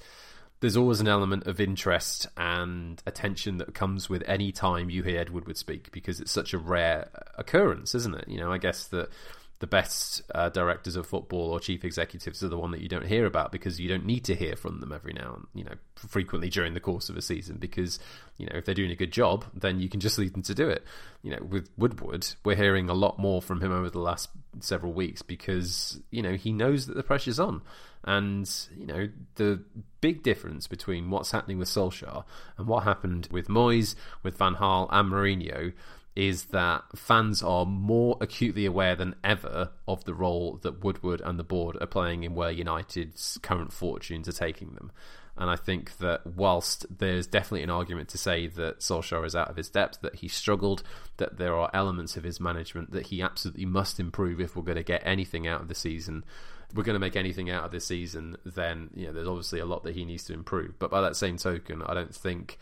there's 0.59 0.75
always 0.75 0.99
an 0.99 1.07
element 1.07 1.45
of 1.45 1.59
interest 1.59 2.25
and 2.35 3.01
attention 3.05 3.57
that 3.59 3.75
comes 3.75 4.09
with 4.09 4.23
any 4.25 4.51
time 4.51 4.89
you 4.89 5.03
hear 5.03 5.19
Ed 5.19 5.29
Woodward 5.29 5.57
speak 5.57 5.91
because 5.91 6.19
it's 6.19 6.31
such 6.31 6.53
a 6.53 6.57
rare 6.57 7.09
occurrence, 7.37 7.93
isn't 7.93 8.15
it? 8.15 8.27
You 8.27 8.39
know, 8.39 8.51
I 8.51 8.57
guess 8.57 8.87
that 8.87 9.09
the 9.59 9.67
best 9.67 10.21
uh, 10.35 10.49
directors 10.49 10.95
of 10.95 11.07
football 11.07 11.51
or 11.51 11.59
chief 11.59 11.83
executives 11.83 12.43
are 12.43 12.47
the 12.47 12.57
one 12.57 12.71
that 12.71 12.81
you 12.81 12.87
don't 12.87 13.07
hear 13.07 13.25
about 13.25 13.51
because 13.51 13.79
you 13.79 13.89
don't 13.89 14.05
need 14.05 14.23
to 14.23 14.35
hear 14.35 14.55
from 14.55 14.79
them 14.79 14.91
every 14.91 15.13
now 15.13 15.33
and 15.35 15.47
you 15.55 15.63
know 15.63 15.73
frequently 15.95 16.47
during 16.49 16.75
the 16.75 16.79
course 16.79 17.09
of 17.09 17.17
a 17.17 17.21
season 17.21 17.57
because 17.57 17.99
you 18.37 18.45
know 18.45 18.55
if 18.55 18.65
they're 18.65 18.75
doing 18.75 18.91
a 18.91 18.95
good 18.95 19.11
job 19.11 19.45
then 19.55 19.79
you 19.79 19.89
can 19.89 19.99
just 19.99 20.17
leave 20.19 20.33
them 20.33 20.43
to 20.43 20.53
do 20.53 20.69
it. 20.69 20.83
You 21.23 21.31
know 21.31 21.43
with 21.43 21.69
Woodward 21.77 22.27
we're 22.43 22.55
hearing 22.55 22.89
a 22.89 22.93
lot 22.93 23.17
more 23.17 23.41
from 23.41 23.61
him 23.61 23.71
over 23.71 23.89
the 23.89 23.99
last 23.99 24.29
several 24.59 24.93
weeks 24.93 25.21
because 25.21 25.99
you 26.11 26.21
know 26.21 26.33
he 26.33 26.51
knows 26.51 26.85
that 26.87 26.95
the 26.95 27.03
pressure's 27.03 27.39
on. 27.39 27.61
And 28.03 28.49
you 28.77 28.85
know 28.85 29.09
the 29.35 29.61
big 30.01 30.21
difference 30.21 30.67
between 30.67 31.09
what's 31.09 31.31
happening 31.31 31.57
with 31.57 31.67
Solskjaer 31.67 32.23
and 32.57 32.67
what 32.67 32.83
happened 32.83 33.27
with 33.31 33.47
Moyes 33.47 33.95
with 34.23 34.37
Van 34.37 34.55
Gaal 34.55 34.87
and 34.91 35.11
Mourinho 35.11 35.73
is 36.17 36.45
that 36.45 36.83
fans 36.95 37.43
are 37.43 37.63
more 37.63 38.17
acutely 38.19 38.65
aware 38.65 38.95
than 38.95 39.13
ever 39.23 39.69
of 39.87 40.03
the 40.05 40.15
role 40.15 40.59
that 40.63 40.83
Woodward 40.83 41.21
and 41.21 41.37
the 41.37 41.43
board 41.43 41.77
are 41.79 41.85
playing 41.85 42.23
in 42.23 42.33
where 42.33 42.49
United's 42.49 43.37
current 43.43 43.71
fortunes 43.71 44.27
are 44.27 44.31
taking 44.31 44.73
them. 44.73 44.91
And 45.37 45.47
I 45.47 45.55
think 45.55 45.99
that 45.99 46.25
whilst 46.25 46.87
there's 46.97 47.27
definitely 47.27 47.61
an 47.61 47.69
argument 47.69 48.09
to 48.09 48.17
say 48.17 48.47
that 48.47 48.79
Solskjaer 48.79 49.27
is 49.27 49.35
out 49.35 49.51
of 49.51 49.57
his 49.57 49.69
depth, 49.69 50.01
that 50.01 50.15
he 50.15 50.27
struggled, 50.27 50.81
that 51.17 51.37
there 51.37 51.55
are 51.55 51.69
elements 51.71 52.17
of 52.17 52.23
his 52.23 52.39
management 52.39 52.89
that 52.93 53.05
he 53.05 53.21
absolutely 53.21 53.67
must 53.67 53.99
improve 53.99 54.41
if 54.41 54.55
we're 54.55 54.63
going 54.63 54.77
to 54.77 54.83
get 54.83 55.03
anything 55.05 55.45
out 55.45 55.61
of 55.61 55.67
the 55.67 55.75
season, 55.75 56.25
we're 56.73 56.81
going 56.81 56.95
to 56.95 56.99
make 56.99 57.15
anything 57.15 57.51
out 57.51 57.63
of 57.63 57.71
this 57.71 57.85
season, 57.85 58.37
then 58.43 58.89
you 58.95 59.05
know 59.05 59.13
there's 59.13 59.27
obviously 59.27 59.59
a 59.59 59.65
lot 59.65 59.83
that 59.83 59.93
he 59.93 60.03
needs 60.03 60.23
to 60.23 60.33
improve. 60.33 60.79
But 60.79 60.89
by 60.89 61.01
that 61.01 61.15
same 61.15 61.37
token, 61.37 61.83
I 61.83 61.93
don't 61.93 62.15
think 62.15 62.57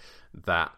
that 0.45 0.73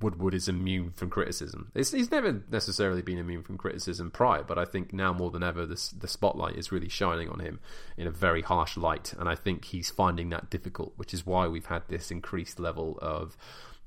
Woodward 0.00 0.34
is 0.34 0.48
immune 0.48 0.90
from 0.90 1.10
criticism. 1.10 1.70
It's, 1.74 1.92
he's 1.92 2.10
never 2.10 2.42
necessarily 2.50 3.02
been 3.02 3.18
immune 3.18 3.42
from 3.42 3.58
criticism 3.58 4.10
prior, 4.10 4.42
but 4.42 4.58
I 4.58 4.64
think 4.64 4.92
now 4.92 5.12
more 5.12 5.30
than 5.30 5.42
ever, 5.42 5.66
this, 5.66 5.90
the 5.90 6.08
spotlight 6.08 6.56
is 6.56 6.72
really 6.72 6.88
shining 6.88 7.28
on 7.28 7.40
him 7.40 7.60
in 7.96 8.06
a 8.06 8.10
very 8.10 8.42
harsh 8.42 8.76
light, 8.76 9.12
and 9.18 9.28
I 9.28 9.34
think 9.34 9.66
he's 9.66 9.90
finding 9.90 10.30
that 10.30 10.50
difficult, 10.50 10.94
which 10.96 11.12
is 11.12 11.26
why 11.26 11.46
we've 11.48 11.66
had 11.66 11.82
this 11.88 12.10
increased 12.10 12.58
level 12.58 12.98
of 13.02 13.36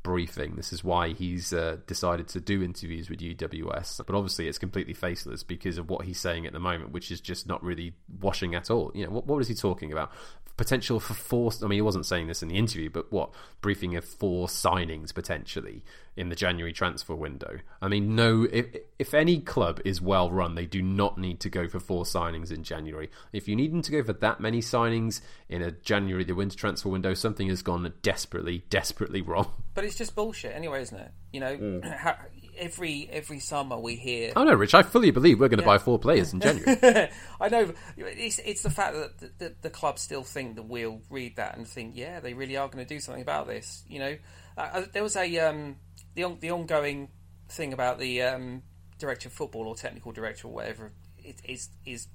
briefing. 0.03 0.55
This 0.55 0.73
is 0.73 0.83
why 0.83 1.09
he's 1.09 1.53
uh, 1.53 1.77
decided 1.87 2.27
to 2.29 2.41
do 2.41 2.61
interviews 2.61 3.09
with 3.09 3.19
UWS. 3.19 4.05
But 4.05 4.15
obviously, 4.15 4.47
it's 4.47 4.59
completely 4.59 4.93
faceless 4.93 5.43
because 5.43 5.77
of 5.77 5.89
what 5.89 6.05
he's 6.05 6.19
saying 6.19 6.45
at 6.45 6.53
the 6.53 6.59
moment, 6.59 6.91
which 6.91 7.09
is 7.09 7.21
just 7.21 7.47
not 7.47 7.63
really 7.63 7.93
washing 8.19 8.53
at 8.53 8.69
all. 8.69 8.91
You 8.93 9.05
know, 9.05 9.11
what, 9.11 9.25
what 9.25 9.41
is 9.41 9.47
he 9.47 9.55
talking 9.55 9.91
about? 9.91 10.11
Potential 10.55 10.99
for 10.99 11.13
four. 11.13 11.51
I 11.63 11.67
mean, 11.67 11.77
he 11.77 11.81
wasn't 11.81 12.05
saying 12.05 12.27
this 12.27 12.43
in 12.43 12.49
the 12.49 12.57
interview, 12.57 12.89
but 12.89 13.11
what 13.11 13.31
briefing 13.61 13.95
of 13.95 14.05
four 14.05 14.47
signings 14.47 15.13
potentially 15.13 15.83
in 16.15 16.29
the 16.29 16.35
January 16.35 16.71
transfer 16.71 17.15
window. 17.15 17.59
I 17.81 17.87
mean, 17.87 18.15
no. 18.15 18.47
If, 18.51 18.67
if 18.99 19.13
any 19.13 19.39
club 19.39 19.81
is 19.83 19.99
well 19.99 20.29
run, 20.29 20.55
they 20.55 20.67
do 20.67 20.81
not 20.81 21.17
need 21.17 21.39
to 21.41 21.49
go 21.49 21.67
for 21.67 21.79
four 21.79 22.03
signings 22.03 22.51
in 22.51 22.63
January. 22.63 23.09
If 23.31 23.47
you 23.47 23.55
need 23.55 23.73
them 23.73 23.81
to 23.81 23.91
go 23.91 24.03
for 24.03 24.13
that 24.13 24.39
many 24.39 24.61
signings 24.61 25.21
in 25.49 25.61
a 25.61 25.71
January 25.71 26.23
the 26.23 26.35
winter 26.35 26.55
transfer 26.55 26.89
window, 26.89 27.13
something 27.13 27.49
has 27.49 27.61
gone 27.61 27.91
desperately, 28.01 28.63
desperately 28.69 29.21
wrong. 29.21 29.51
But 29.73 29.85
it's 29.85 29.97
just 29.97 30.13
bullshit 30.13 30.55
anyway, 30.55 30.83
isn't 30.83 30.99
it? 30.99 31.11
You 31.31 31.39
know, 31.39 31.57
mm. 31.57 31.97
how, 31.97 32.15
every 32.57 33.07
every 33.11 33.39
summer 33.39 33.77
we 33.77 33.95
hear. 33.95 34.33
Oh 34.35 34.43
no, 34.43 34.53
Rich! 34.53 34.73
I 34.73 34.83
fully 34.83 35.11
believe 35.11 35.39
we're 35.39 35.49
going 35.49 35.59
to 35.59 35.63
yeah. 35.63 35.73
buy 35.73 35.77
four 35.77 35.99
players 35.99 36.33
in 36.33 36.39
January. 36.39 37.09
I 37.41 37.49
know. 37.49 37.73
It's 37.97 38.39
it's 38.39 38.63
the 38.63 38.69
fact 38.69 38.95
that 38.95 39.19
the, 39.19 39.31
the, 39.37 39.55
the, 39.63 39.69
club 39.69 39.99
still 39.99 40.23
think 40.23 40.55
that 40.55 40.63
we'll 40.63 41.01
read 41.09 41.35
that 41.37 41.57
and 41.57 41.67
think, 41.67 41.95
yeah, 41.95 42.19
they 42.19 42.33
really 42.33 42.57
are 42.57 42.67
going 42.67 42.85
to 42.85 42.93
do 42.93 42.99
something 42.99 43.21
about 43.21 43.47
this. 43.47 43.83
You 43.87 43.99
know, 43.99 44.17
uh, 44.57 44.69
uh, 44.73 44.85
there 44.91 45.03
was 45.03 45.15
a 45.15 45.39
um, 45.39 45.77
the 46.15 46.23
on, 46.23 46.37
the 46.39 46.51
ongoing 46.51 47.09
thing 47.49 47.73
about 47.73 47.99
the 47.99 48.21
um, 48.21 48.63
director 48.99 49.27
of 49.29 49.33
football 49.33 49.67
or 49.67 49.75
technical 49.75 50.11
director 50.11 50.47
or 50.47 50.53
whatever. 50.53 50.91
It 51.17 51.37
is 51.45 51.69
is 51.85 52.07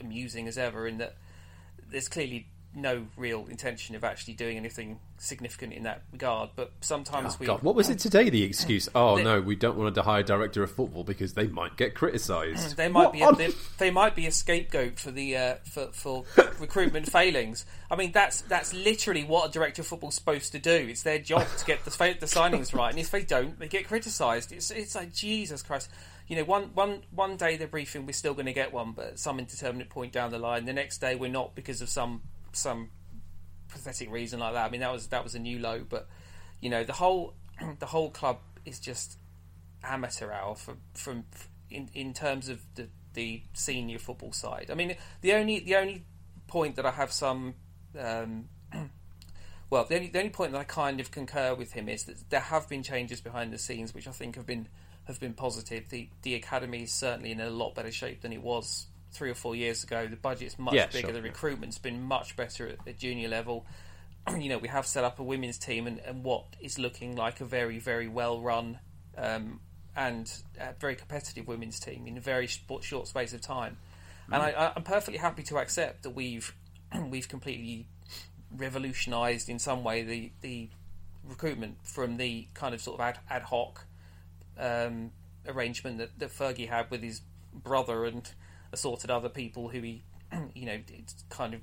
amusing 0.00 0.48
as 0.48 0.58
ever 0.58 0.86
in 0.86 0.98
that 0.98 1.16
there's 1.90 2.08
clearly 2.08 2.48
no 2.74 3.06
real 3.16 3.46
intention 3.46 3.96
of 3.96 4.04
actually 4.04 4.34
doing 4.34 4.56
anything 4.56 4.98
significant 5.16 5.72
in 5.72 5.84
that 5.84 6.02
regard. 6.12 6.50
But 6.54 6.72
sometimes 6.80 7.34
oh, 7.34 7.36
we. 7.40 7.46
God, 7.46 7.62
what 7.62 7.74
was 7.74 7.88
it 7.88 7.98
today? 7.98 8.30
The 8.30 8.42
excuse? 8.42 8.88
Oh 8.98 9.16
no, 9.16 9.40
we 9.40 9.54
don't 9.54 9.76
want 9.76 9.94
to 9.94 10.02
hire 10.02 10.20
a 10.20 10.24
director 10.24 10.62
of 10.62 10.72
football 10.72 11.04
because 11.04 11.34
they 11.34 11.46
might 11.46 11.76
get 11.76 11.94
criticised. 11.94 12.76
They 12.76 12.88
might 12.88 13.04
what 13.04 13.12
be. 13.12 13.22
A, 13.22 13.32
they, 13.32 13.54
they, 13.78 13.90
might 13.90 14.16
be 14.16 14.26
a 14.26 14.32
scapegoat 14.32 14.98
for 14.98 15.10
the 15.10 15.36
uh, 15.36 15.54
for, 15.64 15.88
for 15.92 16.24
recruitment 16.58 17.10
failings. 17.10 17.64
I 17.90 17.96
mean, 17.96 18.12
that's 18.12 18.40
that's 18.42 18.74
literally 18.74 19.24
what 19.24 19.48
a 19.48 19.52
director 19.52 19.82
of 19.82 19.88
football's 19.88 20.16
supposed 20.16 20.52
to 20.52 20.58
do. 20.58 20.72
It's 20.72 21.02
their 21.02 21.18
job 21.18 21.46
to 21.58 21.64
get 21.64 21.84
the, 21.84 21.90
the 21.90 22.26
signings 22.26 22.74
right, 22.74 22.90
and 22.90 22.98
if 22.98 23.10
they 23.10 23.22
don't, 23.22 23.58
they 23.58 23.68
get 23.68 23.86
criticised. 23.86 24.52
It's 24.52 24.70
it's 24.70 24.94
like 24.94 25.12
Jesus 25.12 25.62
Christ 25.62 25.90
you 26.28 26.36
know, 26.36 26.44
one, 26.44 26.64
one, 26.74 27.02
one 27.10 27.36
day 27.36 27.56
they're 27.56 27.66
briefing, 27.66 28.04
we're 28.04 28.12
still 28.12 28.34
going 28.34 28.46
to 28.46 28.52
get 28.52 28.72
one, 28.72 28.92
but 28.92 29.06
at 29.06 29.18
some 29.18 29.38
indeterminate 29.38 29.88
point 29.88 30.12
down 30.12 30.30
the 30.30 30.38
line, 30.38 30.66
the 30.66 30.74
next 30.74 30.98
day 30.98 31.14
we're 31.14 31.30
not 31.30 31.54
because 31.54 31.80
of 31.80 31.88
some 31.88 32.20
some 32.52 32.90
pathetic 33.68 34.10
reason 34.10 34.40
like 34.40 34.54
that. 34.54 34.66
I 34.66 34.70
mean, 34.70 34.80
that 34.80 34.92
was 34.92 35.08
that 35.08 35.24
was 35.24 35.34
a 35.34 35.38
new 35.38 35.58
low, 35.58 35.84
but 35.88 36.08
you 36.60 36.70
know, 36.70 36.84
the 36.84 36.92
whole 36.92 37.34
the 37.78 37.86
whole 37.86 38.10
club 38.10 38.38
is 38.64 38.80
just 38.80 39.18
amateur 39.82 40.32
hour 40.32 40.54
from 40.54 40.78
from 40.94 41.24
in 41.70 41.88
in 41.94 42.12
terms 42.12 42.48
of 42.48 42.60
the 42.74 42.88
the 43.14 43.42
senior 43.52 43.98
football 43.98 44.32
side. 44.32 44.68
I 44.70 44.74
mean, 44.74 44.96
the 45.20 45.32
only 45.34 45.60
the 45.60 45.76
only 45.76 46.04
point 46.46 46.76
that 46.76 46.86
I 46.86 46.92
have 46.92 47.12
some. 47.12 47.54
Um, 47.98 48.48
well, 49.70 49.84
the 49.84 49.96
only, 49.96 50.08
the 50.08 50.18
only 50.18 50.30
point 50.30 50.52
that 50.52 50.58
I 50.58 50.64
kind 50.64 51.00
of 51.00 51.10
concur 51.10 51.54
with 51.54 51.72
him 51.72 51.88
is 51.88 52.04
that 52.04 52.30
there 52.30 52.40
have 52.40 52.68
been 52.68 52.82
changes 52.82 53.20
behind 53.20 53.52
the 53.52 53.58
scenes, 53.58 53.94
which 53.94 54.06
I 54.06 54.12
think 54.12 54.36
have 54.36 54.46
been 54.46 54.68
have 55.04 55.20
been 55.20 55.34
positive. 55.34 55.88
The 55.88 56.08
the 56.22 56.34
academy 56.34 56.82
is 56.82 56.92
certainly 56.92 57.32
in 57.32 57.40
a 57.40 57.50
lot 57.50 57.74
better 57.74 57.92
shape 57.92 58.22
than 58.22 58.32
it 58.32 58.42
was 58.42 58.86
three 59.12 59.30
or 59.30 59.34
four 59.34 59.54
years 59.54 59.84
ago. 59.84 60.06
The 60.06 60.16
budget's 60.16 60.58
much 60.58 60.74
yeah, 60.74 60.86
bigger. 60.86 61.08
Sure, 61.08 61.12
the 61.12 61.22
recruitment's 61.22 61.78
been 61.78 62.02
much 62.02 62.36
better 62.36 62.68
at, 62.68 62.84
the 62.84 62.92
junior 62.92 63.28
level. 63.28 63.66
you 64.38 64.48
know, 64.48 64.58
we 64.58 64.68
have 64.68 64.86
set 64.86 65.04
up 65.04 65.18
a 65.18 65.22
women's 65.22 65.58
team 65.58 65.86
and, 65.86 66.00
and 66.00 66.24
what 66.24 66.44
is 66.60 66.78
looking 66.78 67.16
like 67.16 67.40
a 67.40 67.44
very, 67.44 67.78
very 67.78 68.08
well 68.08 68.40
run 68.40 68.78
um, 69.16 69.60
and 69.96 70.32
very 70.80 70.94
competitive 70.94 71.48
women's 71.48 71.80
team 71.80 72.06
in 72.06 72.16
a 72.16 72.20
very 72.20 72.46
short, 72.46 72.84
short 72.84 73.08
space 73.08 73.32
of 73.32 73.40
time. 73.40 73.76
Mm. 74.30 74.34
And 74.34 74.42
I, 74.42 74.72
I'm 74.76 74.82
perfectly 74.82 75.18
happy 75.18 75.42
to 75.44 75.58
accept 75.58 76.02
that 76.02 76.10
we've 76.10 76.54
we've 77.10 77.28
completely 77.28 77.86
revolutionised 78.56 79.48
in 79.48 79.58
some 79.58 79.84
way 79.84 80.02
the 80.02 80.32
the 80.40 80.70
recruitment 81.28 81.76
from 81.84 82.16
the 82.16 82.46
kind 82.54 82.74
of 82.74 82.80
sort 82.80 82.98
of 82.98 83.06
ad, 83.06 83.18
ad 83.28 83.42
hoc 83.42 83.84
um, 84.58 85.10
arrangement 85.46 85.98
that, 85.98 86.18
that 86.18 86.30
Fergie 86.30 86.68
had 86.68 86.90
with 86.90 87.02
his 87.02 87.20
brother 87.52 88.04
and 88.04 88.30
assorted 88.72 89.10
other 89.10 89.28
people 89.28 89.68
who 89.68 89.80
he, 89.80 90.04
you 90.54 90.66
know, 90.66 90.78
kind 91.30 91.54
of 91.54 91.60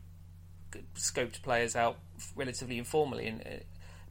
scoped 0.95 1.41
players 1.41 1.75
out 1.75 1.97
relatively 2.35 2.77
informally, 2.77 3.27
and 3.27 3.41
uh, 3.41 3.63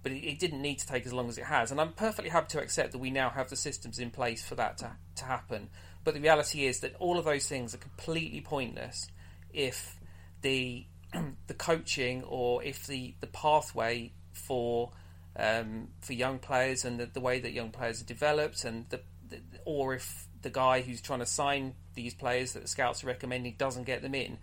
but 0.02 0.12
it, 0.12 0.24
it, 0.24 0.38
didn't 0.38 0.60
need 0.60 0.78
to 0.78 0.86
take 0.86 1.06
as 1.06 1.12
long 1.12 1.28
as 1.28 1.38
it 1.38 1.44
has. 1.44 1.70
And 1.70 1.80
I'm 1.80 1.92
perfectly 1.92 2.30
happy 2.30 2.48
to 2.50 2.60
accept 2.60 2.92
that 2.92 2.98
we 2.98 3.10
now 3.10 3.30
have 3.30 3.48
the 3.48 3.56
systems 3.56 3.98
in 3.98 4.10
place 4.10 4.44
for 4.44 4.54
that 4.56 4.78
to 4.78 4.92
to 5.16 5.24
happen. 5.24 5.70
But 6.04 6.14
the 6.14 6.20
reality 6.20 6.66
is 6.66 6.80
that 6.80 6.94
all 6.96 7.18
of 7.18 7.24
those 7.24 7.48
things 7.48 7.74
are 7.74 7.78
completely 7.78 8.40
pointless 8.40 9.08
if 9.52 9.96
the 10.42 10.86
the 11.46 11.54
coaching 11.54 12.22
or 12.24 12.62
if 12.62 12.86
the 12.86 13.14
the 13.20 13.26
pathway 13.26 14.12
for 14.32 14.92
um, 15.36 15.88
for 16.00 16.12
young 16.12 16.38
players 16.38 16.84
and 16.84 17.00
the, 17.00 17.06
the, 17.06 17.20
way 17.20 17.40
that 17.40 17.52
young 17.52 17.70
players 17.70 18.00
are 18.00 18.04
developed 18.04 18.64
and 18.64 18.88
the, 18.90 19.00
the 19.28 19.40
or 19.64 19.94
if 19.94 20.28
the 20.42 20.50
guy 20.50 20.80
who's 20.80 21.00
trying 21.00 21.18
to 21.18 21.26
sign 21.26 21.74
these 21.94 22.14
players 22.14 22.52
that 22.52 22.62
the 22.62 22.68
scouts 22.68 23.04
are 23.04 23.06
recommending 23.06 23.54
doesn't 23.58 23.84
get 23.84 24.02
them 24.02 24.14
in, 24.14 24.38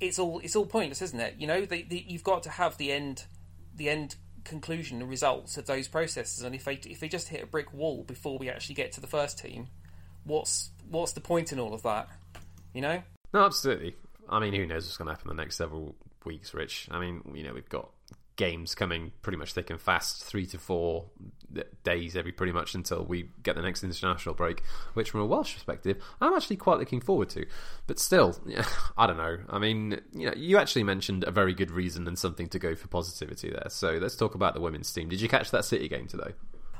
it's 0.00 0.18
all 0.18 0.40
it's 0.40 0.56
all 0.56 0.66
pointless, 0.66 1.02
isn't 1.02 1.20
it? 1.20 1.36
You 1.38 1.46
know, 1.46 1.64
the, 1.64 1.82
the, 1.82 2.04
you've 2.06 2.24
got 2.24 2.42
to 2.44 2.50
have 2.50 2.76
the 2.78 2.92
end 2.92 3.24
the 3.76 3.88
end 3.88 4.16
conclusion 4.44 4.98
the 4.98 5.06
results 5.06 5.56
of 5.56 5.66
those 5.66 5.88
processes, 5.88 6.42
and 6.42 6.54
if 6.54 6.64
they 6.64 6.74
if 6.74 7.00
they 7.00 7.08
just 7.08 7.28
hit 7.28 7.42
a 7.42 7.46
brick 7.46 7.72
wall 7.72 8.02
before 8.04 8.38
we 8.38 8.48
actually 8.48 8.74
get 8.74 8.92
to 8.92 9.00
the 9.00 9.06
first 9.06 9.38
team, 9.38 9.68
what's 10.24 10.70
what's 10.88 11.12
the 11.12 11.20
point 11.20 11.52
in 11.52 11.60
all 11.60 11.74
of 11.74 11.82
that? 11.82 12.08
You 12.72 12.82
know? 12.82 13.02
No, 13.32 13.44
absolutely. 13.44 13.94
I 14.28 14.38
mean, 14.38 14.52
who 14.52 14.66
knows 14.66 14.84
what's 14.84 14.96
going 14.96 15.06
to 15.06 15.12
happen 15.12 15.28
the 15.28 15.34
next 15.34 15.56
several 15.56 15.94
weeks, 16.24 16.54
Rich? 16.54 16.88
I 16.90 17.00
mean, 17.00 17.22
you 17.34 17.42
know, 17.42 17.52
we've 17.52 17.68
got 17.68 17.90
games 18.40 18.74
coming 18.74 19.12
pretty 19.20 19.36
much 19.36 19.52
thick 19.52 19.68
and 19.68 19.78
fast, 19.78 20.24
three 20.24 20.46
to 20.46 20.56
four 20.56 21.04
days 21.84 22.16
every 22.16 22.32
pretty 22.32 22.52
much 22.52 22.74
until 22.74 23.04
we 23.04 23.28
get 23.42 23.54
the 23.54 23.60
next 23.60 23.84
international 23.84 24.34
break, 24.34 24.62
which 24.94 25.10
from 25.10 25.20
a 25.20 25.26
Welsh 25.26 25.52
perspective, 25.52 26.02
I'm 26.22 26.32
actually 26.32 26.56
quite 26.56 26.78
looking 26.78 27.02
forward 27.02 27.28
to. 27.30 27.44
But 27.86 27.98
still, 27.98 28.40
I 28.96 29.06
don't 29.06 29.18
know. 29.18 29.40
I 29.50 29.58
mean, 29.58 30.00
you 30.14 30.24
know, 30.24 30.32
you 30.34 30.56
actually 30.56 30.84
mentioned 30.84 31.22
a 31.24 31.30
very 31.30 31.52
good 31.52 31.70
reason 31.70 32.08
and 32.08 32.18
something 32.18 32.48
to 32.48 32.58
go 32.58 32.74
for 32.74 32.88
positivity 32.88 33.50
there. 33.50 33.68
So 33.68 33.98
let's 34.00 34.16
talk 34.16 34.34
about 34.34 34.54
the 34.54 34.62
women's 34.62 34.90
team. 34.90 35.10
Did 35.10 35.20
you 35.20 35.28
catch 35.28 35.50
that 35.50 35.66
City 35.66 35.86
game 35.86 36.06
today? 36.06 36.32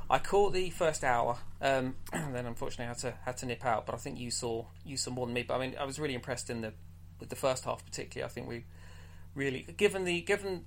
I 0.09 0.17
caught 0.17 0.53
the 0.53 0.71
first 0.71 1.03
hour, 1.03 1.37
um, 1.61 1.93
and 2.11 2.33
then 2.33 2.47
unfortunately 2.47 2.87
had 2.87 2.97
to 2.99 3.13
had 3.23 3.37
to 3.37 3.45
nip 3.45 3.63
out. 3.63 3.85
But 3.85 3.93
I 3.93 3.99
think 3.99 4.17
you 4.17 4.31
saw 4.31 4.65
you 4.83 4.97
saw 4.97 5.11
more 5.11 5.27
than 5.27 5.35
me. 5.35 5.43
But 5.43 5.57
I 5.57 5.59
mean, 5.59 5.75
I 5.79 5.83
was 5.83 5.99
really 5.99 6.15
impressed 6.15 6.49
in 6.49 6.61
the 6.61 6.73
with 7.19 7.29
the 7.29 7.35
first 7.35 7.65
half, 7.65 7.85
particularly. 7.85 8.25
I 8.25 8.33
think 8.33 8.47
we 8.47 8.65
really 9.35 9.67
given 9.77 10.05
the 10.05 10.21
given 10.21 10.65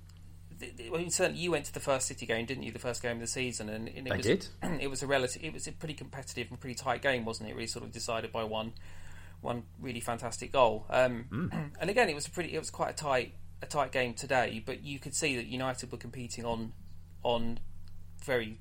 certainly 1.09 1.41
you 1.41 1.51
went 1.51 1.65
to 1.65 1.73
the 1.73 1.79
first 1.79 2.07
City 2.07 2.25
game, 2.25 2.45
didn't 2.45 2.63
you? 2.63 2.71
The 2.71 2.79
first 2.79 3.01
game 3.01 3.13
of 3.13 3.21
the 3.21 3.27
season, 3.27 3.69
and, 3.69 3.87
and 3.89 4.07
it 4.07 4.13
I 4.13 4.17
was, 4.17 4.25
did. 4.25 4.47
It 4.81 4.89
was 4.89 5.03
a 5.03 5.07
relative. 5.07 5.43
It 5.43 5.53
was 5.53 5.67
a 5.67 5.71
pretty 5.71 5.93
competitive 5.93 6.47
and 6.49 6.59
pretty 6.59 6.75
tight 6.75 7.01
game, 7.01 7.25
wasn't 7.25 7.49
it? 7.49 7.55
Really, 7.55 7.67
sort 7.67 7.85
of 7.85 7.91
decided 7.91 8.31
by 8.31 8.43
one, 8.43 8.73
one 9.41 9.63
really 9.79 9.99
fantastic 9.99 10.51
goal. 10.51 10.85
Um, 10.89 11.25
mm. 11.31 11.71
And 11.79 11.89
again, 11.89 12.09
it 12.09 12.15
was 12.15 12.27
a 12.27 12.31
pretty. 12.31 12.53
It 12.53 12.59
was 12.59 12.69
quite 12.69 12.91
a 12.91 12.93
tight, 12.93 13.33
a 13.61 13.65
tight 13.65 13.91
game 13.91 14.13
today. 14.13 14.61
But 14.65 14.83
you 14.83 14.99
could 14.99 15.15
see 15.15 15.35
that 15.37 15.47
United 15.47 15.91
were 15.91 15.97
competing 15.97 16.45
on, 16.45 16.73
on, 17.23 17.59
very 18.23 18.59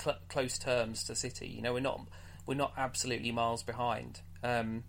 cl- 0.00 0.18
close 0.28 0.58
terms 0.58 1.04
to 1.04 1.14
City. 1.14 1.48
You 1.48 1.62
know, 1.62 1.72
we're 1.72 1.80
not, 1.80 2.08
we're 2.46 2.54
not 2.54 2.72
absolutely 2.76 3.32
miles 3.32 3.62
behind. 3.62 4.20
Um, 4.42 4.84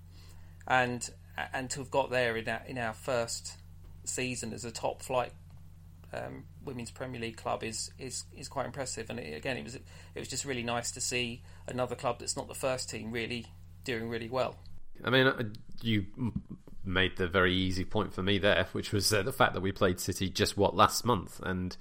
and 0.67 1.09
and 1.53 1.69
to 1.71 1.79
have 1.79 1.91
got 1.91 2.09
there 2.09 2.37
in 2.37 2.47
our, 2.47 2.61
in 2.65 2.77
our 2.77 2.93
first 2.93 3.57
season 4.05 4.53
as 4.53 4.63
a 4.63 4.71
top 4.71 5.01
flight 5.01 5.31
um, 6.15 6.45
women's 6.63 6.91
Premier 6.91 7.19
League 7.19 7.37
club 7.37 7.63
is 7.63 7.91
is 7.99 8.25
is 8.35 8.47
quite 8.47 8.65
impressive. 8.65 9.09
And 9.09 9.19
it, 9.19 9.35
again, 9.35 9.57
it 9.57 9.63
was 9.63 9.75
it 9.75 9.83
was 10.15 10.27
just 10.27 10.45
really 10.45 10.63
nice 10.63 10.91
to 10.91 11.01
see 11.01 11.41
another 11.67 11.95
club 11.95 12.19
that's 12.19 12.35
not 12.35 12.47
the 12.47 12.55
first 12.55 12.89
team 12.89 13.11
really 13.11 13.47
doing 13.83 14.09
really 14.09 14.29
well. 14.29 14.57
I 15.03 15.09
mean, 15.09 15.27
uh, 15.27 15.43
you 15.81 16.05
made 16.83 17.17
the 17.17 17.27
very 17.27 17.53
easy 17.53 17.83
point 17.83 18.13
for 18.13 18.23
me 18.23 18.37
there, 18.37 18.67
which 18.71 18.91
was 18.91 19.11
uh, 19.11 19.23
the 19.23 19.33
fact 19.33 19.53
that 19.53 19.61
we 19.61 19.71
played 19.71 19.99
City 19.99 20.29
just 20.29 20.57
what 20.57 20.75
last 20.75 21.05
month, 21.05 21.39
and 21.43 21.75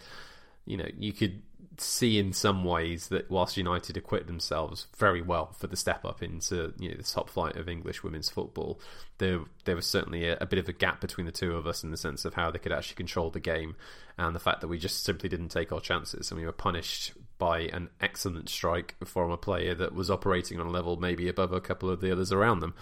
you 0.65 0.77
know 0.77 0.89
you 0.99 1.13
could 1.13 1.43
see 1.81 2.19
in 2.19 2.33
some 2.33 2.65
ways 2.65 3.09
that 3.09 3.31
whilst 3.31 3.57
United 3.57 3.97
equipped 3.97 4.27
themselves 4.27 4.87
very 4.97 5.23
well 5.23 5.53
for 5.53 5.67
the 5.67 5.77
step 5.77 6.05
up 6.05 6.23
into 6.23 6.73
you 6.79 6.91
know 6.91 6.97
the 6.97 7.03
top 7.03 7.29
flight 7.29 7.57
of 7.57 7.69
English 7.69 8.03
women's 8.03 8.29
football, 8.29 8.81
there 9.19 9.41
there 9.65 9.77
was 9.77 9.87
certainly 9.87 10.29
a, 10.29 10.37
a, 10.41 10.47
bit 10.47 10.59
of 10.59 10.69
a 10.69 10.73
gap 10.73 11.01
between 11.01 11.27
the 11.27 11.33
two 11.33 11.55
of 11.55 11.67
us 11.67 11.85
in 11.85 11.91
the 11.91 11.97
sense 11.97 12.25
of 12.25 12.35
how 12.35 12.51
they 12.51 12.59
could 12.59 12.73
actually 12.73 12.97
control 12.97 13.31
the 13.31 13.41
game, 13.41 13.77
and 14.19 14.35
the 14.35 14.41
fact 14.41 14.61
that 14.61 14.69
we 14.69 14.79
just 14.79 15.05
simply 15.05 15.29
didn't 15.29 15.49
take 15.49 15.73
our 15.73 15.81
chances 15.81 16.31
and 16.31 16.41
we 16.41 16.47
were 16.47 16.53
punished 16.53 17.13
by 17.39 17.61
an 17.61 17.91
excellent 18.01 18.49
strike 18.49 18.95
from 19.05 19.31
a 19.31 19.37
player 19.37 19.75
that 19.75 19.95
was 19.95 20.11
operating 20.11 20.61
on 20.61 20.67
a 20.67 20.71
level 20.71 20.97
maybe 20.97 21.29
above 21.29 21.53
a 21.53 21.61
couple 21.61 21.91
of 21.91 22.01
the 22.01 22.13
others 22.13 22.33
around 22.33 22.61
them. 22.61 22.75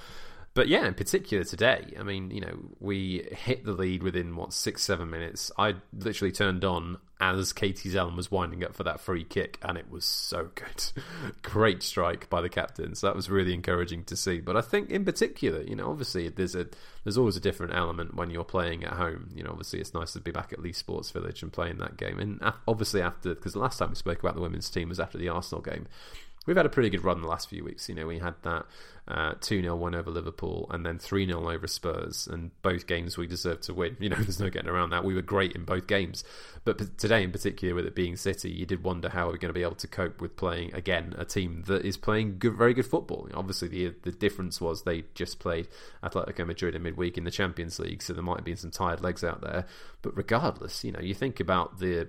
But 0.54 0.68
yeah, 0.68 0.86
in 0.86 0.94
particular 0.94 1.44
today, 1.44 1.94
I 1.98 2.02
mean, 2.02 2.30
you 2.30 2.42
know, 2.42 2.58
we 2.78 3.26
hit 3.32 3.64
the 3.64 3.72
lead 3.72 4.02
within 4.02 4.36
what 4.36 4.52
six, 4.52 4.82
seven 4.82 5.08
minutes. 5.08 5.50
I 5.56 5.76
literally 5.98 6.32
turned 6.32 6.62
on 6.62 6.98
as 7.20 7.54
Katie 7.54 7.88
Zelem 7.88 8.16
was 8.16 8.30
winding 8.30 8.62
up 8.62 8.74
for 8.74 8.82
that 8.82 9.00
free 9.00 9.24
kick, 9.24 9.58
and 9.62 9.78
it 9.78 9.90
was 9.90 10.04
so 10.04 10.50
good. 10.54 10.84
Great 11.42 11.82
strike 11.82 12.28
by 12.28 12.42
the 12.42 12.50
captain. 12.50 12.94
So 12.94 13.06
that 13.06 13.16
was 13.16 13.30
really 13.30 13.54
encouraging 13.54 14.04
to 14.04 14.16
see. 14.16 14.40
But 14.40 14.56
I 14.56 14.60
think, 14.60 14.90
in 14.90 15.06
particular, 15.06 15.62
you 15.62 15.74
know, 15.74 15.88
obviously 15.88 16.28
there's 16.28 16.54
a 16.54 16.66
there's 17.04 17.16
always 17.16 17.36
a 17.36 17.40
different 17.40 17.74
element 17.74 18.14
when 18.14 18.28
you're 18.28 18.44
playing 18.44 18.84
at 18.84 18.92
home. 18.92 19.30
You 19.34 19.44
know, 19.44 19.50
obviously 19.50 19.80
it's 19.80 19.94
nice 19.94 20.12
to 20.12 20.20
be 20.20 20.32
back 20.32 20.52
at 20.52 20.60
Leigh 20.60 20.72
Sports 20.72 21.10
Village 21.12 21.42
and 21.42 21.50
playing 21.50 21.78
that 21.78 21.96
game. 21.96 22.18
And 22.18 22.40
obviously 22.68 23.00
after, 23.00 23.34
because 23.34 23.54
the 23.54 23.58
last 23.58 23.78
time 23.78 23.88
we 23.88 23.94
spoke 23.94 24.20
about 24.20 24.34
the 24.34 24.42
women's 24.42 24.68
team 24.68 24.90
was 24.90 25.00
after 25.00 25.16
the 25.16 25.30
Arsenal 25.30 25.62
game 25.62 25.86
we've 26.46 26.56
had 26.56 26.66
a 26.66 26.70
pretty 26.70 26.90
good 26.90 27.04
run 27.04 27.20
the 27.20 27.28
last 27.28 27.48
few 27.48 27.64
weeks. 27.64 27.88
You 27.88 27.94
know, 27.94 28.06
we 28.06 28.18
had 28.18 28.34
that 28.42 28.66
uh, 29.08 29.34
2 29.40 29.62
0 29.62 29.76
win 29.76 29.94
over 29.94 30.10
Liverpool 30.10 30.68
and 30.70 30.86
then 30.86 30.98
3 30.98 31.26
0 31.26 31.50
over 31.50 31.66
Spurs, 31.66 32.26
and 32.26 32.50
both 32.62 32.86
games 32.86 33.16
we 33.16 33.26
deserved 33.26 33.62
to 33.64 33.74
win. 33.74 33.96
You 34.02 34.08
know, 34.08 34.16
there's 34.16 34.40
no 34.40 34.50
getting 34.50 34.68
around 34.68 34.90
that. 34.90 35.04
We 35.04 35.14
were 35.14 35.22
great 35.22 35.52
in 35.52 35.64
both 35.64 35.86
games. 35.86 36.24
But 36.64 36.98
today, 36.98 37.22
in 37.22 37.30
particular, 37.30 37.74
with 37.74 37.86
it 37.86 37.94
being 37.94 38.16
City, 38.16 38.50
you 38.50 38.66
did 38.66 38.82
wonder 38.82 39.08
how 39.08 39.26
we're 39.26 39.36
going 39.36 39.48
to 39.48 39.52
be 39.52 39.62
able 39.62 39.76
to 39.76 39.86
cope 39.86 40.20
with 40.20 40.36
playing, 40.36 40.74
again, 40.74 41.14
a 41.16 41.24
team 41.24 41.62
that 41.66 41.84
is 41.84 41.96
playing 41.96 42.38
good, 42.38 42.56
very 42.56 42.74
good 42.74 42.86
football. 42.86 43.28
Obviously, 43.34 43.68
the, 43.68 43.94
the 44.02 44.10
difference 44.10 44.60
was 44.60 44.82
they 44.82 45.04
just 45.14 45.38
played 45.38 45.68
Atletico 46.02 46.46
Madrid 46.46 46.74
in 46.74 46.82
midweek 46.82 47.16
in 47.16 47.24
the 47.24 47.30
Champions 47.30 47.78
League, 47.78 48.02
so 48.02 48.12
there 48.12 48.22
might 48.22 48.38
have 48.38 48.44
been 48.44 48.56
some 48.56 48.72
tired 48.72 49.00
legs 49.00 49.22
out 49.22 49.40
there. 49.40 49.66
But 50.02 50.16
regardless, 50.16 50.82
you 50.82 50.90
know, 50.90 51.00
you 51.00 51.14
think 51.14 51.38
about 51.38 51.78
the 51.78 52.08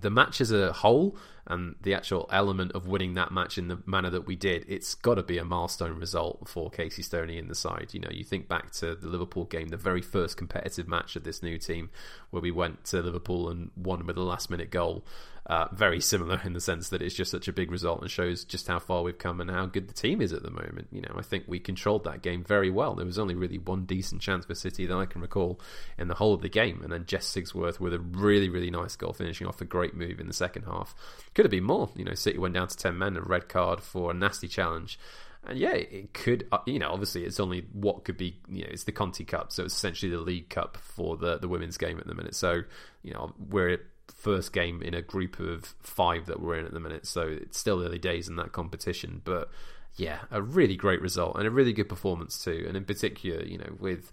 the 0.00 0.10
match 0.10 0.40
as 0.40 0.50
a 0.50 0.72
whole 0.72 1.16
and 1.46 1.76
the 1.82 1.94
actual 1.94 2.28
element 2.32 2.72
of 2.72 2.88
winning 2.88 3.14
that 3.14 3.30
match 3.30 3.56
in 3.56 3.68
the 3.68 3.78
manner 3.86 4.10
that 4.10 4.26
we 4.26 4.34
did, 4.34 4.64
it's 4.68 4.94
got 4.94 5.14
to 5.14 5.22
be 5.22 5.38
a 5.38 5.44
milestone 5.44 5.98
result 5.98 6.48
for 6.48 6.70
Casey 6.70 7.02
Stoney 7.02 7.38
in 7.38 7.48
the 7.48 7.54
side. 7.54 7.90
You 7.92 8.00
know, 8.00 8.10
you 8.10 8.24
think 8.24 8.48
back 8.48 8.72
to 8.72 8.96
the 8.96 9.06
Liverpool 9.06 9.44
game, 9.44 9.68
the 9.68 9.76
very 9.76 10.02
first 10.02 10.36
competitive 10.36 10.88
match 10.88 11.14
of 11.14 11.22
this 11.22 11.42
new 11.42 11.58
team, 11.58 11.90
where 12.30 12.42
we 12.42 12.50
went 12.50 12.84
to 12.86 13.00
Liverpool 13.00 13.48
and 13.48 13.70
won 13.76 14.04
with 14.06 14.16
a 14.16 14.22
last 14.22 14.50
minute 14.50 14.70
goal. 14.70 15.04
Uh, 15.48 15.68
very 15.72 16.00
similar 16.00 16.40
in 16.44 16.54
the 16.54 16.60
sense 16.60 16.88
that 16.88 17.00
it's 17.00 17.14
just 17.14 17.30
such 17.30 17.46
a 17.46 17.52
big 17.52 17.70
result 17.70 18.00
and 18.00 18.10
shows 18.10 18.44
just 18.44 18.66
how 18.66 18.80
far 18.80 19.04
we've 19.04 19.18
come 19.18 19.40
and 19.40 19.48
how 19.48 19.64
good 19.64 19.86
the 19.86 19.94
team 19.94 20.20
is 20.20 20.32
at 20.32 20.42
the 20.42 20.50
moment. 20.50 20.88
You 20.90 21.02
know, 21.02 21.14
I 21.16 21.22
think 21.22 21.44
we 21.46 21.60
controlled 21.60 22.02
that 22.02 22.20
game 22.20 22.42
very 22.42 22.68
well. 22.68 22.96
There 22.96 23.06
was 23.06 23.18
only 23.18 23.36
really 23.36 23.58
one 23.58 23.84
decent 23.84 24.20
chance 24.20 24.44
for 24.44 24.56
City 24.56 24.86
that 24.86 24.96
I 24.96 25.06
can 25.06 25.20
recall 25.20 25.60
in 25.98 26.08
the 26.08 26.16
whole 26.16 26.34
of 26.34 26.42
the 26.42 26.48
game, 26.48 26.80
and 26.82 26.92
then 26.92 27.06
Jess 27.06 27.32
Sigsworth 27.32 27.78
with 27.78 27.94
a 27.94 28.00
really, 28.00 28.48
really 28.48 28.72
nice 28.72 28.96
goal, 28.96 29.12
finishing 29.12 29.46
off 29.46 29.60
a 29.60 29.64
great 29.64 29.94
move 29.94 30.18
in 30.18 30.26
the 30.26 30.32
second 30.32 30.64
half. 30.64 30.96
Could 31.34 31.44
have 31.44 31.52
been 31.52 31.62
more. 31.62 31.90
You 31.94 32.04
know, 32.04 32.14
City 32.14 32.38
went 32.38 32.54
down 32.54 32.66
to 32.66 32.76
10 32.76 32.98
men, 32.98 33.16
a 33.16 33.20
red 33.20 33.48
card 33.48 33.80
for 33.80 34.10
a 34.10 34.14
nasty 34.14 34.48
challenge. 34.48 34.98
And 35.44 35.60
yeah, 35.60 35.74
it 35.74 36.12
could, 36.12 36.48
uh, 36.50 36.58
you 36.66 36.80
know, 36.80 36.90
obviously 36.90 37.24
it's 37.24 37.38
only 37.38 37.66
what 37.72 38.04
could 38.04 38.16
be, 38.16 38.40
you 38.48 38.62
know, 38.62 38.70
it's 38.70 38.82
the 38.82 38.90
Conti 38.90 39.24
Cup. 39.24 39.52
So 39.52 39.62
it's 39.64 39.74
essentially 39.74 40.10
the 40.10 40.18
League 40.18 40.48
Cup 40.48 40.76
for 40.76 41.16
the, 41.16 41.38
the 41.38 41.46
women's 41.46 41.78
game 41.78 41.98
at 41.98 42.06
the 42.08 42.16
minute. 42.16 42.34
So, 42.34 42.62
you 43.04 43.14
know, 43.14 43.32
we're 43.38 43.78
first 44.14 44.52
game 44.52 44.82
in 44.82 44.94
a 44.94 45.02
group 45.02 45.38
of 45.38 45.74
five 45.82 46.26
that 46.26 46.40
we're 46.40 46.56
in 46.56 46.66
at 46.66 46.72
the 46.72 46.80
minute. 46.80 47.06
So 47.06 47.22
it's 47.22 47.58
still 47.58 47.82
early 47.82 47.98
days 47.98 48.28
in 48.28 48.36
that 48.36 48.52
competition. 48.52 49.22
But 49.24 49.50
yeah, 49.96 50.20
a 50.30 50.42
really 50.42 50.76
great 50.76 51.00
result 51.00 51.36
and 51.36 51.46
a 51.46 51.50
really 51.50 51.72
good 51.72 51.88
performance 51.88 52.42
too. 52.42 52.64
And 52.66 52.76
in 52.76 52.84
particular, 52.84 53.42
you 53.44 53.58
know, 53.58 53.76
with 53.78 54.10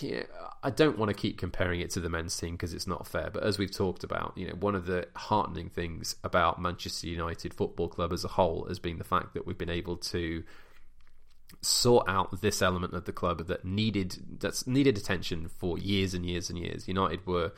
yeah, 0.00 0.24
I 0.62 0.70
don't 0.70 0.98
want 0.98 1.08
to 1.08 1.14
keep 1.14 1.38
comparing 1.38 1.80
it 1.80 1.90
to 1.90 2.00
the 2.00 2.10
men's 2.10 2.36
team 2.36 2.52
because 2.52 2.74
it's 2.74 2.86
not 2.86 3.06
fair. 3.06 3.30
But 3.32 3.44
as 3.44 3.58
we've 3.58 3.74
talked 3.74 4.04
about, 4.04 4.32
you 4.36 4.46
know, 4.46 4.54
one 4.54 4.74
of 4.74 4.86
the 4.86 5.08
heartening 5.16 5.70
things 5.70 6.16
about 6.22 6.60
Manchester 6.60 7.06
United 7.06 7.54
Football 7.54 7.88
Club 7.88 8.12
as 8.12 8.24
a 8.24 8.28
whole 8.28 8.66
has 8.68 8.78
been 8.78 8.98
the 8.98 9.04
fact 9.04 9.34
that 9.34 9.46
we've 9.46 9.58
been 9.58 9.70
able 9.70 9.96
to 9.96 10.42
sort 11.62 12.08
out 12.08 12.40
this 12.40 12.62
element 12.62 12.94
of 12.94 13.04
the 13.04 13.12
club 13.12 13.46
that 13.48 13.64
needed 13.64 14.38
that's 14.38 14.66
needed 14.66 14.96
attention 14.96 15.48
for 15.48 15.78
years 15.78 16.14
and 16.14 16.26
years 16.26 16.50
and 16.50 16.58
years. 16.58 16.86
United 16.86 17.26
were 17.26 17.52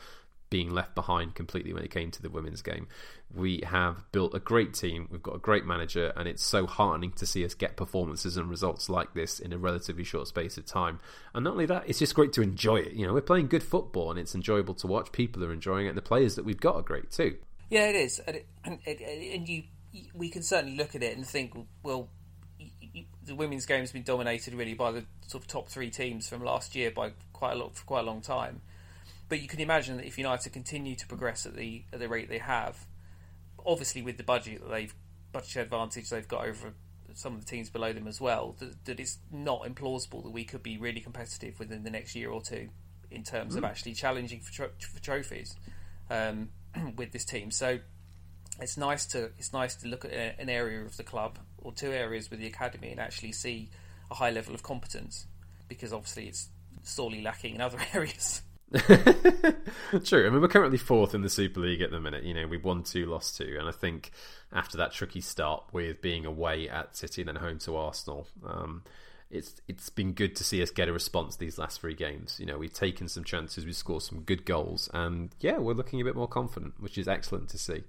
being 0.53 0.69
left 0.69 0.93
behind 0.93 1.33
completely 1.33 1.73
when 1.73 1.83
it 1.83 1.89
came 1.89 2.11
to 2.11 2.21
the 2.21 2.29
women's 2.29 2.61
game. 2.61 2.87
We 3.33 3.63
have 3.65 4.05
built 4.11 4.35
a 4.35 4.39
great 4.39 4.75
team, 4.75 5.07
we've 5.09 5.23
got 5.23 5.33
a 5.35 5.39
great 5.39 5.65
manager, 5.65 6.13
and 6.15 6.27
it's 6.27 6.43
so 6.43 6.67
heartening 6.67 7.11
to 7.13 7.25
see 7.25 7.43
us 7.43 7.55
get 7.55 7.75
performances 7.75 8.37
and 8.37 8.47
results 8.47 8.87
like 8.87 9.15
this 9.15 9.39
in 9.39 9.51
a 9.51 9.57
relatively 9.57 10.03
short 10.03 10.27
space 10.27 10.55
of 10.59 10.67
time. 10.67 10.99
And 11.33 11.43
not 11.43 11.53
only 11.53 11.65
that, 11.65 11.85
it's 11.89 11.97
just 11.97 12.13
great 12.13 12.33
to 12.33 12.43
enjoy 12.43 12.81
it. 12.81 12.91
You 12.93 13.07
know, 13.07 13.13
we're 13.15 13.21
playing 13.21 13.47
good 13.47 13.63
football 13.63 14.11
and 14.11 14.19
it's 14.19 14.35
enjoyable 14.35 14.75
to 14.75 14.85
watch. 14.85 15.11
People 15.11 15.43
are 15.43 15.51
enjoying 15.51 15.87
it, 15.87 15.89
and 15.89 15.97
the 15.97 16.03
players 16.03 16.35
that 16.35 16.45
we've 16.45 16.61
got 16.61 16.75
are 16.75 16.83
great 16.83 17.09
too. 17.09 17.37
Yeah, 17.71 17.87
it 17.87 17.95
is, 17.95 18.19
and, 18.19 18.35
it, 18.35 18.45
and, 18.63 18.77
it, 18.85 19.01
and 19.01 19.49
you, 19.49 19.63
we 20.13 20.29
can 20.29 20.43
certainly 20.43 20.77
look 20.77 20.93
at 20.93 21.01
it 21.01 21.17
and 21.17 21.25
think, 21.25 21.57
well, 21.81 22.09
the 23.25 23.33
women's 23.33 23.65
game 23.65 23.79
has 23.79 23.91
been 23.91 24.03
dominated 24.03 24.53
really 24.53 24.75
by 24.75 24.91
the 24.91 25.03
sort 25.25 25.43
of 25.43 25.47
top 25.47 25.67
three 25.67 25.89
teams 25.89 26.29
from 26.29 26.43
last 26.43 26.75
year 26.75 26.91
by 26.91 27.13
quite 27.31 27.53
a 27.53 27.55
lot 27.55 27.75
for 27.75 27.83
quite 27.85 28.01
a 28.01 28.03
long 28.03 28.21
time. 28.21 28.61
But 29.33 29.41
you 29.41 29.47
can 29.47 29.61
imagine 29.61 29.97
that 29.97 30.05
if 30.05 30.19
United 30.19 30.53
continue 30.53 30.95
to 30.95 31.07
progress 31.07 31.47
at 31.47 31.55
the 31.55 31.85
at 31.91 31.97
the 31.97 32.07
rate 32.07 32.29
they 32.29 32.37
have, 32.37 32.85
obviously 33.65 34.03
with 34.03 34.17
the 34.17 34.23
budget 34.23 34.61
that 34.61 34.69
they've 34.69 34.93
budget 35.31 35.55
advantage 35.55 36.11
they've 36.11 36.27
got 36.27 36.45
over 36.45 36.75
some 37.15 37.33
of 37.33 37.39
the 37.39 37.47
teams 37.47 37.71
below 37.71 37.91
them 37.93 38.07
as 38.07 38.21
well, 38.21 38.55
that, 38.59 38.85
that 38.85 38.99
it's 38.99 39.17
not 39.31 39.63
implausible 39.63 40.21
that 40.21 40.29
we 40.29 40.43
could 40.43 40.61
be 40.61 40.77
really 40.77 40.99
competitive 40.99 41.57
within 41.57 41.83
the 41.83 41.89
next 41.89 42.13
year 42.13 42.29
or 42.29 42.43
two 42.43 42.69
in 43.09 43.23
terms 43.23 43.55
mm. 43.55 43.57
of 43.57 43.63
actually 43.63 43.95
challenging 43.95 44.39
for, 44.39 44.53
tro- 44.53 44.69
for 44.79 45.01
trophies 45.01 45.55
um, 46.11 46.49
with 46.95 47.11
this 47.11 47.25
team. 47.25 47.49
So 47.49 47.79
it's 48.61 48.77
nice 48.77 49.07
to 49.07 49.31
it's 49.39 49.51
nice 49.51 49.73
to 49.77 49.87
look 49.87 50.05
at 50.05 50.11
an 50.37 50.47
area 50.47 50.85
of 50.85 50.95
the 50.95 51.03
club 51.03 51.39
or 51.57 51.71
two 51.71 51.91
areas 51.91 52.29
with 52.29 52.39
the 52.39 52.45
academy 52.45 52.91
and 52.91 52.99
actually 52.99 53.31
see 53.31 53.71
a 54.11 54.13
high 54.13 54.29
level 54.29 54.53
of 54.53 54.61
competence 54.61 55.25
because 55.67 55.91
obviously 55.91 56.27
it's 56.27 56.49
sorely 56.83 57.23
lacking 57.23 57.55
in 57.55 57.61
other 57.61 57.79
areas. 57.95 58.43
True. 60.03 60.25
I 60.25 60.29
mean, 60.31 60.41
we're 60.41 60.47
currently 60.47 60.79
fourth 60.79 61.13
in 61.13 61.21
the 61.21 61.29
Super 61.29 61.59
League 61.59 61.81
at 61.81 61.91
the 61.91 61.99
minute. 61.99 62.23
You 62.23 62.33
know, 62.33 62.47
we've 62.47 62.63
won 62.63 62.81
two, 62.83 63.05
lost 63.05 63.37
two, 63.37 63.55
and 63.59 63.69
I 63.69 63.71
think 63.71 64.11
after 64.51 64.77
that 64.77 64.91
tricky 64.91 65.21
start 65.21 65.65
with 65.71 66.01
being 66.01 66.25
away 66.25 66.67
at 66.67 66.97
City 66.97 67.21
and 67.21 67.29
then 67.29 67.35
home 67.35 67.59
to 67.59 67.75
Arsenal, 67.75 68.27
um, 68.43 68.83
it's 69.29 69.61
it's 69.67 69.89
been 69.89 70.13
good 70.13 70.35
to 70.37 70.43
see 70.43 70.61
us 70.63 70.71
get 70.71 70.89
a 70.89 70.93
response 70.93 71.35
these 71.35 71.59
last 71.59 71.81
three 71.81 71.93
games. 71.93 72.39
You 72.39 72.47
know, 72.47 72.57
we've 72.57 72.73
taken 72.73 73.07
some 73.07 73.23
chances, 73.23 73.63
we've 73.63 73.75
scored 73.75 74.01
some 74.01 74.21
good 74.21 74.43
goals, 74.43 74.89
and 74.91 75.35
yeah, 75.39 75.59
we're 75.59 75.73
looking 75.73 76.01
a 76.01 76.03
bit 76.03 76.15
more 76.15 76.27
confident, 76.27 76.73
which 76.79 76.97
is 76.97 77.07
excellent 77.07 77.49
to 77.49 77.59
see. 77.59 77.83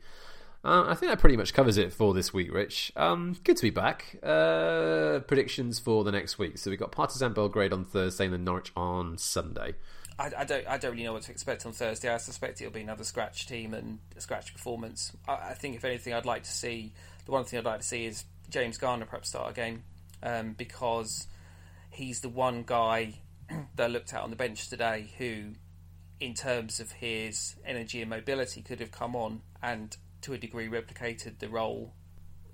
Uh, 0.64 0.84
I 0.88 0.94
think 0.94 1.12
that 1.12 1.18
pretty 1.18 1.36
much 1.36 1.52
covers 1.52 1.76
it 1.76 1.92
for 1.92 2.14
this 2.14 2.32
week, 2.32 2.52
Rich. 2.52 2.92
Um, 2.96 3.36
good 3.44 3.56
to 3.58 3.62
be 3.62 3.70
back. 3.70 4.16
Uh, 4.22 5.20
predictions 5.20 5.78
for 5.78 6.04
the 6.04 6.12
next 6.12 6.38
week. 6.38 6.56
So 6.56 6.70
we've 6.70 6.80
got 6.80 6.90
Partizan 6.90 7.34
Belgrade 7.34 7.72
on 7.72 7.84
Thursday 7.84 8.24
and 8.24 8.32
then 8.32 8.44
Norwich 8.44 8.72
on 8.74 9.18
Sunday. 9.18 9.74
I, 10.18 10.30
I, 10.38 10.44
don't 10.44 10.66
I 10.66 10.78
don't 10.78 10.92
really 10.92 11.04
know 11.04 11.12
what 11.12 11.22
to 11.22 11.32
expect 11.32 11.66
on 11.66 11.72
Thursday. 11.72 12.08
I 12.08 12.18
suspect 12.18 12.60
it'll 12.60 12.72
be 12.72 12.80
another 12.80 13.04
scratch 13.04 13.46
team 13.46 13.74
and 13.74 13.98
a 14.16 14.20
scratch 14.20 14.52
performance. 14.52 15.12
I, 15.26 15.50
I, 15.50 15.54
think 15.54 15.76
if 15.76 15.84
anything, 15.84 16.14
I'd 16.14 16.26
like 16.26 16.44
to 16.44 16.52
see 16.52 16.92
the 17.26 17.32
one 17.32 17.44
thing 17.44 17.58
I'd 17.58 17.64
like 17.64 17.80
to 17.80 17.86
see 17.86 18.04
is 18.04 18.24
James 18.48 18.78
Garner 18.78 19.06
perhaps 19.06 19.30
start 19.30 19.50
a 19.50 19.54
game 19.54 19.82
um, 20.22 20.52
because 20.52 21.26
he's 21.90 22.20
the 22.20 22.28
one 22.28 22.62
guy 22.64 23.14
that 23.76 23.84
I 23.84 23.86
looked 23.88 24.14
at 24.14 24.22
on 24.22 24.30
the 24.30 24.36
bench 24.36 24.68
today 24.68 25.12
who, 25.18 25.54
in 26.20 26.34
terms 26.34 26.78
of 26.78 26.92
his 26.92 27.56
energy 27.64 28.00
and 28.00 28.10
mobility, 28.10 28.62
could 28.62 28.80
have 28.80 28.92
come 28.92 29.16
on 29.16 29.42
and 29.62 29.96
to 30.22 30.32
a 30.32 30.38
degree 30.38 30.68
replicated 30.68 31.38
the 31.40 31.48
role 31.48 31.92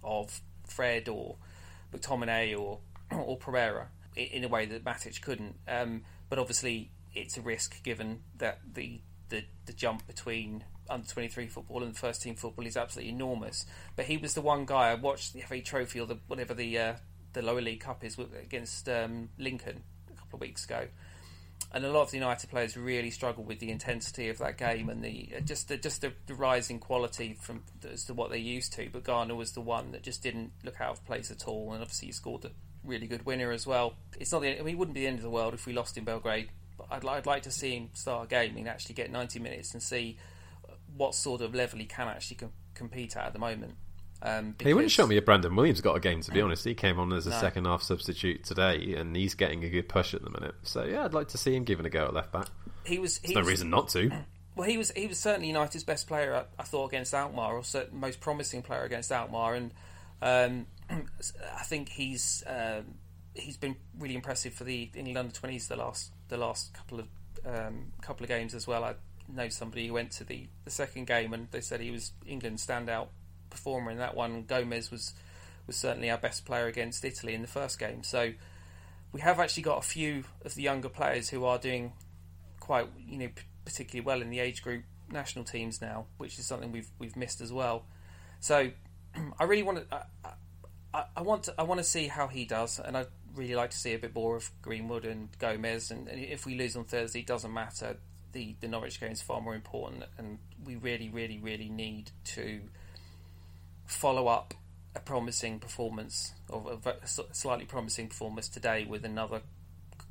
of 0.02 0.40
Fred 0.66 1.08
or 1.08 1.36
McTominay 1.92 2.58
or 2.58 2.80
or 3.12 3.36
Pereira 3.36 3.88
in 4.16 4.44
a 4.44 4.48
way 4.48 4.66
that 4.66 4.84
Matic 4.84 5.20
couldn't. 5.20 5.56
Um, 5.68 6.02
but 6.28 6.38
obviously 6.38 6.90
it's 7.14 7.36
a 7.36 7.40
risk 7.40 7.82
given 7.82 8.20
that 8.38 8.60
the 8.74 9.00
the, 9.30 9.44
the 9.66 9.72
jump 9.72 10.06
between 10.06 10.64
under 10.90 11.06
23 11.06 11.46
football 11.46 11.82
and 11.82 11.96
first 11.96 12.20
team 12.22 12.34
football 12.34 12.66
is 12.66 12.76
absolutely 12.76 13.12
enormous. 13.12 13.64
But 13.96 14.06
he 14.06 14.16
was 14.16 14.34
the 14.34 14.40
one 14.40 14.66
guy 14.66 14.90
I 14.90 14.94
watched 14.94 15.32
the 15.32 15.40
FA 15.42 15.60
Trophy 15.62 16.00
or 16.00 16.06
the, 16.06 16.18
whatever 16.26 16.52
the 16.52 16.78
uh, 16.78 16.94
the 17.32 17.42
lower 17.42 17.60
league 17.60 17.80
cup 17.80 18.04
is 18.04 18.18
against 18.18 18.88
um, 18.88 19.30
Lincoln 19.38 19.84
a 20.10 20.18
couple 20.18 20.36
of 20.36 20.40
weeks 20.40 20.64
ago, 20.64 20.88
and 21.72 21.84
a 21.84 21.92
lot 21.92 22.02
of 22.02 22.10
the 22.10 22.16
United 22.16 22.50
players 22.50 22.76
really 22.76 23.10
struggled 23.10 23.46
with 23.46 23.60
the 23.60 23.70
intensity 23.70 24.28
of 24.28 24.38
that 24.38 24.58
game 24.58 24.88
and 24.88 25.02
the 25.02 25.28
uh, 25.36 25.40
just 25.40 25.68
the, 25.68 25.76
just 25.76 26.00
the, 26.00 26.12
the 26.26 26.34
rising 26.34 26.80
quality 26.80 27.36
from 27.40 27.62
as 27.90 28.04
to 28.04 28.14
what 28.14 28.30
they 28.30 28.38
used 28.38 28.72
to. 28.74 28.88
But 28.92 29.04
Garner 29.04 29.36
was 29.36 29.52
the 29.52 29.60
one 29.60 29.92
that 29.92 30.02
just 30.02 30.22
didn't 30.22 30.50
look 30.64 30.80
out 30.80 30.90
of 30.90 31.06
place 31.06 31.30
at 31.30 31.46
all, 31.46 31.72
and 31.72 31.80
obviously 31.80 32.06
he 32.06 32.12
scored 32.12 32.44
a 32.44 32.50
really 32.82 33.06
good 33.06 33.24
winner 33.24 33.52
as 33.52 33.64
well. 33.64 33.94
It's 34.18 34.32
not 34.32 34.42
the 34.42 34.58
I 34.58 34.62
mean, 34.62 34.74
it 34.74 34.78
wouldn't 34.78 34.94
be 34.94 35.02
the 35.02 35.06
end 35.06 35.18
of 35.18 35.24
the 35.24 35.30
world 35.30 35.54
if 35.54 35.66
we 35.66 35.72
lost 35.72 35.96
in 35.96 36.04
Belgrade 36.04 36.50
I'd, 36.90 37.04
I'd 37.04 37.26
like 37.26 37.42
to 37.44 37.50
see 37.50 37.76
him 37.76 37.90
start 37.94 38.26
a 38.26 38.28
game 38.28 38.56
and 38.56 38.68
actually 38.68 38.94
get 38.94 39.10
90 39.10 39.38
minutes 39.38 39.72
and 39.72 39.82
see 39.82 40.16
what 40.96 41.14
sort 41.14 41.40
of 41.40 41.54
level 41.54 41.78
he 41.78 41.86
can 41.86 42.08
actually 42.08 42.36
com- 42.36 42.52
compete 42.74 43.16
at 43.16 43.26
at 43.26 43.32
the 43.32 43.38
moment. 43.38 43.74
Um, 44.22 44.52
because... 44.52 44.68
He 44.68 44.74
wouldn't 44.74 44.90
show 44.90 45.06
me 45.06 45.16
if 45.16 45.24
Brandon 45.24 45.54
Williams 45.54 45.80
got 45.80 45.96
a 45.96 46.00
game. 46.00 46.20
To 46.22 46.30
be 46.30 46.40
honest, 46.40 46.64
he 46.64 46.74
came 46.74 46.98
on 46.98 47.12
as 47.12 47.26
a 47.26 47.30
no. 47.30 47.40
second 47.40 47.64
half 47.64 47.82
substitute 47.82 48.44
today, 48.44 48.94
and 48.94 49.16
he's 49.16 49.34
getting 49.34 49.64
a 49.64 49.68
good 49.68 49.88
push 49.88 50.14
at 50.14 50.22
the 50.22 50.30
minute. 50.30 50.54
So 50.62 50.84
yeah, 50.84 51.04
I'd 51.04 51.14
like 51.14 51.28
to 51.28 51.38
see 51.38 51.54
him 51.54 51.64
given 51.64 51.86
a 51.86 51.90
go 51.90 52.04
at 52.04 52.14
left 52.14 52.32
back. 52.32 52.48
He 52.84 52.98
was. 52.98 53.18
He 53.18 53.34
no 53.34 53.42
reason 53.42 53.70
not 53.70 53.88
to. 53.90 54.10
Well, 54.56 54.68
he 54.68 54.76
was. 54.76 54.90
He 54.90 55.06
was 55.06 55.18
certainly 55.18 55.46
United's 55.46 55.84
best 55.84 56.08
player. 56.08 56.34
I, 56.34 56.44
I 56.60 56.64
thought 56.64 56.86
against 56.86 57.14
Alkmaar, 57.14 57.54
or 57.54 57.62
most 57.92 58.20
promising 58.20 58.62
player 58.62 58.82
against 58.82 59.10
Alkmaar, 59.12 59.54
and 59.54 59.72
um, 60.20 60.66
I 60.90 61.62
think 61.62 61.88
he's. 61.88 62.42
Um, 62.46 62.96
he's 63.32 63.56
been 63.56 63.76
really 63.96 64.16
impressive 64.16 64.52
for 64.52 64.64
the 64.64 64.90
England 64.94 65.16
under 65.16 65.32
twenties 65.32 65.68
the 65.68 65.76
last 65.76 66.12
the 66.30 66.36
last 66.36 66.72
couple 66.72 67.00
of 67.00 67.08
um, 67.44 67.92
couple 68.00 68.24
of 68.24 68.28
games 68.28 68.54
as 68.54 68.66
well. 68.66 68.84
I 68.84 68.94
know 69.28 69.48
somebody 69.48 69.86
who 69.86 69.92
went 69.92 70.10
to 70.12 70.24
the, 70.24 70.46
the 70.64 70.70
second 70.70 71.06
game 71.06 71.32
and 71.32 71.48
they 71.50 71.60
said 71.60 71.80
he 71.80 71.90
was 71.90 72.12
England's 72.26 72.66
standout 72.66 73.08
performer 73.50 73.90
in 73.90 73.98
that 73.98 74.14
one. 74.14 74.44
Gomes 74.44 74.90
was 74.90 75.14
was 75.66 75.76
certainly 75.76 76.10
our 76.10 76.18
best 76.18 76.44
player 76.44 76.66
against 76.66 77.04
Italy 77.04 77.34
in 77.34 77.42
the 77.42 77.48
first 77.48 77.78
game. 77.78 78.02
So 78.02 78.32
we 79.12 79.20
have 79.20 79.38
actually 79.38 79.62
got 79.62 79.78
a 79.78 79.86
few 79.86 80.24
of 80.44 80.54
the 80.54 80.62
younger 80.62 80.88
players 80.88 81.28
who 81.28 81.44
are 81.44 81.58
doing 81.58 81.92
quite 82.58 82.86
you 82.98 83.18
know 83.18 83.28
particularly 83.64 84.04
well 84.04 84.22
in 84.22 84.30
the 84.30 84.40
age 84.40 84.62
group 84.62 84.84
national 85.10 85.44
teams 85.44 85.80
now, 85.80 86.06
which 86.18 86.38
is 86.38 86.46
something 86.46 86.72
we've 86.72 86.90
we've 86.98 87.16
missed 87.16 87.40
as 87.40 87.52
well. 87.52 87.84
So 88.40 88.70
I 89.38 89.44
really 89.44 89.62
want 89.62 89.88
to. 89.90 89.96
I, 90.24 90.30
I, 90.92 91.04
I, 91.18 91.22
want 91.22 91.44
to, 91.44 91.54
I 91.56 91.62
want 91.62 91.78
to 91.78 91.84
see 91.84 92.08
how 92.08 92.26
he 92.26 92.44
does, 92.44 92.80
and 92.80 92.96
I 92.96 93.06
really 93.34 93.54
like 93.54 93.70
to 93.70 93.76
see 93.76 93.94
a 93.94 93.98
bit 93.98 94.14
more 94.14 94.36
of 94.36 94.50
Greenwood 94.62 95.04
and 95.04 95.28
Gomes. 95.38 95.90
And, 95.90 96.08
and 96.08 96.20
if 96.22 96.46
we 96.46 96.56
lose 96.56 96.76
on 96.76 96.84
Thursday, 96.84 97.20
it 97.20 97.26
doesn't 97.26 97.52
matter. 97.52 97.96
The 98.32 98.54
the 98.60 98.68
Norwich 98.68 99.00
game 99.00 99.10
is 99.10 99.22
far 99.22 99.40
more 99.40 99.54
important, 99.54 100.04
and 100.16 100.38
we 100.64 100.76
really, 100.76 101.08
really, 101.08 101.38
really 101.38 101.68
need 101.68 102.12
to 102.26 102.60
follow 103.86 104.28
up 104.28 104.54
a 104.94 105.00
promising 105.00 105.58
performance 105.58 106.32
or 106.48 106.78
a 106.84 107.06
slightly 107.32 107.64
promising 107.64 108.08
performance 108.08 108.48
today 108.48 108.86
with 108.88 109.04
another 109.04 109.42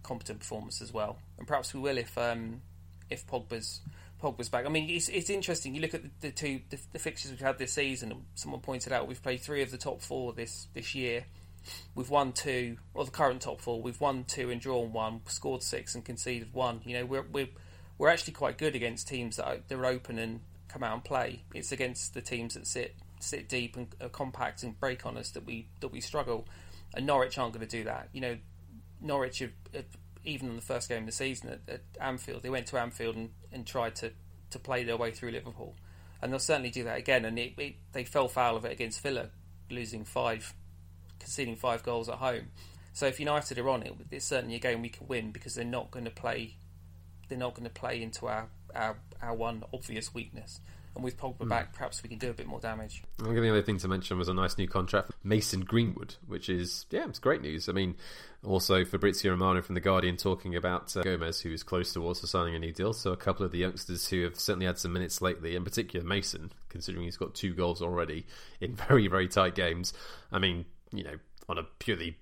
competent 0.03 0.39
performance 0.39 0.82
as 0.82 0.93
well. 0.93 1.17
And 1.38 1.47
perhaps 1.47 1.74
we 1.74 1.80
will 1.80 1.97
if 1.97 2.17
um, 2.17 2.61
if 3.09 3.26
Pogba's 3.26 3.82
Pogba's 4.22 4.49
back. 4.49 4.65
I 4.65 4.70
mean, 4.70 4.89
it's, 4.89 5.07
it's 5.09 5.30
interesting. 5.30 5.76
You 5.76 5.82
look 5.82 5.93
at 5.93 6.03
the, 6.03 6.09
the 6.22 6.32
two 6.32 6.61
the, 6.70 6.80
the, 6.93 6.99
fixtures 6.99 7.32
we've 7.32 7.39
had 7.39 7.57
this 7.57 7.74
season. 7.74 8.26
Someone 8.36 8.61
pointed 8.61 8.91
out 8.91 9.07
we've 9.07 9.24
played 9.24 9.41
three 9.41 9.61
of 9.61 9.72
the 9.72 9.78
top 9.78 10.01
four 10.01 10.34
this 10.34 10.67
this 10.74 10.93
year. 10.93 11.26
We've 11.95 12.10
won 12.10 12.32
two, 12.32 12.78
or 12.93 13.05
the 13.05 13.12
current 13.12 13.41
top 13.41 13.62
four. 13.62 13.82
We've 13.82 13.99
won 13.99 14.24
two 14.26 14.49
and 14.49 14.62
drawn 14.62 14.93
one, 14.93 15.22
scored 15.28 15.64
six 15.64 15.95
and 15.95 16.03
conceded 16.03 16.53
one. 16.53 16.82
You 16.86 16.99
know, 16.99 17.05
we're 17.05 17.26
we're 17.32 17.49
we're 17.97 18.10
actually 18.10 18.34
quite 18.34 18.57
good 18.57 18.76
against 18.76 19.07
teams 19.07 19.38
that 19.38 19.45
are, 19.45 19.57
that 19.68 19.78
are 19.78 19.86
open 19.86 20.18
and 20.18 20.41
come 20.68 20.84
out 20.84 20.93
and 20.93 21.03
play. 21.03 21.43
It's 21.53 21.72
against 21.72 22.14
the 22.14 22.22
teams 22.22 22.53
that 22.53 22.68
sit 22.68 22.95
sit 23.20 23.49
deep 23.49 23.76
and 23.76 23.88
are 24.01 24.10
compact 24.10 24.64
and 24.64 24.80
break 24.80 25.05
on 25.05 25.18
us 25.18 25.32
that 25.32 25.45
we 25.45 25.68
that 25.82 25.89
we 25.89 26.01
struggle. 26.01 26.47
And 26.93 27.05
Norwich 27.05 27.38
aren't 27.38 27.53
going 27.53 27.68
to 27.68 27.78
do 27.78 27.84
that. 27.84 28.10
You 28.14 28.22
know, 28.22 28.38
Norwich 28.99 29.39
have, 29.39 29.51
have 29.74 29.86
even 30.26 30.49
in 30.49 30.55
the 30.55 30.62
first 30.62 30.89
game 30.89 30.99
of 30.99 31.05
the 31.05 31.12
season 31.12 31.49
at, 31.49 31.74
at 31.74 31.82
Anfield, 31.99 32.43
they 32.43 32.49
went 32.49 32.68
to 32.68 32.78
Anfield 32.78 33.16
and, 33.16 33.30
and 33.51 33.66
tried 33.66 33.95
to, 33.97 34.12
to 34.51 34.60
play 34.60 34.84
their 34.84 34.97
way 34.97 35.12
through 35.12 35.32
Liverpool, 35.32 35.76
and 36.22 36.32
they'll 36.32 36.39
certainly 36.39 36.70
do 36.70 36.84
that 36.84 36.97
again. 36.97 37.26
And 37.26 37.38
it, 37.39 37.53
it, 37.57 37.76
they 37.93 38.03
fell 38.03 38.28
foul 38.28 38.57
of 38.57 38.66
it 38.66 38.72
against 38.72 39.01
Villa, 39.01 39.30
losing 39.70 40.03
five, 40.03 40.53
conceding 41.20 41.55
five 41.55 41.84
goals 41.84 42.09
at 42.09 42.15
home. 42.15 42.47
So 42.93 43.05
if 43.05 43.20
United 43.20 43.57
are 43.57 43.70
on 43.70 43.84
it, 43.84 43.93
it's 44.11 44.26
certainly 44.26 44.55
a 44.55 44.59
game 44.59 44.82
we 44.82 44.89
can 44.89 45.07
win 45.07 45.32
because 45.32 45.55
they're 45.55 45.65
not 45.65 45.91
going 45.91 46.05
to 46.05 46.11
play. 46.11 46.55
They're 47.28 47.38
not 47.38 47.53
going 47.53 47.67
to 47.67 47.74
play 47.74 48.01
into 48.01 48.28
our, 48.28 48.49
our 48.76 48.97
our 49.22 49.36
one 49.36 49.63
obvious 49.74 50.13
weakness, 50.13 50.59
and 50.95 51.03
with 51.03 51.17
Pogba 51.17 51.39
mm. 51.39 51.49
back, 51.49 51.74
perhaps 51.74 52.01
we 52.01 52.09
can 52.09 52.17
do 52.17 52.30
a 52.30 52.34
bit 52.34 52.47
more 52.47 52.59
damage. 52.59 53.03
I 53.20 53.26
think 53.26 53.36
the 53.36 53.49
other 53.49 53.61
thing 53.61 53.78
to 53.80 53.88
mention 53.88 54.17
was 54.17 54.28
a 54.28 54.34
nice 54.34 54.57
new 54.57 54.67
contract 54.67 55.09
for 55.09 55.13
Mason 55.24 55.61
Greenwood, 55.61 56.15
which 56.28 56.49
is 56.49 56.88
yeah, 56.89 57.05
it's 57.07 57.20
great 57.20 57.41
news. 57.41 57.70
I 57.70 57.74
mean, 57.74 57.95
also 58.43 58.84
Fabrizio 58.84 59.32
Romano 59.32 59.61
from 59.61 59.76
the 59.76 59.82
Guardian 59.82 60.17
talking 60.17 60.55
about 60.55 60.95
uh, 60.97 61.01
Gomes, 61.01 61.41
who 61.41 61.53
is 61.53 61.63
close 61.63 61.93
towards 61.93 62.28
signing 62.30 62.55
a 62.55 62.59
new 62.59 62.74
deal. 62.74 62.93
So 62.93 63.11
a 63.11 63.17
couple 63.17 63.45
of 63.45 63.51
the 63.51 63.59
youngsters 63.59 64.07
who 64.07 64.24
have 64.24 64.39
certainly 64.39 64.65
had 64.65 64.78
some 64.78 64.93
minutes 64.93 65.22
lately, 65.22 65.55
in 65.55 65.63
particular 65.63 66.05
Mason, 66.05 66.51
considering 66.70 67.05
he's 67.05 67.17
got 67.17 67.36
two 67.36 67.53
goals 67.53 67.82
already 67.82 68.26
in 68.59 68.76
very 68.88 69.07
very 69.07 69.28
tight 69.28 69.55
games. 69.55 69.93
I 70.32 70.39
mean, 70.39 70.65
you 70.92 71.04
know, 71.04 71.16
on 71.48 71.58
a 71.58 71.64
purely 71.80 72.18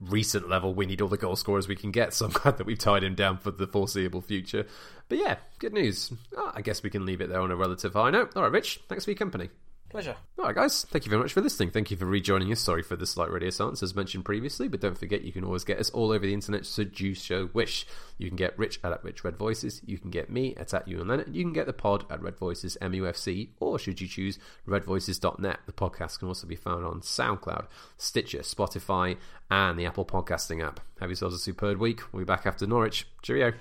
recent 0.00 0.48
level, 0.48 0.74
we 0.74 0.86
need 0.86 1.00
all 1.00 1.08
the 1.08 1.16
goal 1.16 1.36
scorers 1.36 1.68
we 1.68 1.76
can 1.76 1.90
get. 1.90 2.14
So 2.14 2.26
I'm 2.26 2.32
glad 2.32 2.58
that 2.58 2.66
we've 2.66 2.78
tied 2.78 3.04
him 3.04 3.14
down 3.14 3.38
for 3.38 3.50
the 3.50 3.66
foreseeable 3.66 4.20
future. 4.20 4.66
But 5.08 5.18
yeah, 5.18 5.36
good 5.58 5.72
news. 5.72 6.12
Oh, 6.36 6.52
I 6.54 6.62
guess 6.62 6.82
we 6.82 6.90
can 6.90 7.04
leave 7.04 7.20
it 7.20 7.28
there 7.28 7.40
on 7.40 7.50
a 7.50 7.56
relative 7.56 7.92
high 7.94 8.10
note. 8.10 8.32
All 8.36 8.42
right, 8.42 8.52
Rich, 8.52 8.80
thanks 8.88 9.04
for 9.04 9.10
your 9.10 9.18
company. 9.18 9.50
Pleasure. 9.92 10.16
All 10.38 10.46
right, 10.46 10.54
guys. 10.54 10.84
Thank 10.84 11.04
you 11.04 11.10
very 11.10 11.20
much 11.20 11.34
for 11.34 11.42
listening. 11.42 11.70
Thank 11.70 11.90
you 11.90 11.98
for 11.98 12.06
rejoining 12.06 12.50
us. 12.50 12.60
Sorry 12.60 12.82
for 12.82 12.96
the 12.96 13.04
slight 13.06 13.30
radio 13.30 13.50
silence, 13.50 13.82
as 13.82 13.94
mentioned 13.94 14.24
previously, 14.24 14.66
but 14.66 14.80
don't 14.80 14.96
forget 14.96 15.22
you 15.22 15.32
can 15.32 15.44
always 15.44 15.64
get 15.64 15.78
us 15.78 15.90
all 15.90 16.12
over 16.12 16.24
the 16.24 16.32
internet 16.32 16.64
should 16.64 16.98
you 16.98 17.14
so 17.14 17.50
wish. 17.52 17.86
You 18.16 18.28
can 18.28 18.36
get 18.36 18.58
Rich 18.58 18.80
at, 18.82 18.92
at 18.92 19.04
Rich 19.04 19.22
Red 19.22 19.36
Voices. 19.36 19.82
You 19.84 19.98
can 19.98 20.08
get 20.08 20.30
me 20.30 20.56
at, 20.56 20.72
at 20.72 20.88
Ewan 20.88 21.08
Leonard. 21.08 21.36
You 21.36 21.44
can 21.44 21.52
get 21.52 21.66
the 21.66 21.74
pod 21.74 22.06
at 22.10 22.22
Red 22.22 22.38
Voices 22.38 22.78
MUFC, 22.80 23.50
or 23.60 23.78
should 23.78 24.00
you 24.00 24.08
choose 24.08 24.38
redvoices.net, 24.66 25.60
the 25.66 25.72
podcast 25.72 26.20
can 26.20 26.28
also 26.28 26.46
be 26.46 26.56
found 26.56 26.86
on 26.86 27.02
SoundCloud, 27.02 27.66
Stitcher, 27.98 28.38
Spotify, 28.38 29.18
and 29.50 29.78
the 29.78 29.84
Apple 29.84 30.06
Podcasting 30.06 30.66
app. 30.66 30.80
Have 31.00 31.10
yourselves 31.10 31.34
a 31.34 31.38
superb 31.38 31.78
week. 31.78 32.00
We'll 32.12 32.22
be 32.22 32.24
back 32.24 32.46
after 32.46 32.66
Norwich. 32.66 33.06
Cheerio. 33.20 33.52